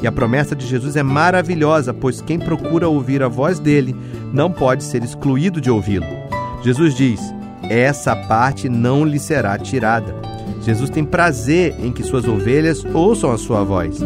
E 0.01 0.05
a 0.05 0.11
promessa 0.11 0.55
de 0.55 0.67
Jesus 0.67 0.95
é 0.95 1.03
maravilhosa, 1.03 1.93
pois 1.93 2.21
quem 2.21 2.37
procura 2.37 2.87
ouvir 2.87 3.23
a 3.23 3.27
voz 3.27 3.59
dele 3.59 3.95
não 4.33 4.51
pode 4.51 4.83
ser 4.83 5.03
excluído 5.03 5.59
de 5.61 5.71
ouvi-lo. 5.71 6.05
Jesus 6.63 6.95
diz: 6.95 7.19
essa 7.63 8.15
parte 8.15 8.69
não 8.69 9.03
lhe 9.03 9.19
será 9.19 9.57
tirada. 9.57 10.36
Jesus 10.61 10.89
tem 10.89 11.03
prazer 11.03 11.75
em 11.79 11.91
que 11.91 12.03
suas 12.03 12.27
ovelhas 12.27 12.83
ouçam 12.93 13.31
a 13.31 13.37
sua 13.37 13.63
voz. 13.63 13.99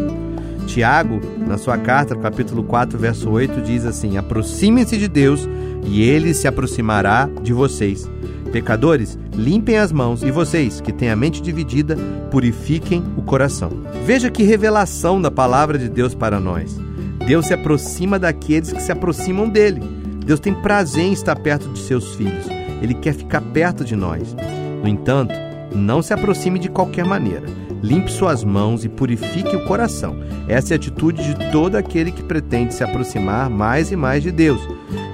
Tiago, 0.66 1.20
na 1.46 1.58
sua 1.58 1.76
carta, 1.76 2.14
capítulo 2.16 2.62
4, 2.62 2.98
verso 2.98 3.28
8, 3.30 3.60
diz 3.62 3.84
assim: 3.84 4.16
Aproximem-se 4.16 4.96
de 4.96 5.08
Deus 5.08 5.48
e 5.84 6.02
ele 6.02 6.32
se 6.34 6.46
aproximará 6.46 7.28
de 7.42 7.52
vocês. 7.52 8.08
Pecadores, 8.52 9.18
limpem 9.34 9.78
as 9.78 9.90
mãos 9.90 10.22
e 10.22 10.30
vocês, 10.30 10.80
que 10.80 10.92
têm 10.92 11.10
a 11.10 11.16
mente 11.16 11.40
dividida, 11.40 11.96
purifiquem 12.30 13.02
o 13.16 13.22
coração. 13.22 13.70
Veja 14.04 14.30
que 14.30 14.42
revelação 14.42 15.20
da 15.20 15.30
palavra 15.30 15.78
de 15.78 15.88
Deus 15.88 16.14
para 16.14 16.38
nós. 16.38 16.78
Deus 17.26 17.46
se 17.46 17.54
aproxima 17.54 18.18
daqueles 18.18 18.72
que 18.72 18.82
se 18.82 18.92
aproximam 18.92 19.48
dele. 19.48 19.80
Deus 20.24 20.38
tem 20.38 20.54
prazer 20.54 21.04
em 21.04 21.12
estar 21.12 21.36
perto 21.36 21.68
de 21.70 21.78
seus 21.80 22.14
filhos. 22.14 22.46
Ele 22.80 22.94
quer 22.94 23.14
ficar 23.14 23.40
perto 23.40 23.84
de 23.84 23.96
nós. 23.96 24.36
No 24.82 24.88
entanto, 24.88 25.34
não 25.74 26.02
se 26.02 26.12
aproxime 26.12 26.58
de 26.58 26.68
qualquer 26.68 27.04
maneira. 27.04 27.46
Limpe 27.82 28.10
suas 28.10 28.44
mãos 28.44 28.84
e 28.84 28.88
purifique 28.88 29.56
o 29.56 29.64
coração. 29.64 30.16
Essa 30.46 30.72
é 30.72 30.74
a 30.74 30.76
atitude 30.76 31.22
de 31.22 31.50
todo 31.50 31.76
aquele 31.76 32.12
que 32.12 32.22
pretende 32.22 32.74
se 32.74 32.84
aproximar 32.84 33.50
mais 33.50 33.90
e 33.90 33.96
mais 33.96 34.22
de 34.22 34.30
Deus. 34.30 34.60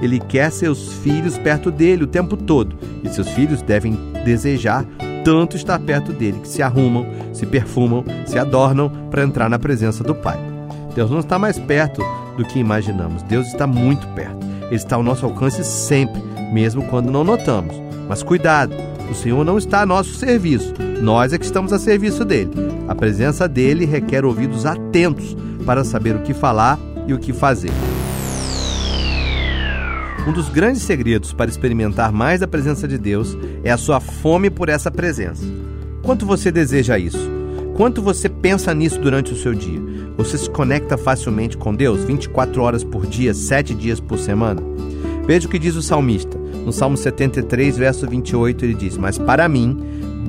Ele 0.03 0.19
quer 0.21 0.51
seus 0.51 0.93
filhos 0.95 1.39
perto 1.39 1.71
dele 1.71 2.05
o 2.05 2.09
tempo 2.09 2.37
todo, 2.37 2.77
e 3.03 3.09
seus 3.09 3.29
filhos 3.31 3.63
devem 3.63 3.97
desejar 4.25 4.85
tanto 5.25 5.57
estar 5.57 5.79
perto 5.79 6.13
dele 6.13 6.41
que 6.41 6.49
se 6.49 6.63
arrumam, 6.63 7.07
se 7.33 7.45
perfumam, 7.45 8.05
se 8.27 8.39
adornam 8.39 8.91
para 9.11 9.23
entrar 9.23 9.49
na 9.49 9.59
presença 9.59 10.05
do 10.05 10.15
Pai. 10.15 10.39
Deus 10.95 11.11
não 11.11 11.21
está 11.21 11.39
mais 11.39 11.59
perto 11.59 12.03
do 12.37 12.45
que 12.45 12.59
imaginamos. 12.59 13.23
Deus 13.23 13.47
está 13.47 13.67
muito 13.67 14.07
perto. 14.09 14.39
Ele 14.67 14.77
está 14.77 14.97
ao 14.97 15.03
nosso 15.03 15.25
alcance 15.25 15.65
sempre, 15.65 16.23
mesmo 16.53 16.83
quando 16.85 17.11
não 17.11 17.25
notamos. 17.25 17.75
Mas 18.09 18.23
cuidado, 18.23 18.75
o 19.11 19.15
Senhor 19.15 19.45
não 19.45 19.59
está 19.59 19.83
a 19.83 19.87
nosso 19.87 20.15
serviço. 20.15 20.75
Nós 21.03 21.33
é 21.33 21.39
que 21.39 21.45
estamos 21.45 21.73
a 21.73 21.79
serviço 21.79 22.25
dele. 22.25 22.51
A 22.87 22.95
presença 22.95 23.49
dele 23.49 23.85
requer 23.85 24.25
ouvidos 24.25 24.67
atentos 24.67 25.37
para 25.65 25.85
saber 25.85 26.17
o 26.17 26.23
que 26.23 26.35
falar 26.35 26.79
e 27.07 27.13
o 27.13 27.19
que 27.19 27.33
fazer. 27.33 27.73
Um 30.27 30.33
dos 30.33 30.49
grandes 30.49 30.83
segredos 30.83 31.33
para 31.33 31.51
experimentar 31.51 32.13
mais 32.13 32.41
da 32.41 32.47
presença 32.47 32.87
de 32.87 32.99
Deus 32.99 33.37
é 33.65 33.71
a 33.71 33.79
sua 33.79 33.99
fome 33.99 34.51
por 34.51 34.69
essa 34.69 34.91
presença. 34.91 35.43
Quanto 36.03 36.27
você 36.27 36.51
deseja 36.51 36.99
isso? 36.99 37.31
Quanto 37.77 38.03
você 38.03 38.29
pensa 38.29 38.75
nisso 38.75 39.01
durante 39.01 39.33
o 39.33 39.37
seu 39.37 39.55
dia? 39.55 39.81
Você 40.17 40.37
se 40.37 40.51
conecta 40.51 40.99
facilmente 40.99 41.57
com 41.57 41.75
Deus 41.75 42.03
24 42.05 42.61
horas 42.61 42.85
por 42.85 43.07
dia, 43.07 43.33
7 43.33 43.75
dias 43.75 44.01
por 44.01 44.19
semana? 44.19 44.61
Veja 45.27 45.47
o 45.47 45.51
que 45.51 45.59
diz 45.59 45.77
o 45.77 45.83
salmista. 45.83 46.38
No 46.69 46.73
Salmo 46.73 46.99
73, 46.99 47.79
verso 47.79 48.07
28, 48.07 48.63
ele 48.63 48.75
diz: 48.75 48.99
Mas 48.99 49.17
para 49.17 49.49
mim, 49.49 49.75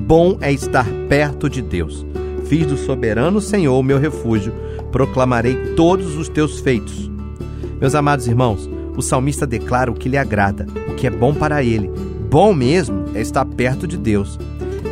bom 0.06 0.38
é 0.40 0.50
estar 0.50 0.86
perto 1.06 1.50
de 1.50 1.60
Deus. 1.60 2.06
Fiz 2.46 2.66
do 2.66 2.78
soberano 2.78 3.42
Senhor 3.42 3.82
meu 3.82 3.98
refúgio, 3.98 4.50
proclamarei 4.90 5.74
todos 5.74 6.16
os 6.16 6.30
teus 6.30 6.58
feitos. 6.58 7.10
Meus 7.78 7.94
amados 7.94 8.26
irmãos, 8.26 8.70
o 8.96 9.02
salmista 9.02 9.46
declara 9.46 9.90
o 9.90 9.94
que 9.94 10.08
lhe 10.08 10.16
agrada, 10.16 10.66
o 10.88 10.94
que 10.94 11.06
é 11.06 11.10
bom 11.10 11.34
para 11.34 11.62
ele. 11.62 11.90
Bom 12.30 12.54
mesmo 12.54 13.04
é 13.14 13.20
estar 13.20 13.44
perto 13.44 13.86
de 13.86 13.98
Deus. 13.98 14.38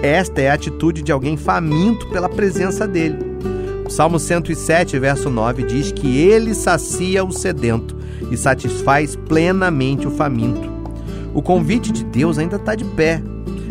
Esta 0.03 0.43
é 0.43 0.51
a 0.51 0.55
atitude 0.55 1.01
de 1.01 1.13
alguém 1.13 1.39
faminto 1.39 2.09
pela 2.09 2.29
presença 2.29 2.87
dele. 2.87 3.17
O 3.87 3.91
Salmo 3.91 4.19
107, 4.19 4.99
verso 4.99 5.31
9 5.31 5.63
diz 5.63 5.93
que 5.93 6.19
ele 6.19 6.53
sacia 6.53 7.25
o 7.25 7.33
sedento 7.33 7.97
e 8.31 8.37
satisfaz 8.37 9.17
plenamente 9.17 10.07
o 10.07 10.11
faminto. 10.11 10.68
O 11.39 11.43
convite 11.43 11.93
de 11.93 12.03
Deus 12.03 12.37
ainda 12.37 12.57
está 12.57 12.75
de 12.75 12.85
pé. 12.85 13.23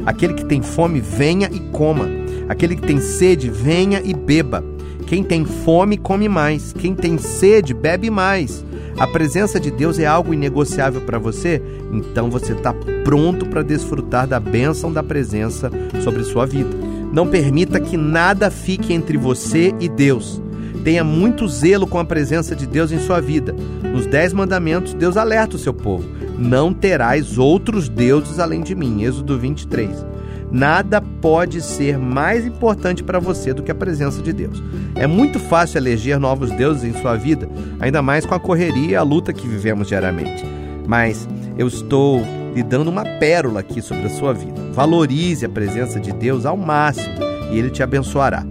Aquele 0.05 0.33
que 0.35 0.45
tem 0.45 0.61
fome, 0.61 1.01
venha 1.01 1.49
e 1.51 1.59
coma. 1.59 2.07
Aquele 2.47 2.77
que 2.77 2.87
tem 2.87 3.01
sede, 3.01 3.49
venha 3.49 4.01
e 4.05 4.13
beba. 4.13 4.63
Quem 5.05 5.21
tem 5.21 5.43
fome, 5.43 5.97
come 5.97 6.29
mais. 6.29 6.71
Quem 6.71 6.95
tem 6.95 7.17
sede, 7.17 7.73
bebe 7.73 8.09
mais. 8.09 8.63
A 8.97 9.05
presença 9.05 9.59
de 9.59 9.69
Deus 9.69 9.99
é 9.99 10.05
algo 10.05 10.33
inegociável 10.33 11.01
para 11.01 11.19
você? 11.19 11.61
Então 11.91 12.29
você 12.29 12.53
está 12.53 12.73
pronto 13.03 13.45
para 13.45 13.63
desfrutar 13.63 14.25
da 14.25 14.39
bênção 14.39 14.89
da 14.89 15.03
presença 15.03 15.69
sobre 16.01 16.23
sua 16.23 16.45
vida. 16.45 16.69
Não 17.11 17.27
permita 17.27 17.81
que 17.81 17.97
nada 17.97 18.49
fique 18.49 18.93
entre 18.93 19.17
você 19.17 19.75
e 19.77 19.89
Deus. 19.89 20.41
Tenha 20.85 21.03
muito 21.03 21.45
zelo 21.49 21.85
com 21.85 21.99
a 21.99 22.05
presença 22.05 22.55
de 22.55 22.65
Deus 22.65 22.93
em 22.93 22.99
sua 22.99 23.19
vida. 23.19 23.53
Nos 23.91 24.05
Dez 24.05 24.31
Mandamentos, 24.31 24.93
Deus 24.93 25.17
alerta 25.17 25.57
o 25.57 25.59
seu 25.59 25.73
povo: 25.73 26.07
Não 26.37 26.73
terás 26.73 27.37
outros 27.37 27.89
deuses 27.89 28.39
além 28.39 28.61
de 28.61 28.75
mim. 28.75 29.03
Êxodo 29.03 29.37
23. 29.37 30.05
Nada 30.51 31.01
pode 31.01 31.61
ser 31.61 31.97
mais 31.97 32.45
importante 32.45 33.03
para 33.03 33.19
você 33.19 33.53
do 33.53 33.63
que 33.63 33.71
a 33.71 33.75
presença 33.75 34.21
de 34.21 34.31
Deus. 34.31 34.63
É 34.95 35.05
muito 35.05 35.39
fácil 35.39 35.77
eleger 35.77 36.19
novos 36.19 36.51
deuses 36.51 36.83
em 36.83 37.01
sua 37.01 37.15
vida, 37.15 37.49
ainda 37.79 38.01
mais 38.01 38.25
com 38.25 38.33
a 38.33 38.39
correria 38.39 38.91
e 38.91 38.95
a 38.95 39.03
luta 39.03 39.33
que 39.33 39.47
vivemos 39.47 39.87
diariamente. 39.87 40.45
Mas 40.87 41.27
eu 41.57 41.67
estou 41.67 42.21
lhe 42.55 42.63
dando 42.63 42.87
uma 42.89 43.03
pérola 43.19 43.59
aqui 43.59 43.81
sobre 43.81 44.05
a 44.05 44.09
sua 44.09 44.33
vida. 44.33 44.61
Valorize 44.71 45.45
a 45.45 45.49
presença 45.49 45.99
de 45.99 46.13
Deus 46.13 46.45
ao 46.45 46.55
máximo 46.55 47.15
e 47.51 47.59
ele 47.59 47.69
te 47.69 47.83
abençoará. 47.83 48.45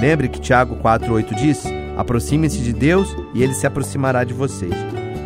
Lembre 0.00 0.28
que 0.28 0.40
Tiago 0.40 0.76
4,8 0.76 1.34
diz: 1.34 1.64
aproxime-se 1.98 2.58
de 2.58 2.72
Deus 2.72 3.14
e 3.34 3.42
ele 3.42 3.52
se 3.52 3.66
aproximará 3.66 4.24
de 4.24 4.32
vocês. 4.32 4.72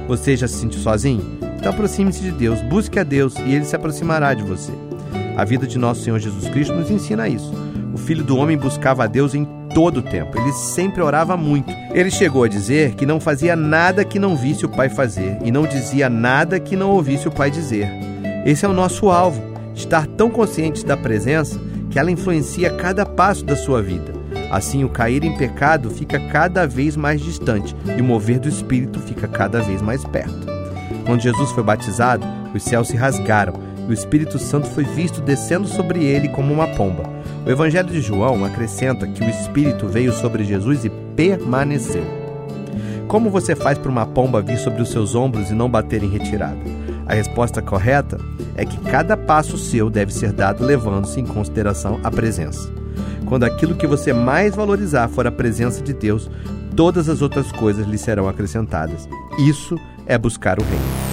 Você 0.08 0.36
já 0.36 0.48
se 0.48 0.54
sentiu 0.54 0.80
sozinho? 0.80 1.43
Então 1.64 1.72
aproxime-se 1.72 2.20
de 2.20 2.30
Deus, 2.30 2.60
busque 2.60 2.98
a 2.98 3.02
Deus 3.02 3.36
e 3.38 3.54
ele 3.54 3.64
se 3.64 3.74
aproximará 3.74 4.34
de 4.34 4.42
você. 4.42 4.70
A 5.34 5.46
vida 5.46 5.66
de 5.66 5.78
nosso 5.78 6.02
Senhor 6.02 6.18
Jesus 6.18 6.46
Cristo 6.50 6.74
nos 6.74 6.90
ensina 6.90 7.26
isso. 7.26 7.50
O 7.94 7.96
filho 7.96 8.22
do 8.22 8.36
homem 8.36 8.54
buscava 8.54 9.04
a 9.04 9.06
Deus 9.06 9.34
em 9.34 9.46
todo 9.72 10.00
o 10.00 10.02
tempo. 10.02 10.38
Ele 10.38 10.52
sempre 10.52 11.00
orava 11.00 11.38
muito. 11.38 11.72
Ele 11.94 12.10
chegou 12.10 12.44
a 12.44 12.48
dizer 12.48 12.94
que 12.96 13.06
não 13.06 13.18
fazia 13.18 13.56
nada 13.56 14.04
que 14.04 14.18
não 14.18 14.36
visse 14.36 14.66
o 14.66 14.68
Pai 14.68 14.90
fazer 14.90 15.38
e 15.42 15.50
não 15.50 15.66
dizia 15.66 16.10
nada 16.10 16.60
que 16.60 16.76
não 16.76 16.90
ouvisse 16.90 17.28
o 17.28 17.32
Pai 17.32 17.50
dizer. 17.50 17.88
Esse 18.44 18.66
é 18.66 18.68
o 18.68 18.74
nosso 18.74 19.08
alvo: 19.08 19.42
estar 19.74 20.06
tão 20.06 20.28
conscientes 20.28 20.84
da 20.84 20.98
presença 20.98 21.58
que 21.90 21.98
ela 21.98 22.10
influencia 22.10 22.76
cada 22.76 23.06
passo 23.06 23.42
da 23.42 23.56
sua 23.56 23.80
vida. 23.80 24.12
Assim, 24.50 24.84
o 24.84 24.90
cair 24.90 25.24
em 25.24 25.34
pecado 25.38 25.88
fica 25.88 26.20
cada 26.28 26.66
vez 26.66 26.94
mais 26.94 27.22
distante 27.22 27.74
e 27.96 28.02
o 28.02 28.04
mover 28.04 28.38
do 28.38 28.50
Espírito 28.50 29.00
fica 29.00 29.26
cada 29.26 29.62
vez 29.62 29.80
mais 29.80 30.04
perto. 30.04 30.53
Quando 31.04 31.20
Jesus 31.20 31.50
foi 31.50 31.62
batizado, 31.62 32.26
os 32.54 32.62
céus 32.62 32.88
se 32.88 32.96
rasgaram 32.96 33.54
e 33.86 33.90
o 33.90 33.92
Espírito 33.92 34.38
Santo 34.38 34.66
foi 34.68 34.84
visto 34.84 35.20
descendo 35.20 35.68
sobre 35.68 36.04
ele 36.04 36.28
como 36.28 36.52
uma 36.52 36.68
pomba. 36.68 37.02
O 37.46 37.50
Evangelho 37.50 37.88
de 37.88 38.00
João 38.00 38.44
acrescenta 38.44 39.06
que 39.06 39.22
o 39.22 39.28
Espírito 39.28 39.86
veio 39.86 40.12
sobre 40.12 40.44
Jesus 40.44 40.84
e 40.84 40.90
permaneceu. 41.14 42.04
Como 43.06 43.30
você 43.30 43.54
faz 43.54 43.76
para 43.76 43.90
uma 43.90 44.06
pomba 44.06 44.40
vir 44.40 44.58
sobre 44.58 44.82
os 44.82 44.90
seus 44.90 45.14
ombros 45.14 45.50
e 45.50 45.54
não 45.54 45.68
bater 45.68 46.02
em 46.02 46.08
retirada? 46.08 46.58
A 47.06 47.12
resposta 47.12 47.60
correta 47.60 48.18
é 48.56 48.64
que 48.64 48.78
cada 48.78 49.16
passo 49.16 49.58
seu 49.58 49.90
deve 49.90 50.12
ser 50.12 50.32
dado 50.32 50.64
levando-se 50.64 51.20
em 51.20 51.26
consideração 51.26 52.00
a 52.02 52.10
presença. 52.10 52.72
Quando 53.26 53.44
aquilo 53.44 53.74
que 53.74 53.86
você 53.86 54.12
mais 54.12 54.54
valorizar 54.54 55.08
for 55.08 55.26
a 55.26 55.32
presença 55.32 55.82
de 55.82 55.92
Deus, 55.92 56.30
todas 56.74 57.08
as 57.08 57.20
outras 57.20 57.52
coisas 57.52 57.86
lhe 57.86 57.98
serão 57.98 58.26
acrescentadas. 58.26 59.06
Isso 59.38 59.76
é 59.76 59.93
buscar 60.18 60.58
o 60.58 60.62
reino. 60.62 61.04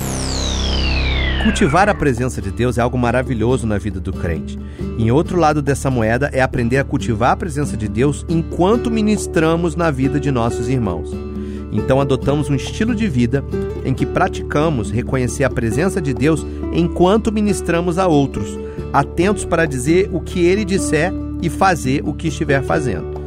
Cultivar 1.44 1.90
a 1.90 1.96
presença 1.96 2.40
de 2.40 2.52
Deus 2.52 2.78
é 2.78 2.82
algo 2.82 2.98
maravilhoso 2.98 3.66
na 3.66 3.80
vida 3.80 4.00
do 4.00 4.14
crente. 4.14 4.60
Em 5.00 5.10
outro 5.10 5.40
lado 5.40 5.60
dessa 5.60 5.90
moeda 5.90 6.30
é 6.32 6.40
aprender 6.40 6.78
a 6.78 6.84
cultivar 6.84 7.32
a 7.32 7.36
presença 7.36 7.76
de 7.76 7.88
Deus 7.88 8.24
enquanto 8.30 8.92
ministramos 8.92 9.76
na 9.76 9.90
vida 9.90 10.20
de 10.20 10.30
nossos 10.30 10.70
irmãos. 10.70 11.12
Então 11.72 12.00
adotamos 12.00 12.48
um 12.48 12.54
estilo 12.54 12.94
de 12.94 13.08
vida 13.08 13.44
em 13.84 13.92
que 13.92 14.06
praticamos 14.06 14.92
reconhecer 14.92 15.44
a 15.44 15.50
presença 15.50 16.00
de 16.00 16.14
Deus 16.14 16.46
enquanto 16.74 17.32
ministramos 17.32 17.98
a 17.98 18.06
outros, 18.06 18.60
atentos 18.94 19.44
para 19.44 19.66
dizer 19.66 20.10
o 20.14 20.22
que 20.22 20.46
ele 20.46 20.64
disser 20.64 21.12
e 21.42 21.50
fazer 21.50 22.04
o 22.06 22.14
que 22.14 22.28
estiver 22.28 22.62
fazendo. 22.62 23.20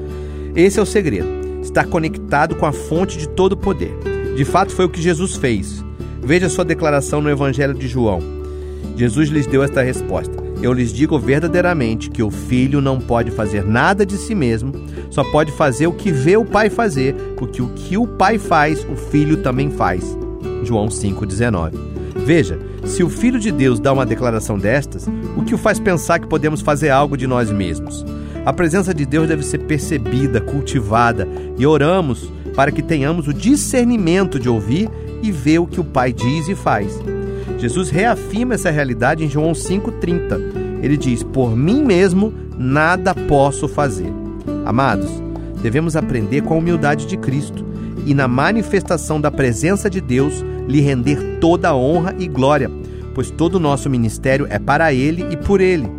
Esse 0.55 0.79
é 0.79 0.83
o 0.83 0.87
segredo: 0.87 1.29
estar 1.63 1.87
conectado 1.87 2.55
com 2.55 2.67
a 2.67 2.73
fonte 2.73 3.19
de 3.19 3.29
todo 3.29 3.57
poder. 3.57 4.14
De 4.37 4.45
fato, 4.45 4.73
foi 4.73 4.85
o 4.85 4.89
que 4.89 5.01
Jesus 5.01 5.37
fez. 5.37 5.85
Veja 6.23 6.49
sua 6.49 6.65
declaração 6.65 7.21
no 7.21 7.31
Evangelho 7.31 7.75
de 7.75 7.87
João. 7.87 8.21
Jesus 8.97 9.29
lhes 9.29 9.47
deu 9.47 9.63
esta 9.63 9.83
resposta: 9.83 10.43
Eu 10.63 10.73
lhes 10.73 10.93
digo 10.93 11.19
verdadeiramente 11.19 12.11
que 12.11 12.23
o 12.23 12.31
filho 12.31 12.81
não 12.81 13.01
pode 13.01 13.31
fazer 13.31 13.65
nada 13.65 14.05
de 14.05 14.17
si 14.17 14.35
mesmo, 14.35 14.73
só 15.11 15.23
pode 15.31 15.53
fazer 15.53 15.87
o 15.87 15.93
que 15.93 16.11
vê 16.11 16.37
o 16.37 16.45
pai 16.45 16.69
fazer, 16.69 17.15
porque 17.37 17.63
o 17.63 17.69
que 17.69 17.97
o 17.97 18.07
pai 18.07 18.39
faz, 18.39 18.85
o 18.91 18.97
filho 18.97 19.37
também 19.37 19.71
faz. 19.71 20.17
João 20.65 20.89
5,19. 20.89 21.73
Veja, 22.25 22.59
se 22.85 23.03
o 23.03 23.11
Filho 23.11 23.39
de 23.39 23.53
Deus 23.53 23.79
dá 23.79 23.93
uma 23.93 24.07
declaração 24.07 24.59
destas, 24.59 25.07
o 25.37 25.45
que 25.45 25.55
o 25.55 25.59
faz 25.59 25.79
pensar 25.79 26.19
que 26.19 26.27
podemos 26.27 26.61
fazer 26.61 26.89
algo 26.89 27.17
de 27.17 27.27
nós 27.27 27.51
mesmos? 27.51 28.05
A 28.47 28.53
presença 28.53 28.95
de 28.95 29.05
Deus 29.05 29.29
deve 29.29 29.43
ser 29.43 29.59
percebida, 29.59 30.41
cultivada, 30.41 31.29
e 31.59 31.67
oramos 31.67 32.31
para 32.55 32.71
que 32.71 32.83
tenhamos 32.83 33.29
o 33.29 33.35
discernimento 33.35 34.39
de 34.39 34.49
ouvir 34.49 34.89
e 35.23 35.33
vê 35.33 35.59
o 35.59 35.67
que 35.67 35.81
o 35.81 35.85
Pai 35.85 36.13
diz 36.13 36.49
e 36.49 36.55
faz. 36.55 36.99
Jesus 37.59 37.91
reafirma 37.91 38.55
essa 38.55 38.71
realidade 38.71 39.25
em 39.25 39.29
João 39.29 39.53
5,30. 39.53 40.83
Ele 40.83 40.97
diz: 40.97 41.23
Por 41.23 41.57
mim 41.57 41.83
mesmo 41.83 42.33
nada 42.59 43.15
posso 43.15 43.67
fazer. 43.67 44.13
Amados, 44.65 45.11
devemos 45.63 45.97
aprender 45.97 46.43
com 46.43 46.55
a 46.55 46.59
humildade 46.59 47.07
de 47.07 47.17
Cristo 47.17 47.65
e, 48.07 48.15
na 48.15 48.29
manifestação 48.29 49.21
da 49.21 49.31
presença 49.31 49.89
de 49.89 50.01
Deus, 50.01 50.45
lhe 50.69 50.81
render 50.81 51.39
toda 51.41 51.71
a 51.71 51.77
honra 51.77 52.15
e 52.19 52.29
glória, 52.29 52.71
pois 53.15 53.31
todo 53.31 53.55
o 53.55 53.61
nosso 53.61 53.89
ministério 53.89 54.47
é 54.51 54.59
para 54.59 54.93
Ele 54.93 55.27
e 55.31 55.37
por 55.37 55.61
Ele. 55.61 55.91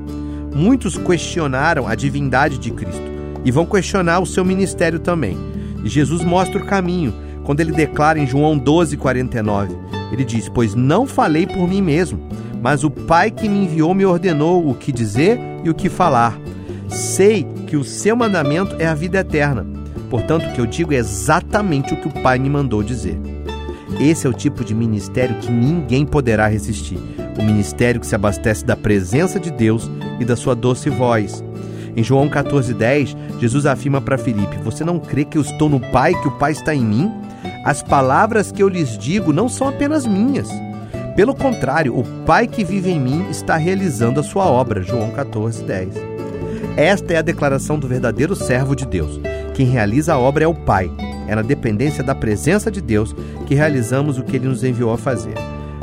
Muitos 0.54 0.98
questionaram 0.98 1.88
a 1.88 1.96
divindade 1.96 2.58
de 2.58 2.72
Cristo 2.72 3.04
e 3.44 3.52
vão 3.52 3.66
questionar 3.66 4.20
o 4.20 4.26
seu 4.26 4.46
ministério 4.46 5.00
também. 5.00 5.38
E 5.86 5.90
Jesus 5.90 6.24
mostra 6.24 6.60
o 6.60 6.66
caminho 6.66 7.14
quando 7.44 7.62
ele 7.62 7.72
declara 7.72 8.18
em 8.18 8.26
João 8.26 8.58
12:49. 8.58 9.78
Ele 10.12 10.26
diz: 10.26 10.50
"Pois 10.50 10.74
não 10.74 11.06
falei 11.06 11.46
por 11.46 11.68
mim 11.68 11.82
mesmo, 11.82 12.20
mas 12.60 12.84
o 12.84 12.90
Pai 12.90 13.30
que 13.30 13.48
me 13.48 13.66
enviou 13.66 13.94
me 13.94 14.04
ordenou 14.04 14.68
o 14.68 14.74
que 14.74 14.92
dizer 14.92 15.40
e 15.64 15.70
o 15.70 15.76
que 15.76 15.88
falar. 15.88 16.38
Sei 16.90 17.46
que 17.68 17.78
o 17.78 17.84
seu 17.84 18.16
mandamento 18.16 18.76
é 18.80 18.88
a 18.88 18.96
vida 18.96 19.20
eterna. 19.20 19.66
Portanto, 20.10 20.48
o 20.48 20.54
que 20.54 20.60
eu 20.60 20.66
digo 20.66 20.94
é 20.94 20.98
exatamente 20.98 21.94
o 21.94 21.98
que 21.98 22.08
o 22.08 22.22
Pai 22.22 22.40
me 22.40 22.50
mandou 22.50 22.82
dizer." 22.82 23.18
Esse 24.00 24.28
é 24.28 24.30
o 24.30 24.34
tipo 24.34 24.66
de 24.66 24.74
ministério 24.74 25.38
que 25.38 25.52
ninguém 25.52 26.06
poderá 26.06 26.48
resistir. 26.48 26.98
O 27.40 27.44
ministério 27.44 28.02
que 28.02 28.08
se 28.08 28.16
abastece 28.16 28.66
da 28.66 28.76
presença 28.76 29.40
de 29.40 29.52
Deus 29.52 29.90
e 30.20 30.26
da 30.26 30.36
sua 30.36 30.56
doce 30.56 30.90
voz. 30.90 31.44
Em 31.96 32.04
João 32.04 32.30
14,10, 32.30 33.16
Jesus 33.40 33.66
afirma 33.66 34.02
para 34.02 34.18
Filipe: 34.18 34.58
Você 34.58 34.84
não 34.84 35.00
crê 35.00 35.24
que 35.24 35.38
eu 35.38 35.42
estou 35.42 35.70
no 35.70 35.80
Pai, 35.80 36.14
que 36.22 36.28
o 36.28 36.38
Pai 36.38 36.52
está 36.52 36.76
em 36.76 36.84
mim? 36.84 37.12
As 37.64 37.82
palavras 37.82 38.52
que 38.52 38.62
eu 38.62 38.68
lhes 38.68 38.98
digo 38.98 39.32
não 39.32 39.48
são 39.48 39.68
apenas 39.68 40.06
minhas. 40.06 40.50
Pelo 41.16 41.34
contrário, 41.34 41.98
o 41.98 42.04
Pai 42.26 42.46
que 42.48 42.64
vive 42.64 42.92
em 42.92 43.00
mim 43.00 43.26
está 43.30 43.56
realizando 43.56 44.20
a 44.20 44.24
sua 44.24 44.46
obra. 44.46 44.84
João 44.84 45.12
14,10. 45.12 45.94
Esta 46.76 47.14
é 47.14 47.18
a 47.18 47.22
declaração 47.22 47.80
do 47.80 47.88
verdadeiro 47.88 48.36
servo 48.36 48.76
de 48.76 48.86
Deus. 48.86 49.20
Quem 49.54 49.66
realiza 49.66 50.14
a 50.14 50.20
obra 50.20 50.44
é 50.44 50.48
o 50.48 50.54
Pai. 50.54 50.92
É 51.28 51.34
na 51.34 51.42
dependência 51.42 52.04
da 52.04 52.14
presença 52.14 52.70
de 52.70 52.82
Deus 52.82 53.16
que 53.48 53.56
realizamos 53.56 54.18
o 54.18 54.24
que 54.24 54.36
ele 54.36 54.50
nos 54.50 54.64
enviou 54.64 54.92
a 54.92 54.98
fazer. 54.98 55.34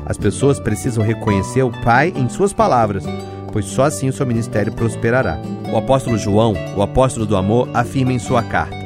As 0.05 0.19
pessoas 0.19 0.61
precisam 0.61 1.03
reconhecer 1.03 1.63
o 1.63 1.73
Pai 1.83 2.13
em 2.15 2.29
suas 2.29 2.53
palavras, 2.53 3.05
pois 3.53 3.67
só 3.67 3.85
assim 3.85 4.09
o 4.09 4.13
seu 4.13 4.27
ministério 4.27 4.73
prosperará. 4.73 5.39
O 5.73 5.77
apóstolo 5.77 6.19
João, 6.19 6.55
o 6.77 6.83
apóstolo 6.83 7.27
do 7.27 7.37
amor, 7.37 7.69
afirma 7.73 8.13
em 8.13 8.19
sua 8.19 8.43
carta: 8.43 8.77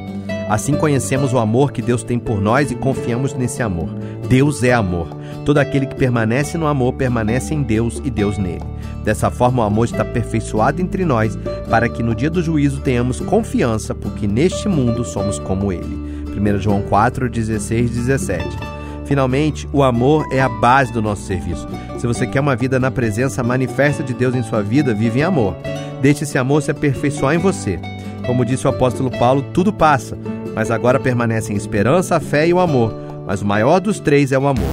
Assim 0.48 0.74
conhecemos 0.74 1.32
o 1.32 1.38
amor 1.38 1.72
que 1.72 1.82
Deus 1.82 2.02
tem 2.02 2.18
por 2.18 2.40
nós 2.40 2.70
e 2.70 2.74
confiamos 2.74 3.34
nesse 3.34 3.62
amor. 3.62 3.88
Deus 4.28 4.62
é 4.62 4.72
amor. 4.72 5.08
Todo 5.44 5.58
aquele 5.58 5.86
que 5.86 5.94
permanece 5.94 6.58
no 6.58 6.66
amor 6.66 6.92
permanece 6.94 7.54
em 7.54 7.62
Deus 7.62 8.00
e 8.04 8.10
Deus 8.10 8.36
nele. 8.38 8.64
Dessa 9.04 9.30
forma, 9.30 9.62
o 9.62 9.66
amor 9.66 9.84
está 9.84 10.02
aperfeiçoado 10.02 10.82
entre 10.82 11.04
nós, 11.04 11.38
para 11.70 11.88
que 11.88 12.02
no 12.02 12.14
dia 12.14 12.30
do 12.30 12.42
juízo 12.42 12.80
tenhamos 12.80 13.20
confiança, 13.20 13.94
porque 13.94 14.26
neste 14.26 14.68
mundo 14.68 15.04
somos 15.04 15.38
como 15.38 15.72
ele. 15.72 15.84
1 16.36 16.58
João 16.58 16.82
4, 16.82 17.30
16 17.30 17.90
17. 17.90 18.75
Finalmente, 19.06 19.68
o 19.72 19.84
amor 19.84 20.26
é 20.32 20.40
a 20.40 20.48
base 20.48 20.92
do 20.92 21.00
nosso 21.00 21.22
serviço. 21.22 21.66
Se 21.96 22.06
você 22.06 22.26
quer 22.26 22.40
uma 22.40 22.56
vida 22.56 22.80
na 22.80 22.90
presença 22.90 23.42
manifesta 23.42 24.02
de 24.02 24.12
Deus 24.12 24.34
em 24.34 24.42
sua 24.42 24.62
vida, 24.62 24.92
vive 24.92 25.20
em 25.20 25.22
amor. 25.22 25.56
Deixe 26.02 26.24
esse 26.24 26.36
amor 26.36 26.60
se 26.60 26.72
aperfeiçoar 26.72 27.34
em 27.34 27.38
você. 27.38 27.78
Como 28.26 28.44
disse 28.44 28.66
o 28.66 28.70
apóstolo 28.70 29.10
Paulo, 29.10 29.42
tudo 29.54 29.72
passa, 29.72 30.18
mas 30.54 30.72
agora 30.72 30.98
permanecem 30.98 31.56
esperança, 31.56 32.16
a 32.16 32.20
fé 32.20 32.48
e 32.48 32.52
o 32.52 32.58
amor. 32.58 32.92
Mas 33.24 33.42
o 33.42 33.46
maior 33.46 33.78
dos 33.78 34.00
três 34.00 34.32
é 34.32 34.38
o 34.38 34.48
amor. 34.48 34.70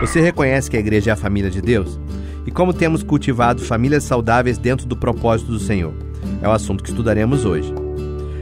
Você 0.00 0.20
reconhece 0.20 0.68
que 0.68 0.76
a 0.76 0.80
igreja 0.80 1.10
é 1.10 1.12
a 1.12 1.16
família 1.16 1.50
de 1.50 1.62
Deus? 1.62 2.00
E 2.44 2.50
como 2.50 2.72
temos 2.72 3.02
cultivado 3.04 3.62
famílias 3.62 4.02
saudáveis 4.02 4.58
dentro 4.58 4.86
do 4.86 4.96
propósito 4.96 5.52
do 5.52 5.60
Senhor? 5.60 5.92
É 6.42 6.48
o 6.48 6.52
assunto 6.52 6.82
que 6.82 6.90
estudaremos 6.90 7.44
hoje. 7.44 7.87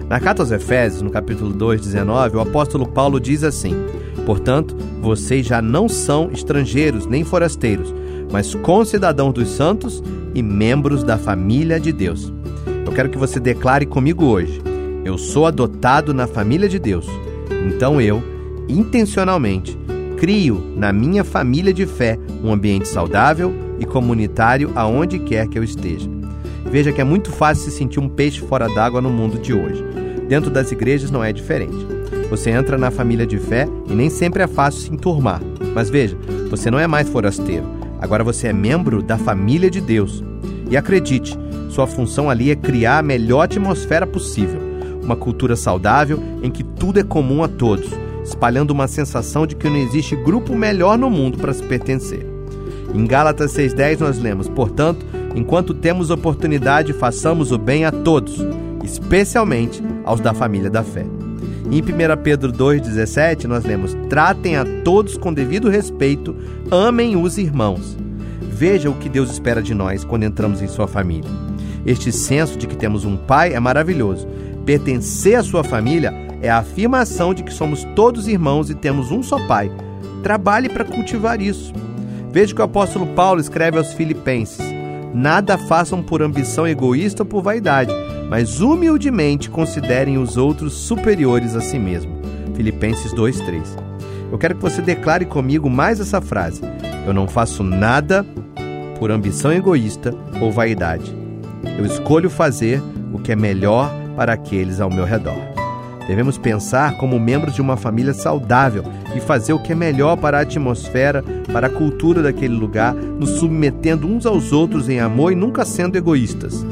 Na 0.09 0.21
carta 0.21 0.41
aos 0.41 0.53
Efésios, 0.53 1.03
no 1.03 1.11
capítulo 1.11 1.53
2, 1.53 1.81
19, 1.81 2.37
o 2.37 2.41
apóstolo 2.41 2.87
Paulo 2.87 3.19
diz 3.19 3.43
assim: 3.43 3.75
Portanto, 4.25 4.77
vocês 5.03 5.45
já 5.45 5.61
não 5.61 5.89
são 5.89 6.31
estrangeiros 6.31 7.07
nem 7.07 7.25
forasteiros, 7.25 7.93
mas 8.31 8.55
concidadãos 8.55 9.35
dos 9.35 9.49
santos 9.49 10.03
e 10.33 10.43
membros 10.43 11.03
da 11.03 11.19
família 11.19 11.81
de 11.81 11.93
Deus. 11.93 12.33
Eu 12.85 12.93
quero 12.93 13.11
que 13.11 13.19
você 13.19 13.41
declare 13.41 13.85
comigo 13.85 14.27
hoje: 14.27 14.63
Eu 15.05 15.19
sou 15.19 15.45
adotado 15.45 16.15
na 16.15 16.29
família 16.29 16.69
de 16.69 16.79
Deus. 16.79 17.07
Então 17.67 18.01
eu, 18.01 18.23
intencionalmente, 18.69 19.77
crio 20.17 20.73
na 20.77 20.93
minha 20.93 21.25
família 21.25 21.75
de 21.75 21.85
fé 21.85 22.17
um 22.45 22.53
ambiente 22.53 22.87
saudável 22.87 23.53
e 23.81 23.85
comunitário 23.85 24.71
aonde 24.77 25.19
quer 25.19 25.49
que 25.49 25.59
eu 25.59 25.65
esteja. 25.65 26.09
Veja 26.71 26.93
que 26.93 27.01
é 27.01 27.05
muito 27.05 27.31
fácil 27.31 27.65
se 27.65 27.77
sentir 27.77 28.01
um 28.01 28.09
peixe 28.09 28.41
fora 28.41 28.69
d'água 28.69 29.01
no 29.01 29.11
mundo 29.11 29.39
de 29.39 29.55
hoje. 29.55 29.85
Dentro 30.29 30.51
das 30.51 30.73
igrejas 30.73 31.11
não 31.11 31.23
é 31.23 31.33
diferente. 31.33 31.87
Você 32.29 32.51
entra 32.51 32.77
na 32.77 32.91
família 32.91 33.27
de 33.27 33.39
fé 33.39 33.69
e 33.89 33.95
nem 33.95 34.11
sempre 34.11 34.43
é 34.43 34.47
fácil 34.47 34.81
se 34.81 34.93
enturmar. 34.93 35.41
Mas 35.75 35.89
veja, 35.89 36.17
você 36.51 36.71
não 36.71 36.79
é 36.79 36.87
mais 36.87 37.09
forasteiro. 37.09 37.65
Agora 38.01 38.25
você 38.25 38.49
é 38.49 38.53
membro 38.53 39.03
da 39.03 39.17
família 39.17 39.71
de 39.71 39.81
Deus. 39.81 40.25
E 40.69 40.77
acredite, 40.77 41.39
sua 41.71 41.87
função 41.87 42.29
ali 42.29 42.51
é 42.51 42.57
criar 42.57 42.99
a 42.99 43.03
melhor 43.03 43.43
atmosfera 43.43 44.07
possível. 44.07 44.61
Uma 45.03 45.15
cultura 45.15 45.55
saudável 45.55 46.21
em 46.43 46.51
que 46.51 46.65
tudo 46.65 46.99
é 46.99 47.05
comum 47.05 47.45
a 47.45 47.49
todos, 47.49 47.89
espalhando 48.25 48.73
uma 48.73 48.89
sensação 48.89 49.47
de 49.47 49.55
que 49.55 49.69
não 49.69 49.77
existe 49.77 50.17
grupo 50.17 50.57
melhor 50.57 50.99
no 50.99 51.09
mundo 51.09 51.39
para 51.39 51.53
se 51.53 51.63
pertencer. 51.63 52.27
Em 52.93 53.05
Gálatas 53.07 53.53
6,10 53.53 54.01
nós 54.01 54.19
lemos: 54.19 54.49
Portanto, 54.49 55.07
enquanto 55.37 55.73
temos 55.75 56.11
oportunidade, 56.11 56.93
façamos 56.93 57.53
o 57.53 57.59
bem 57.59 57.85
a 57.85 57.93
todos, 57.93 58.45
especialmente 58.83 59.83
aos 60.05 60.21
da 60.21 60.35
família 60.35 60.69
da 60.69 60.83
fé. 60.83 61.07
Em 61.71 61.81
1 61.83 62.23
Pedro 62.23 62.53
2,17 62.53 63.45
nós 63.45 63.65
lemos: 63.65 63.97
Tratem 64.09 64.57
a 64.57 64.65
todos 64.83 65.17
com 65.17 65.33
devido 65.33 65.69
respeito, 65.69 66.35
amem 66.71 67.17
os 67.17 67.39
irmãos. 67.39 67.97
Veja 68.41 68.89
o 68.89 68.95
que 68.95 69.09
Deus 69.09 69.31
espera 69.31 69.63
de 69.63 69.75
nós 69.75 70.05
quando 70.05 70.23
entramos 70.23 70.63
em 70.63 70.69
sua 70.69 70.87
família. 70.87 71.31
Este 71.85 72.11
senso 72.11 72.57
de 72.57 72.67
que 72.67 72.77
temos 72.77 73.05
um 73.05 73.17
pai 73.17 73.53
é 73.53 73.61
maravilhoso. 73.61 74.27
Pertencer 74.65 75.37
à 75.37 75.43
sua 75.43 75.63
família 75.63 76.13
é 76.41 76.49
a 76.49 76.59
afirmação 76.59 77.35
de 77.35 77.43
que 77.43 77.53
somos 77.53 77.85
todos 77.95 78.29
irmãos 78.29 78.71
e 78.71 78.75
temos 78.75 79.11
um 79.11 79.23
só 79.23 79.39
pai. 79.47 79.71
Trabalhe 80.23 80.69
para 80.69 80.85
cultivar 80.85 81.41
isso. 81.41 81.73
Veja 82.33 82.55
que 82.55 82.61
o 82.61 82.65
apóstolo 82.65 83.07
Paulo 83.09 83.41
escreve 83.41 83.79
aos 83.79 83.93
Filipenses: 83.93 84.76
Nada 85.15 85.57
façam 85.57 86.03
por 86.03 86.23
ambição 86.23 86.67
egoísta 86.67 87.23
ou 87.23 87.27
por 87.27 87.43
vaidade, 87.43 87.93
mas 88.29 88.61
humildemente 88.61 89.49
considerem 89.49 90.19
os 90.19 90.37
outros 90.37 90.75
superiores 90.75 91.55
a 91.55 91.61
si 91.61 91.79
mesmo. 91.79 92.13
Filipenses 92.55 93.13
2:3. 93.13 93.77
Eu 94.31 94.39
quero 94.39 94.57
que 94.57 94.63
você 94.63 94.83
declare 94.83 95.25
comigo 95.25 95.71
mais 95.71 96.01
essa 96.01 96.21
frase: 96.21 96.63
Eu 97.07 97.15
não 97.15 97.29
faço 97.29 97.63
nada 97.63 98.25
por 98.99 99.11
ambição 99.11 99.53
egoísta 99.53 100.15
ou 100.41 100.51
vaidade. 100.51 101.15
Eu 101.79 101.85
escolho 101.85 102.31
fazer 102.31 102.83
o 103.13 103.19
que 103.19 103.33
é 103.33 103.37
melhor 103.37 103.91
para 104.17 104.33
aqueles 104.33 104.81
ao 104.81 104.91
meu 104.91 105.05
redor. 105.05 105.39
Devemos 106.07 106.39
pensar 106.39 106.97
como 106.99 107.19
membros 107.19 107.55
de 107.55 107.61
uma 107.61 107.77
família 107.77 108.15
saudável 108.15 108.85
e 109.17 109.21
fazer 109.21 109.53
o 109.53 109.59
que 109.59 109.73
é 109.73 109.75
melhor 109.75 110.17
para 110.17 110.39
a 110.39 110.43
atmosfera, 110.43 111.25
para 111.53 111.67
a 111.67 111.71
cultura 111.71 112.23
daquele 112.23 112.55
lugar, 112.55 112.95
nos 112.95 113.31
submetendo 113.31 114.07
uns 114.07 114.27
aos 114.27 114.53
outros 114.53 114.89
em 114.89 115.01
amor 115.01 115.33
e 115.33 115.37
nunca 115.37 115.65
sendo 115.65 115.97
egoístas. 115.97 116.65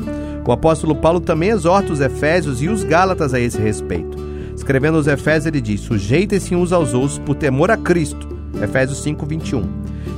O 0.46 0.52
apóstolo 0.52 0.94
Paulo 0.94 1.20
também 1.20 1.50
exorta 1.50 1.92
os 1.92 2.00
Efésios 2.00 2.62
e 2.62 2.68
os 2.68 2.84
Gálatas 2.84 3.32
a 3.32 3.40
esse 3.40 3.58
respeito. 3.58 4.18
Escrevendo 4.54 4.98
aos 4.98 5.06
Efésios, 5.06 5.46
ele 5.46 5.60
diz: 5.60 5.80
Sujeitem-se 5.80 6.54
uns 6.54 6.72
aos 6.72 6.92
outros 6.92 7.18
por 7.18 7.34
temor 7.34 7.70
a 7.70 7.76
Cristo. 7.76 8.28
Efésios 8.62 9.02
5, 9.02 9.24
21. 9.26 9.62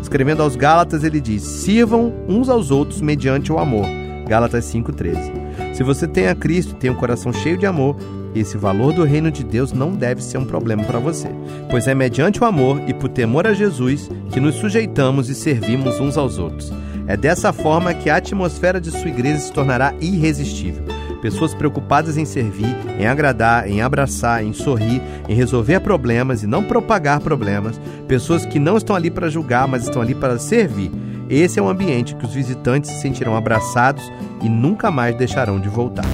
Escrevendo 0.02 0.42
aos 0.42 0.56
Gálatas, 0.56 1.04
ele 1.04 1.20
diz: 1.20 1.42
Sirvam 1.42 2.12
uns 2.28 2.48
aos 2.48 2.70
outros 2.70 3.00
mediante 3.00 3.52
o 3.52 3.58
amor. 3.58 3.86
Gálatas 4.28 4.64
5,13. 4.64 5.45
Se 5.76 5.82
você 5.82 6.08
tem 6.08 6.26
a 6.26 6.34
Cristo, 6.34 6.74
tem 6.74 6.88
um 6.88 6.94
coração 6.94 7.30
cheio 7.34 7.58
de 7.58 7.66
amor, 7.66 7.96
esse 8.34 8.56
valor 8.56 8.94
do 8.94 9.04
reino 9.04 9.30
de 9.30 9.44
Deus 9.44 9.74
não 9.74 9.90
deve 9.90 10.24
ser 10.24 10.38
um 10.38 10.44
problema 10.46 10.82
para 10.82 10.98
você, 10.98 11.28
pois 11.68 11.86
é 11.86 11.94
mediante 11.94 12.42
o 12.42 12.46
amor 12.46 12.80
e 12.86 12.94
por 12.94 13.10
temor 13.10 13.46
a 13.46 13.52
Jesus 13.52 14.08
que 14.30 14.40
nos 14.40 14.54
sujeitamos 14.54 15.28
e 15.28 15.34
servimos 15.34 16.00
uns 16.00 16.16
aos 16.16 16.38
outros. 16.38 16.72
É 17.06 17.14
dessa 17.14 17.52
forma 17.52 17.92
que 17.92 18.08
a 18.08 18.16
atmosfera 18.16 18.80
de 18.80 18.90
sua 18.90 19.08
igreja 19.10 19.38
se 19.38 19.52
tornará 19.52 19.92
irresistível. 20.00 20.82
Pessoas 21.20 21.52
preocupadas 21.52 22.16
em 22.16 22.24
servir, 22.24 22.74
em 22.98 23.06
agradar, 23.06 23.68
em 23.68 23.82
abraçar, 23.82 24.42
em 24.42 24.54
sorrir, 24.54 25.02
em 25.28 25.34
resolver 25.34 25.80
problemas 25.80 26.42
e 26.42 26.46
não 26.46 26.64
propagar 26.64 27.20
problemas. 27.20 27.78
Pessoas 28.08 28.46
que 28.46 28.58
não 28.58 28.78
estão 28.78 28.96
ali 28.96 29.10
para 29.10 29.28
julgar, 29.28 29.68
mas 29.68 29.82
estão 29.82 30.00
ali 30.00 30.14
para 30.14 30.38
servir. 30.38 30.90
Esse 31.28 31.58
é 31.58 31.62
um 31.62 31.68
ambiente 31.68 32.14
que 32.14 32.24
os 32.24 32.32
visitantes 32.32 32.90
se 32.90 33.00
sentirão 33.00 33.36
abraçados 33.36 34.02
e 34.42 34.48
nunca 34.48 34.90
mais 34.90 35.16
deixarão 35.16 35.58
de 35.58 35.68
voltar. 35.68 36.06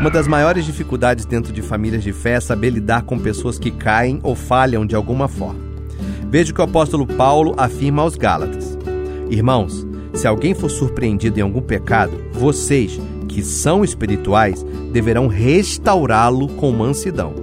Uma 0.00 0.10
das 0.10 0.28
maiores 0.28 0.64
dificuldades 0.64 1.24
dentro 1.24 1.52
de 1.52 1.62
famílias 1.62 2.04
de 2.04 2.12
fé 2.12 2.34
é 2.34 2.40
saber 2.40 2.70
lidar 2.70 3.02
com 3.02 3.18
pessoas 3.18 3.58
que 3.58 3.70
caem 3.70 4.20
ou 4.22 4.36
falham 4.36 4.86
de 4.86 4.94
alguma 4.94 5.26
forma. 5.26 5.60
Veja 6.30 6.52
o 6.52 6.54
que 6.54 6.60
o 6.60 6.64
apóstolo 6.64 7.06
Paulo 7.06 7.54
afirma 7.56 8.02
aos 8.02 8.14
Gálatas: 8.14 8.78
Irmãos, 9.30 9.86
se 10.12 10.26
alguém 10.28 10.54
for 10.54 10.70
surpreendido 10.70 11.40
em 11.40 11.42
algum 11.42 11.62
pecado, 11.62 12.12
vocês, 12.32 13.00
que 13.26 13.42
são 13.42 13.82
espirituais, 13.82 14.64
deverão 14.92 15.26
restaurá-lo 15.26 16.48
com 16.48 16.70
mansidão. 16.70 17.34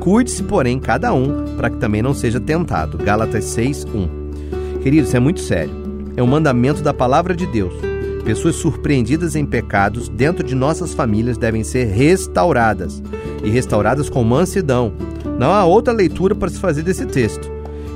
Cuide-se, 0.00 0.42
porém, 0.42 0.80
cada 0.80 1.14
um, 1.14 1.56
para 1.56 1.70
que 1.70 1.76
também 1.76 2.02
não 2.02 2.12
seja 2.12 2.40
tentado. 2.40 2.98
Gálatas 2.98 3.44
6, 3.44 3.84
1. 3.84 4.21
Queridos, 4.82 5.08
isso 5.08 5.16
é 5.16 5.20
muito 5.20 5.40
sério. 5.40 5.72
É 6.16 6.22
um 6.22 6.26
mandamento 6.26 6.82
da 6.82 6.92
palavra 6.92 7.36
de 7.36 7.46
Deus. 7.46 7.72
Pessoas 8.24 8.56
surpreendidas 8.56 9.36
em 9.36 9.46
pecados 9.46 10.08
dentro 10.08 10.44
de 10.44 10.56
nossas 10.56 10.92
famílias 10.92 11.38
devem 11.38 11.62
ser 11.62 11.84
restauradas 11.84 13.00
e 13.44 13.48
restauradas 13.48 14.10
com 14.10 14.24
mansidão. 14.24 14.92
Não 15.38 15.52
há 15.52 15.64
outra 15.64 15.92
leitura 15.92 16.34
para 16.34 16.48
se 16.48 16.58
fazer 16.58 16.82
desse 16.82 17.06
texto. 17.06 17.48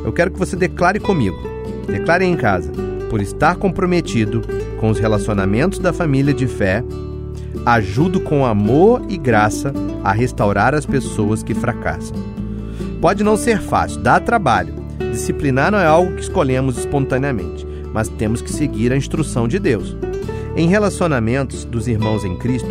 Eu 0.05 0.12
quero 0.12 0.30
que 0.30 0.39
você 0.39 0.55
declare 0.55 1.01
comigo. 1.01 1.37
Declare 1.89 2.24
em 2.24 2.37
casa. 2.37 2.70
Por 3.11 3.20
estar 3.20 3.57
comprometido 3.57 4.43
com 4.78 4.89
os 4.89 4.99
relacionamentos 5.01 5.80
da 5.80 5.93
família 5.93 6.32
de 6.32 6.47
fé, 6.47 6.84
ajudo 7.64 8.20
com 8.20 8.47
amor 8.47 9.03
e 9.09 9.16
graça 9.16 9.72
a 10.05 10.12
restaurar 10.12 10.72
as 10.72 10.87
pessoas 10.87 11.43
que 11.43 11.55
fracassam. 11.55 12.16
Pode 13.01 13.24
não 13.24 13.37
ser 13.37 13.61
fácil, 13.61 14.01
dá 14.01 14.20
trabalho. 14.20 14.86
Disciplinar 15.16 15.72
não 15.72 15.78
é 15.78 15.86
algo 15.86 16.12
que 16.14 16.20
escolhemos 16.20 16.76
espontaneamente, 16.76 17.66
mas 17.90 18.06
temos 18.06 18.42
que 18.42 18.52
seguir 18.52 18.92
a 18.92 18.96
instrução 18.98 19.48
de 19.48 19.58
Deus. 19.58 19.96
Em 20.54 20.68
relacionamentos 20.68 21.64
dos 21.64 21.88
irmãos 21.88 22.22
em 22.22 22.36
Cristo, 22.36 22.68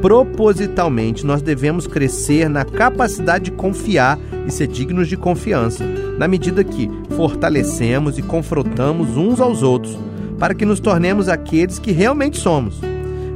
propositalmente 0.00 1.26
nós 1.26 1.42
devemos 1.42 1.88
crescer 1.88 2.48
na 2.48 2.64
capacidade 2.64 3.46
de 3.46 3.50
confiar 3.50 4.16
e 4.46 4.52
ser 4.52 4.68
dignos 4.68 5.08
de 5.08 5.16
confiança, 5.16 5.84
na 6.16 6.28
medida 6.28 6.62
que 6.62 6.88
fortalecemos 7.16 8.16
e 8.16 8.22
confrontamos 8.22 9.16
uns 9.16 9.40
aos 9.40 9.64
outros, 9.64 9.98
para 10.38 10.54
que 10.54 10.64
nos 10.64 10.78
tornemos 10.78 11.28
aqueles 11.28 11.80
que 11.80 11.90
realmente 11.90 12.38
somos. 12.38 12.80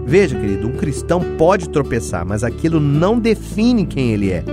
Veja, 0.06 0.38
querido, 0.38 0.68
um 0.68 0.76
cristão 0.76 1.20
pode 1.36 1.68
tropeçar, 1.68 2.24
mas 2.24 2.44
aquilo 2.44 2.78
não 2.78 3.18
define 3.18 3.84
quem 3.84 4.12
ele 4.12 4.30
é. 4.30 4.44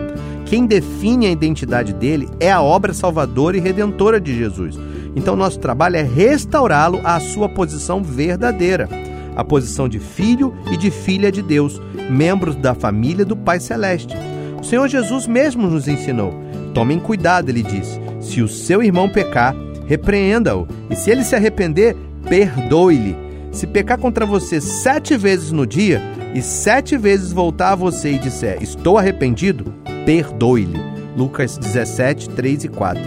Quem 0.50 0.66
define 0.66 1.28
a 1.28 1.32
identidade 1.32 1.94
dele 1.94 2.28
é 2.40 2.52
a 2.52 2.60
obra 2.60 2.92
salvadora 2.92 3.56
e 3.56 3.60
redentora 3.60 4.20
de 4.20 4.36
Jesus. 4.36 4.76
Então, 5.16 5.36
nosso 5.36 5.60
trabalho 5.60 5.98
é 5.98 6.02
restaurá-lo 6.02 7.00
à 7.04 7.20
sua 7.20 7.48
posição 7.48 8.02
verdadeira, 8.02 8.90
a 9.36 9.44
posição 9.44 9.88
de 9.88 10.00
filho 10.00 10.56
e 10.72 10.76
de 10.76 10.90
filha 10.90 11.32
de 11.32 11.44
Deus, 11.44 11.80
membros 12.10 12.56
da 12.56 12.74
família 12.74 13.24
do 13.24 13.38
Pai 13.38 13.60
Celeste. 13.60 14.16
O 14.60 14.64
Senhor 14.64 14.88
Jesus 14.88 15.28
mesmo 15.28 15.68
nos 15.68 15.88
ensinou. 15.88 16.34
Tomem 16.74 16.98
cuidado, 16.98 17.50
ele 17.50 17.62
disse. 17.62 18.02
Se 18.20 18.42
o 18.42 18.48
seu 18.48 18.82
irmão 18.82 19.08
pecar, 19.08 19.56
repreenda-o, 19.86 20.68
e 20.90 20.96
se 20.96 21.12
ele 21.12 21.24
se 21.24 21.36
arrepender, 21.36 21.96
perdoe-lhe. 22.28 23.16
Se 23.52 23.68
pecar 23.68 24.00
contra 24.00 24.26
você 24.26 24.60
sete 24.60 25.16
vezes 25.16 25.52
no 25.52 25.68
dia 25.68 26.02
e 26.34 26.42
sete 26.42 26.98
vezes 26.98 27.32
voltar 27.32 27.72
a 27.72 27.76
você 27.76 28.12
e 28.12 28.20
disser 28.20 28.62
estou 28.62 28.98
arrependido, 28.98 29.74
perdoe-lhe. 30.06 30.80
Lucas 31.18 31.58
17, 31.58 32.30
3 32.30 32.64
e 32.66 32.68
4. 32.70 33.02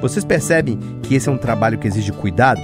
Vocês 0.00 0.24
percebem 0.24 0.78
que 1.02 1.14
esse 1.14 1.28
é 1.28 1.32
um 1.32 1.38
trabalho 1.38 1.78
que 1.78 1.86
exige 1.86 2.10
cuidado? 2.10 2.60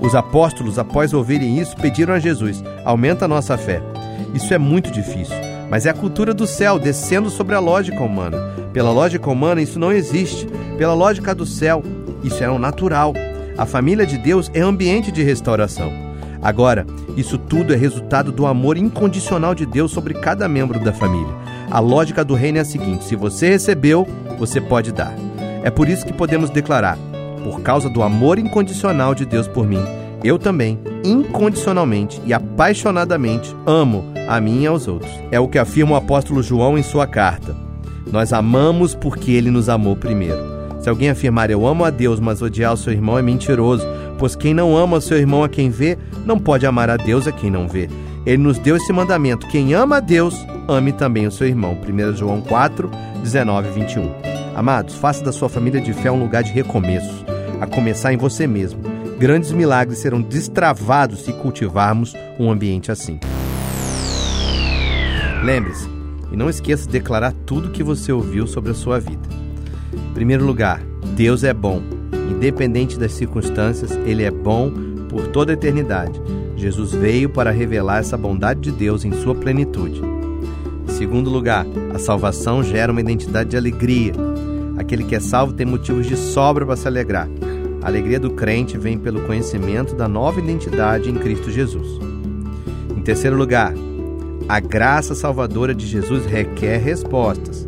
Os 0.00 0.14
apóstolos, 0.14 0.78
após 0.78 1.14
ouvirem 1.14 1.58
isso, 1.58 1.76
pediram 1.76 2.14
a 2.14 2.18
Jesus: 2.18 2.62
aumenta 2.84 3.24
a 3.24 3.28
nossa 3.28 3.56
fé. 3.56 3.80
Isso 4.34 4.52
é 4.52 4.58
muito 4.58 4.90
difícil, 4.90 5.34
mas 5.70 5.86
é 5.86 5.90
a 5.90 5.94
cultura 5.94 6.34
do 6.34 6.46
céu 6.46 6.78
descendo 6.78 7.30
sobre 7.30 7.54
a 7.54 7.60
lógica 7.60 8.02
humana. 8.02 8.36
Pela 8.72 8.90
lógica 8.90 9.30
humana, 9.30 9.62
isso 9.62 9.78
não 9.78 9.90
existe. 9.90 10.46
Pela 10.76 10.92
lógica 10.92 11.34
do 11.34 11.46
céu, 11.46 11.82
isso 12.22 12.44
é 12.44 12.50
o 12.50 12.58
natural. 12.58 13.14
A 13.56 13.64
família 13.64 14.04
de 14.04 14.18
Deus 14.18 14.50
é 14.52 14.60
ambiente 14.60 15.10
de 15.10 15.22
restauração. 15.22 16.05
Agora, 16.46 16.86
isso 17.16 17.36
tudo 17.36 17.74
é 17.74 17.76
resultado 17.76 18.30
do 18.30 18.46
amor 18.46 18.76
incondicional 18.76 19.52
de 19.52 19.66
Deus 19.66 19.90
sobre 19.90 20.14
cada 20.14 20.46
membro 20.48 20.78
da 20.78 20.92
família. 20.92 21.34
A 21.68 21.80
lógica 21.80 22.24
do 22.24 22.34
reino 22.34 22.58
é 22.58 22.60
a 22.60 22.64
seguinte: 22.64 23.04
se 23.04 23.16
você 23.16 23.48
recebeu, 23.48 24.06
você 24.38 24.60
pode 24.60 24.92
dar. 24.92 25.12
É 25.64 25.72
por 25.72 25.88
isso 25.88 26.06
que 26.06 26.12
podemos 26.12 26.48
declarar: 26.48 26.96
por 27.42 27.62
causa 27.62 27.90
do 27.90 28.00
amor 28.00 28.38
incondicional 28.38 29.12
de 29.12 29.26
Deus 29.26 29.48
por 29.48 29.66
mim, 29.66 29.82
eu 30.22 30.38
também, 30.38 30.78
incondicionalmente 31.02 32.22
e 32.24 32.32
apaixonadamente, 32.32 33.52
amo 33.66 34.04
a 34.28 34.40
mim 34.40 34.62
e 34.62 34.66
aos 34.68 34.86
outros. 34.86 35.10
É 35.32 35.40
o 35.40 35.48
que 35.48 35.58
afirma 35.58 35.94
o 35.94 35.96
apóstolo 35.96 36.44
João 36.44 36.78
em 36.78 36.82
sua 36.84 37.08
carta. 37.08 37.56
Nós 38.12 38.32
amamos 38.32 38.94
porque 38.94 39.32
ele 39.32 39.50
nos 39.50 39.68
amou 39.68 39.96
primeiro. 39.96 40.38
Se 40.78 40.88
alguém 40.88 41.10
afirmar 41.10 41.50
eu 41.50 41.66
amo 41.66 41.84
a 41.84 41.90
Deus, 41.90 42.20
mas 42.20 42.40
odiar 42.40 42.72
o 42.72 42.76
seu 42.76 42.92
irmão 42.92 43.18
é 43.18 43.22
mentiroso, 43.22 43.84
pois 44.18 44.36
quem 44.36 44.54
não 44.54 44.76
ama 44.76 45.00
seu 45.00 45.16
irmão 45.16 45.44
a 45.44 45.48
quem 45.48 45.70
vê, 45.70 45.96
não 46.24 46.38
pode 46.38 46.66
amar 46.66 46.90
a 46.90 46.96
Deus 46.96 47.26
a 47.26 47.32
quem 47.32 47.50
não 47.50 47.68
vê. 47.68 47.88
Ele 48.24 48.38
nos 48.38 48.58
deu 48.58 48.76
esse 48.76 48.92
mandamento: 48.92 49.46
quem 49.48 49.74
ama 49.74 49.96
a 49.96 50.00
Deus, 50.00 50.34
ame 50.68 50.92
também 50.92 51.26
o 51.26 51.30
seu 51.30 51.46
irmão. 51.46 51.76
1 51.76 52.16
João 52.16 52.40
4, 52.40 52.90
19 53.22 53.68
e 53.68 53.72
21. 53.72 54.10
Amados, 54.54 54.94
faça 54.96 55.22
da 55.22 55.32
sua 55.32 55.48
família 55.48 55.80
de 55.80 55.92
fé 55.92 56.10
um 56.10 56.20
lugar 56.20 56.42
de 56.42 56.50
recomeço, 56.50 57.24
a 57.60 57.66
começar 57.66 58.12
em 58.12 58.16
você 58.16 58.46
mesmo. 58.46 58.80
Grandes 59.18 59.52
milagres 59.52 59.98
serão 59.98 60.20
destravados 60.20 61.24
se 61.24 61.32
cultivarmos 61.32 62.14
um 62.38 62.50
ambiente 62.50 62.90
assim. 62.90 63.18
Lembre-se, 65.42 65.88
e 66.32 66.36
não 66.36 66.50
esqueça 66.50 66.86
de 66.86 66.92
declarar 66.92 67.32
tudo 67.44 67.68
o 67.68 67.70
que 67.70 67.82
você 67.82 68.12
ouviu 68.12 68.46
sobre 68.46 68.72
a 68.72 68.74
sua 68.74 68.98
vida. 68.98 69.28
Em 69.92 70.12
primeiro 70.12 70.44
lugar, 70.44 70.80
Deus 71.14 71.44
é 71.44 71.54
bom. 71.54 71.95
Independente 72.30 72.98
das 72.98 73.12
circunstâncias, 73.12 73.92
Ele 74.04 74.22
é 74.22 74.30
bom 74.30 74.70
por 75.08 75.28
toda 75.28 75.52
a 75.52 75.54
eternidade. 75.54 76.20
Jesus 76.56 76.92
veio 76.92 77.28
para 77.28 77.50
revelar 77.50 77.98
essa 77.98 78.16
bondade 78.16 78.60
de 78.60 78.72
Deus 78.72 79.04
em 79.04 79.12
sua 79.12 79.34
plenitude. 79.34 80.00
Em 80.88 80.92
segundo 80.92 81.30
lugar, 81.30 81.66
a 81.94 81.98
salvação 81.98 82.62
gera 82.62 82.92
uma 82.92 83.00
identidade 83.00 83.50
de 83.50 83.56
alegria. 83.56 84.12
Aquele 84.78 85.04
que 85.04 85.14
é 85.14 85.20
salvo 85.20 85.52
tem 85.52 85.66
motivos 85.66 86.06
de 86.06 86.16
sobra 86.16 86.64
para 86.64 86.76
se 86.76 86.86
alegrar. 86.86 87.28
A 87.82 87.86
alegria 87.86 88.18
do 88.18 88.30
crente 88.30 88.76
vem 88.76 88.98
pelo 88.98 89.22
conhecimento 89.22 89.94
da 89.94 90.08
nova 90.08 90.40
identidade 90.40 91.10
em 91.10 91.14
Cristo 91.14 91.50
Jesus. 91.50 92.00
Em 92.96 93.00
terceiro 93.00 93.36
lugar, 93.36 93.72
a 94.48 94.60
graça 94.60 95.14
salvadora 95.14 95.74
de 95.74 95.86
Jesus 95.86 96.24
requer 96.26 96.78
respostas. 96.78 97.65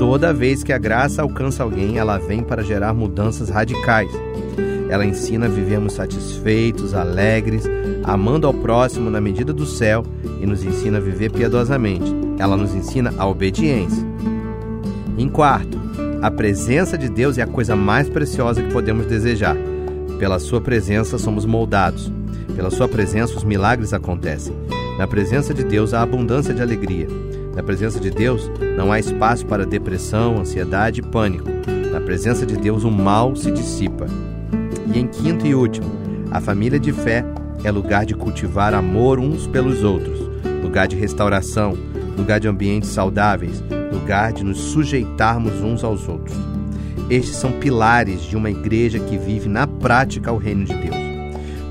Toda 0.00 0.32
vez 0.32 0.64
que 0.64 0.72
a 0.72 0.78
graça 0.78 1.20
alcança 1.20 1.62
alguém, 1.62 1.98
ela 1.98 2.16
vem 2.16 2.42
para 2.42 2.64
gerar 2.64 2.94
mudanças 2.94 3.50
radicais. 3.50 4.10
Ela 4.88 5.04
ensina 5.04 5.44
a 5.44 5.48
vivermos 5.50 5.92
satisfeitos, 5.92 6.94
alegres, 6.94 7.64
amando 8.02 8.46
ao 8.46 8.54
próximo 8.54 9.10
na 9.10 9.20
medida 9.20 9.52
do 9.52 9.66
céu 9.66 10.02
e 10.40 10.46
nos 10.46 10.64
ensina 10.64 10.96
a 10.96 11.00
viver 11.02 11.30
piedosamente. 11.30 12.10
Ela 12.38 12.56
nos 12.56 12.74
ensina 12.74 13.12
a 13.18 13.26
obediência. 13.26 14.02
Em 15.18 15.28
quarto, 15.28 15.78
a 16.22 16.30
presença 16.30 16.96
de 16.96 17.10
Deus 17.10 17.36
é 17.36 17.42
a 17.42 17.46
coisa 17.46 17.76
mais 17.76 18.08
preciosa 18.08 18.62
que 18.62 18.72
podemos 18.72 19.04
desejar. 19.04 19.56
Pela 20.18 20.38
Sua 20.38 20.62
presença 20.62 21.18
somos 21.18 21.44
moldados. 21.44 22.10
Pela 22.56 22.70
Sua 22.70 22.88
presença 22.88 23.36
os 23.36 23.44
milagres 23.44 23.92
acontecem. 23.92 24.54
Na 24.96 25.06
presença 25.06 25.52
de 25.52 25.62
Deus 25.62 25.92
há 25.92 26.00
abundância 26.00 26.54
de 26.54 26.62
alegria. 26.62 27.06
Na 27.60 27.66
presença 27.66 28.00
de 28.00 28.10
Deus 28.10 28.50
não 28.74 28.90
há 28.90 28.98
espaço 28.98 29.44
para 29.44 29.66
depressão, 29.66 30.38
ansiedade 30.38 31.00
e 31.00 31.02
pânico. 31.02 31.44
Na 31.92 32.00
presença 32.00 32.46
de 32.46 32.56
Deus 32.56 32.84
o 32.84 32.90
mal 32.90 33.36
se 33.36 33.50
dissipa. 33.50 34.06
E 34.86 34.98
em 34.98 35.06
quinto 35.06 35.46
e 35.46 35.54
último, 35.54 35.86
a 36.30 36.40
família 36.40 36.80
de 36.80 36.90
fé 36.90 37.22
é 37.62 37.70
lugar 37.70 38.06
de 38.06 38.14
cultivar 38.14 38.72
amor 38.72 39.18
uns 39.18 39.46
pelos 39.46 39.84
outros, 39.84 40.20
lugar 40.62 40.88
de 40.88 40.96
restauração, 40.96 41.76
lugar 42.16 42.40
de 42.40 42.48
ambientes 42.48 42.88
saudáveis, 42.88 43.62
lugar 43.92 44.32
de 44.32 44.42
nos 44.42 44.56
sujeitarmos 44.58 45.60
uns 45.60 45.84
aos 45.84 46.08
outros. 46.08 46.38
Estes 47.10 47.36
são 47.36 47.52
pilares 47.52 48.22
de 48.22 48.38
uma 48.38 48.50
igreja 48.50 48.98
que 48.98 49.18
vive 49.18 49.50
na 49.50 49.66
prática 49.66 50.32
o 50.32 50.38
reino 50.38 50.64
de 50.64 50.74
Deus. 50.74 51.10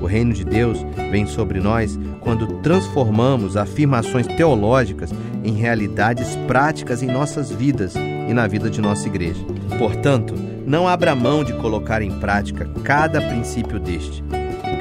O 0.00 0.06
reino 0.06 0.32
de 0.32 0.44
Deus 0.44 0.78
vem 1.10 1.26
sobre 1.26 1.58
nós 1.58 1.98
quando 2.20 2.46
transformamos 2.62 3.56
afirmações 3.56 4.26
teológicas 4.28 5.10
em 5.44 5.52
realidades 5.52 6.36
práticas 6.46 7.02
em 7.02 7.06
nossas 7.06 7.50
vidas 7.50 7.94
e 7.94 8.32
na 8.32 8.46
vida 8.46 8.70
de 8.70 8.80
nossa 8.80 9.06
igreja. 9.08 9.44
Portanto, 9.78 10.34
não 10.66 10.86
abra 10.86 11.14
mão 11.14 11.42
de 11.42 11.52
colocar 11.54 12.02
em 12.02 12.10
prática 12.18 12.68
cada 12.84 13.20
princípio 13.20 13.78
deste, 13.80 14.22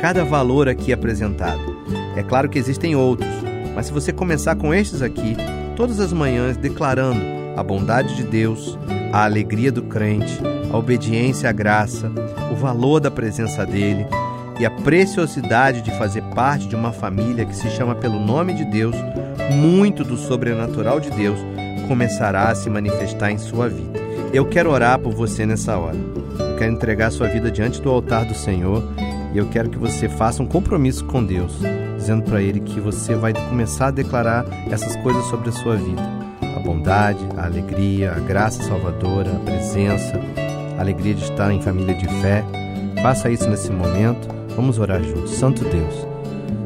cada 0.01 0.23
valor 0.23 0.67
aqui 0.67 0.93
apresentado. 0.93 1.77
É 2.15 2.23
claro 2.23 2.49
que 2.49 2.59
existem 2.59 2.95
outros, 2.95 3.29
mas 3.75 3.87
se 3.87 3.93
você 3.93 4.11
começar 4.11 4.55
com 4.55 4.73
estes 4.73 5.01
aqui, 5.01 5.35
todas 5.75 5.99
as 5.99 6.13
manhãs 6.13 6.57
declarando 6.57 7.21
a 7.55 7.63
bondade 7.63 8.15
de 8.15 8.23
Deus, 8.23 8.77
a 9.11 9.23
alegria 9.23 9.71
do 9.71 9.83
crente, 9.83 10.39
a 10.71 10.77
obediência 10.77 11.49
à 11.49 11.51
graça, 11.51 12.11
o 12.51 12.55
valor 12.55 12.99
da 12.99 13.09
presença 13.09 13.65
dele, 13.65 14.05
e 14.59 14.65
a 14.65 14.69
preciosidade 14.69 15.81
de 15.81 15.89
fazer 15.97 16.21
parte 16.35 16.67
de 16.67 16.75
uma 16.75 16.91
família 16.91 17.45
que 17.45 17.55
se 17.55 17.69
chama 17.69 17.95
pelo 17.95 18.19
nome 18.19 18.53
de 18.53 18.65
Deus, 18.65 18.95
muito 19.49 20.03
do 20.03 20.17
sobrenatural 20.17 20.99
de 20.99 21.09
Deus 21.09 21.39
começará 21.87 22.49
a 22.49 22.55
se 22.55 22.69
manifestar 22.69 23.31
em 23.31 23.37
sua 23.37 23.69
vida. 23.69 23.99
Eu 24.33 24.45
quero 24.45 24.69
orar 24.69 24.99
por 24.99 25.13
você 25.13 25.45
nessa 25.45 25.77
hora. 25.77 25.97
Eu 26.37 26.57
quero 26.57 26.73
entregar 26.73 27.09
sua 27.09 27.27
vida 27.27 27.49
diante 27.49 27.81
do 27.81 27.89
altar 27.89 28.25
do 28.25 28.35
Senhor 28.35 28.83
e 29.33 29.37
eu 29.37 29.47
quero 29.47 29.69
que 29.69 29.77
você 29.77 30.09
faça 30.09 30.43
um 30.43 30.45
compromisso 30.45 31.05
com 31.05 31.23
Deus, 31.23 31.57
dizendo 31.97 32.23
para 32.23 32.41
Ele 32.41 32.59
que 32.59 32.79
você 32.79 33.15
vai 33.15 33.33
começar 33.33 33.87
a 33.87 33.91
declarar 33.91 34.45
essas 34.69 34.95
coisas 34.97 35.25
sobre 35.25 35.49
a 35.49 35.53
sua 35.53 35.77
vida: 35.77 36.01
a 36.55 36.59
bondade, 36.59 37.25
a 37.37 37.45
alegria, 37.45 38.11
a 38.11 38.19
graça 38.19 38.61
salvadora, 38.61 39.31
a 39.31 39.39
presença, 39.39 40.19
a 40.77 40.81
alegria 40.81 41.15
de 41.15 41.23
estar 41.23 41.51
em 41.51 41.61
família 41.61 41.95
de 41.95 42.07
fé. 42.21 42.43
Faça 43.01 43.31
isso 43.31 43.49
nesse 43.49 43.71
momento 43.71 44.38
Vamos 44.59 44.77
orar 44.77 45.01
juntos. 45.01 45.31
Santo 45.35 45.63
Deus, 45.63 46.05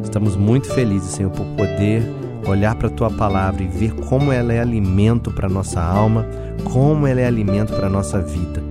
estamos 0.03 0.35
muito 0.35 0.67
felizes, 0.73 1.11
Senhor, 1.11 1.29
por 1.29 1.45
poder 1.55 2.03
olhar 2.47 2.73
para 2.73 2.87
a 2.87 2.91
tua 2.91 3.11
palavra 3.11 3.61
e 3.61 3.67
ver 3.67 3.93
como 3.93 4.31
ela 4.31 4.51
é 4.51 4.59
alimento 4.59 5.29
para 5.29 5.47
nossa 5.47 5.79
alma, 5.79 6.25
como 6.63 7.05
ela 7.05 7.21
é 7.21 7.27
alimento 7.27 7.71
para 7.71 7.87
nossa 7.87 8.19
vida. 8.19 8.63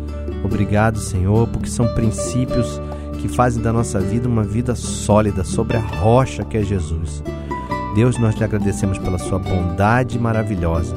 Obrigado, 0.45 0.99
Senhor, 0.99 1.47
porque 1.47 1.71
são 1.71 1.87
princípios 1.95 2.81
que 3.21 3.29
fazem 3.29 3.63
da 3.63 3.73
nossa 3.73 4.01
vida 4.01 4.27
uma 4.27 4.43
vida 4.43 4.75
sólida 4.75 5.45
sobre 5.45 5.77
a 5.77 5.81
rocha 5.81 6.45
que 6.45 6.59
é 6.59 6.65
Jesus. 6.65 7.23
Deus, 7.95 8.19
nós 8.19 8.35
te 8.35 8.43
agradecemos 8.43 8.99
pela 8.99 9.19
sua 9.19 9.39
bondade 9.39 10.19
maravilhosa. 10.19 10.97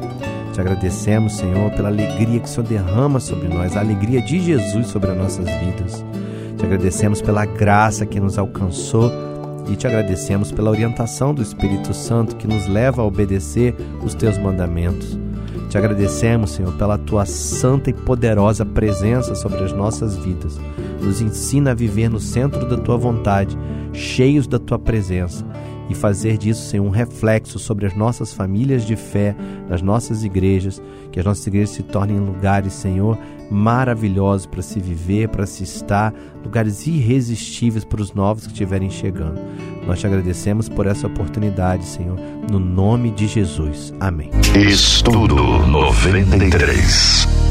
Te 0.52 0.60
agradecemos, 0.60 1.38
Senhor, 1.38 1.70
pela 1.74 1.90
alegria 1.90 2.40
que 2.40 2.48
o 2.48 2.52
Senhor 2.52 2.66
derrama 2.66 3.20
sobre 3.20 3.48
nós, 3.50 3.78
a 3.78 3.82
alegria 3.82 4.20
de 4.20 4.40
Jesus 4.40 4.88
sobre 4.88 5.12
as 5.12 5.18
nossas 5.18 5.46
vidas. 5.60 6.04
Te 6.58 6.66
agradecemos 6.66 7.22
pela 7.22 7.46
graça 7.46 8.06
que 8.06 8.20
nos 8.20 8.38
alcançou 8.38 9.12
e 9.68 9.76
te 9.76 9.88
agradecemos 9.88 10.52
pela 10.52 10.70
orientação 10.70 11.34
do 11.34 11.42
Espírito 11.42 11.94
Santo 11.94 12.36
que 12.36 12.48
nos 12.48 12.68
leva 12.68 13.02
a 13.02 13.06
obedecer 13.06 13.76
os 14.04 14.14
teus 14.14 14.38
mandamentos. 14.38 15.20
Te 15.70 15.78
agradecemos, 15.78 16.52
Senhor, 16.52 16.74
pela 16.74 16.98
tua 16.98 17.26
santa 17.26 17.90
e 17.90 17.94
poderosa 17.94 18.66
presença 18.66 19.36
sobre 19.36 19.64
as 19.64 19.74
nossas 19.74 20.16
vidas. 20.16 20.60
Nos 21.02 21.20
ensina 21.22 21.72
a 21.72 21.76
viver 21.76 22.10
no 22.10 22.20
centro 22.20 22.68
da 22.70 22.78
tua 22.78 22.98
vontade, 22.98 23.58
cheios 23.92 24.48
da 24.48 24.60
tua 24.60 24.80
presença 24.80 25.46
e 25.90 25.96
fazer 25.96 26.38
disso 26.38 26.70
ser 26.70 26.80
um 26.80 26.90
reflexo 26.90 27.60
sobre 27.60 27.86
as 27.86 27.96
nossas 27.96 28.34
famílias 28.34 28.86
de 28.86 28.96
fé, 28.96 29.36
nas 29.70 29.82
nossas 29.82 30.24
igrejas, 30.24 30.82
que 31.12 31.20
as 31.20 31.26
nossas 31.26 31.46
igrejas 31.48 31.70
se 31.72 31.84
tornem 31.84 32.20
lugares, 32.20 32.74
Senhor, 32.74 33.18
maravilhosos 33.50 34.46
para 34.46 34.62
se 34.62 34.80
viver, 34.80 35.30
para 35.30 35.46
se 35.46 35.64
estar, 35.64 36.14
lugares 36.44 36.86
irresistíveis 36.88 37.86
para 37.86 38.02
os 38.02 38.14
novos 38.14 38.46
que 38.46 38.54
estiverem 38.54 38.90
chegando. 38.90 39.40
Nós 39.86 40.00
te 40.00 40.08
agradecemos 40.08 40.68
por 40.68 40.88
essa 40.88 41.08
oportunidade, 41.08 41.86
Senhor, 41.86 42.18
no 42.50 42.60
nome 42.60 43.12
de 43.12 43.28
Jesus. 43.28 43.94
Amém. 44.00 44.32
Estudo 44.56 45.36
93. 45.68 47.45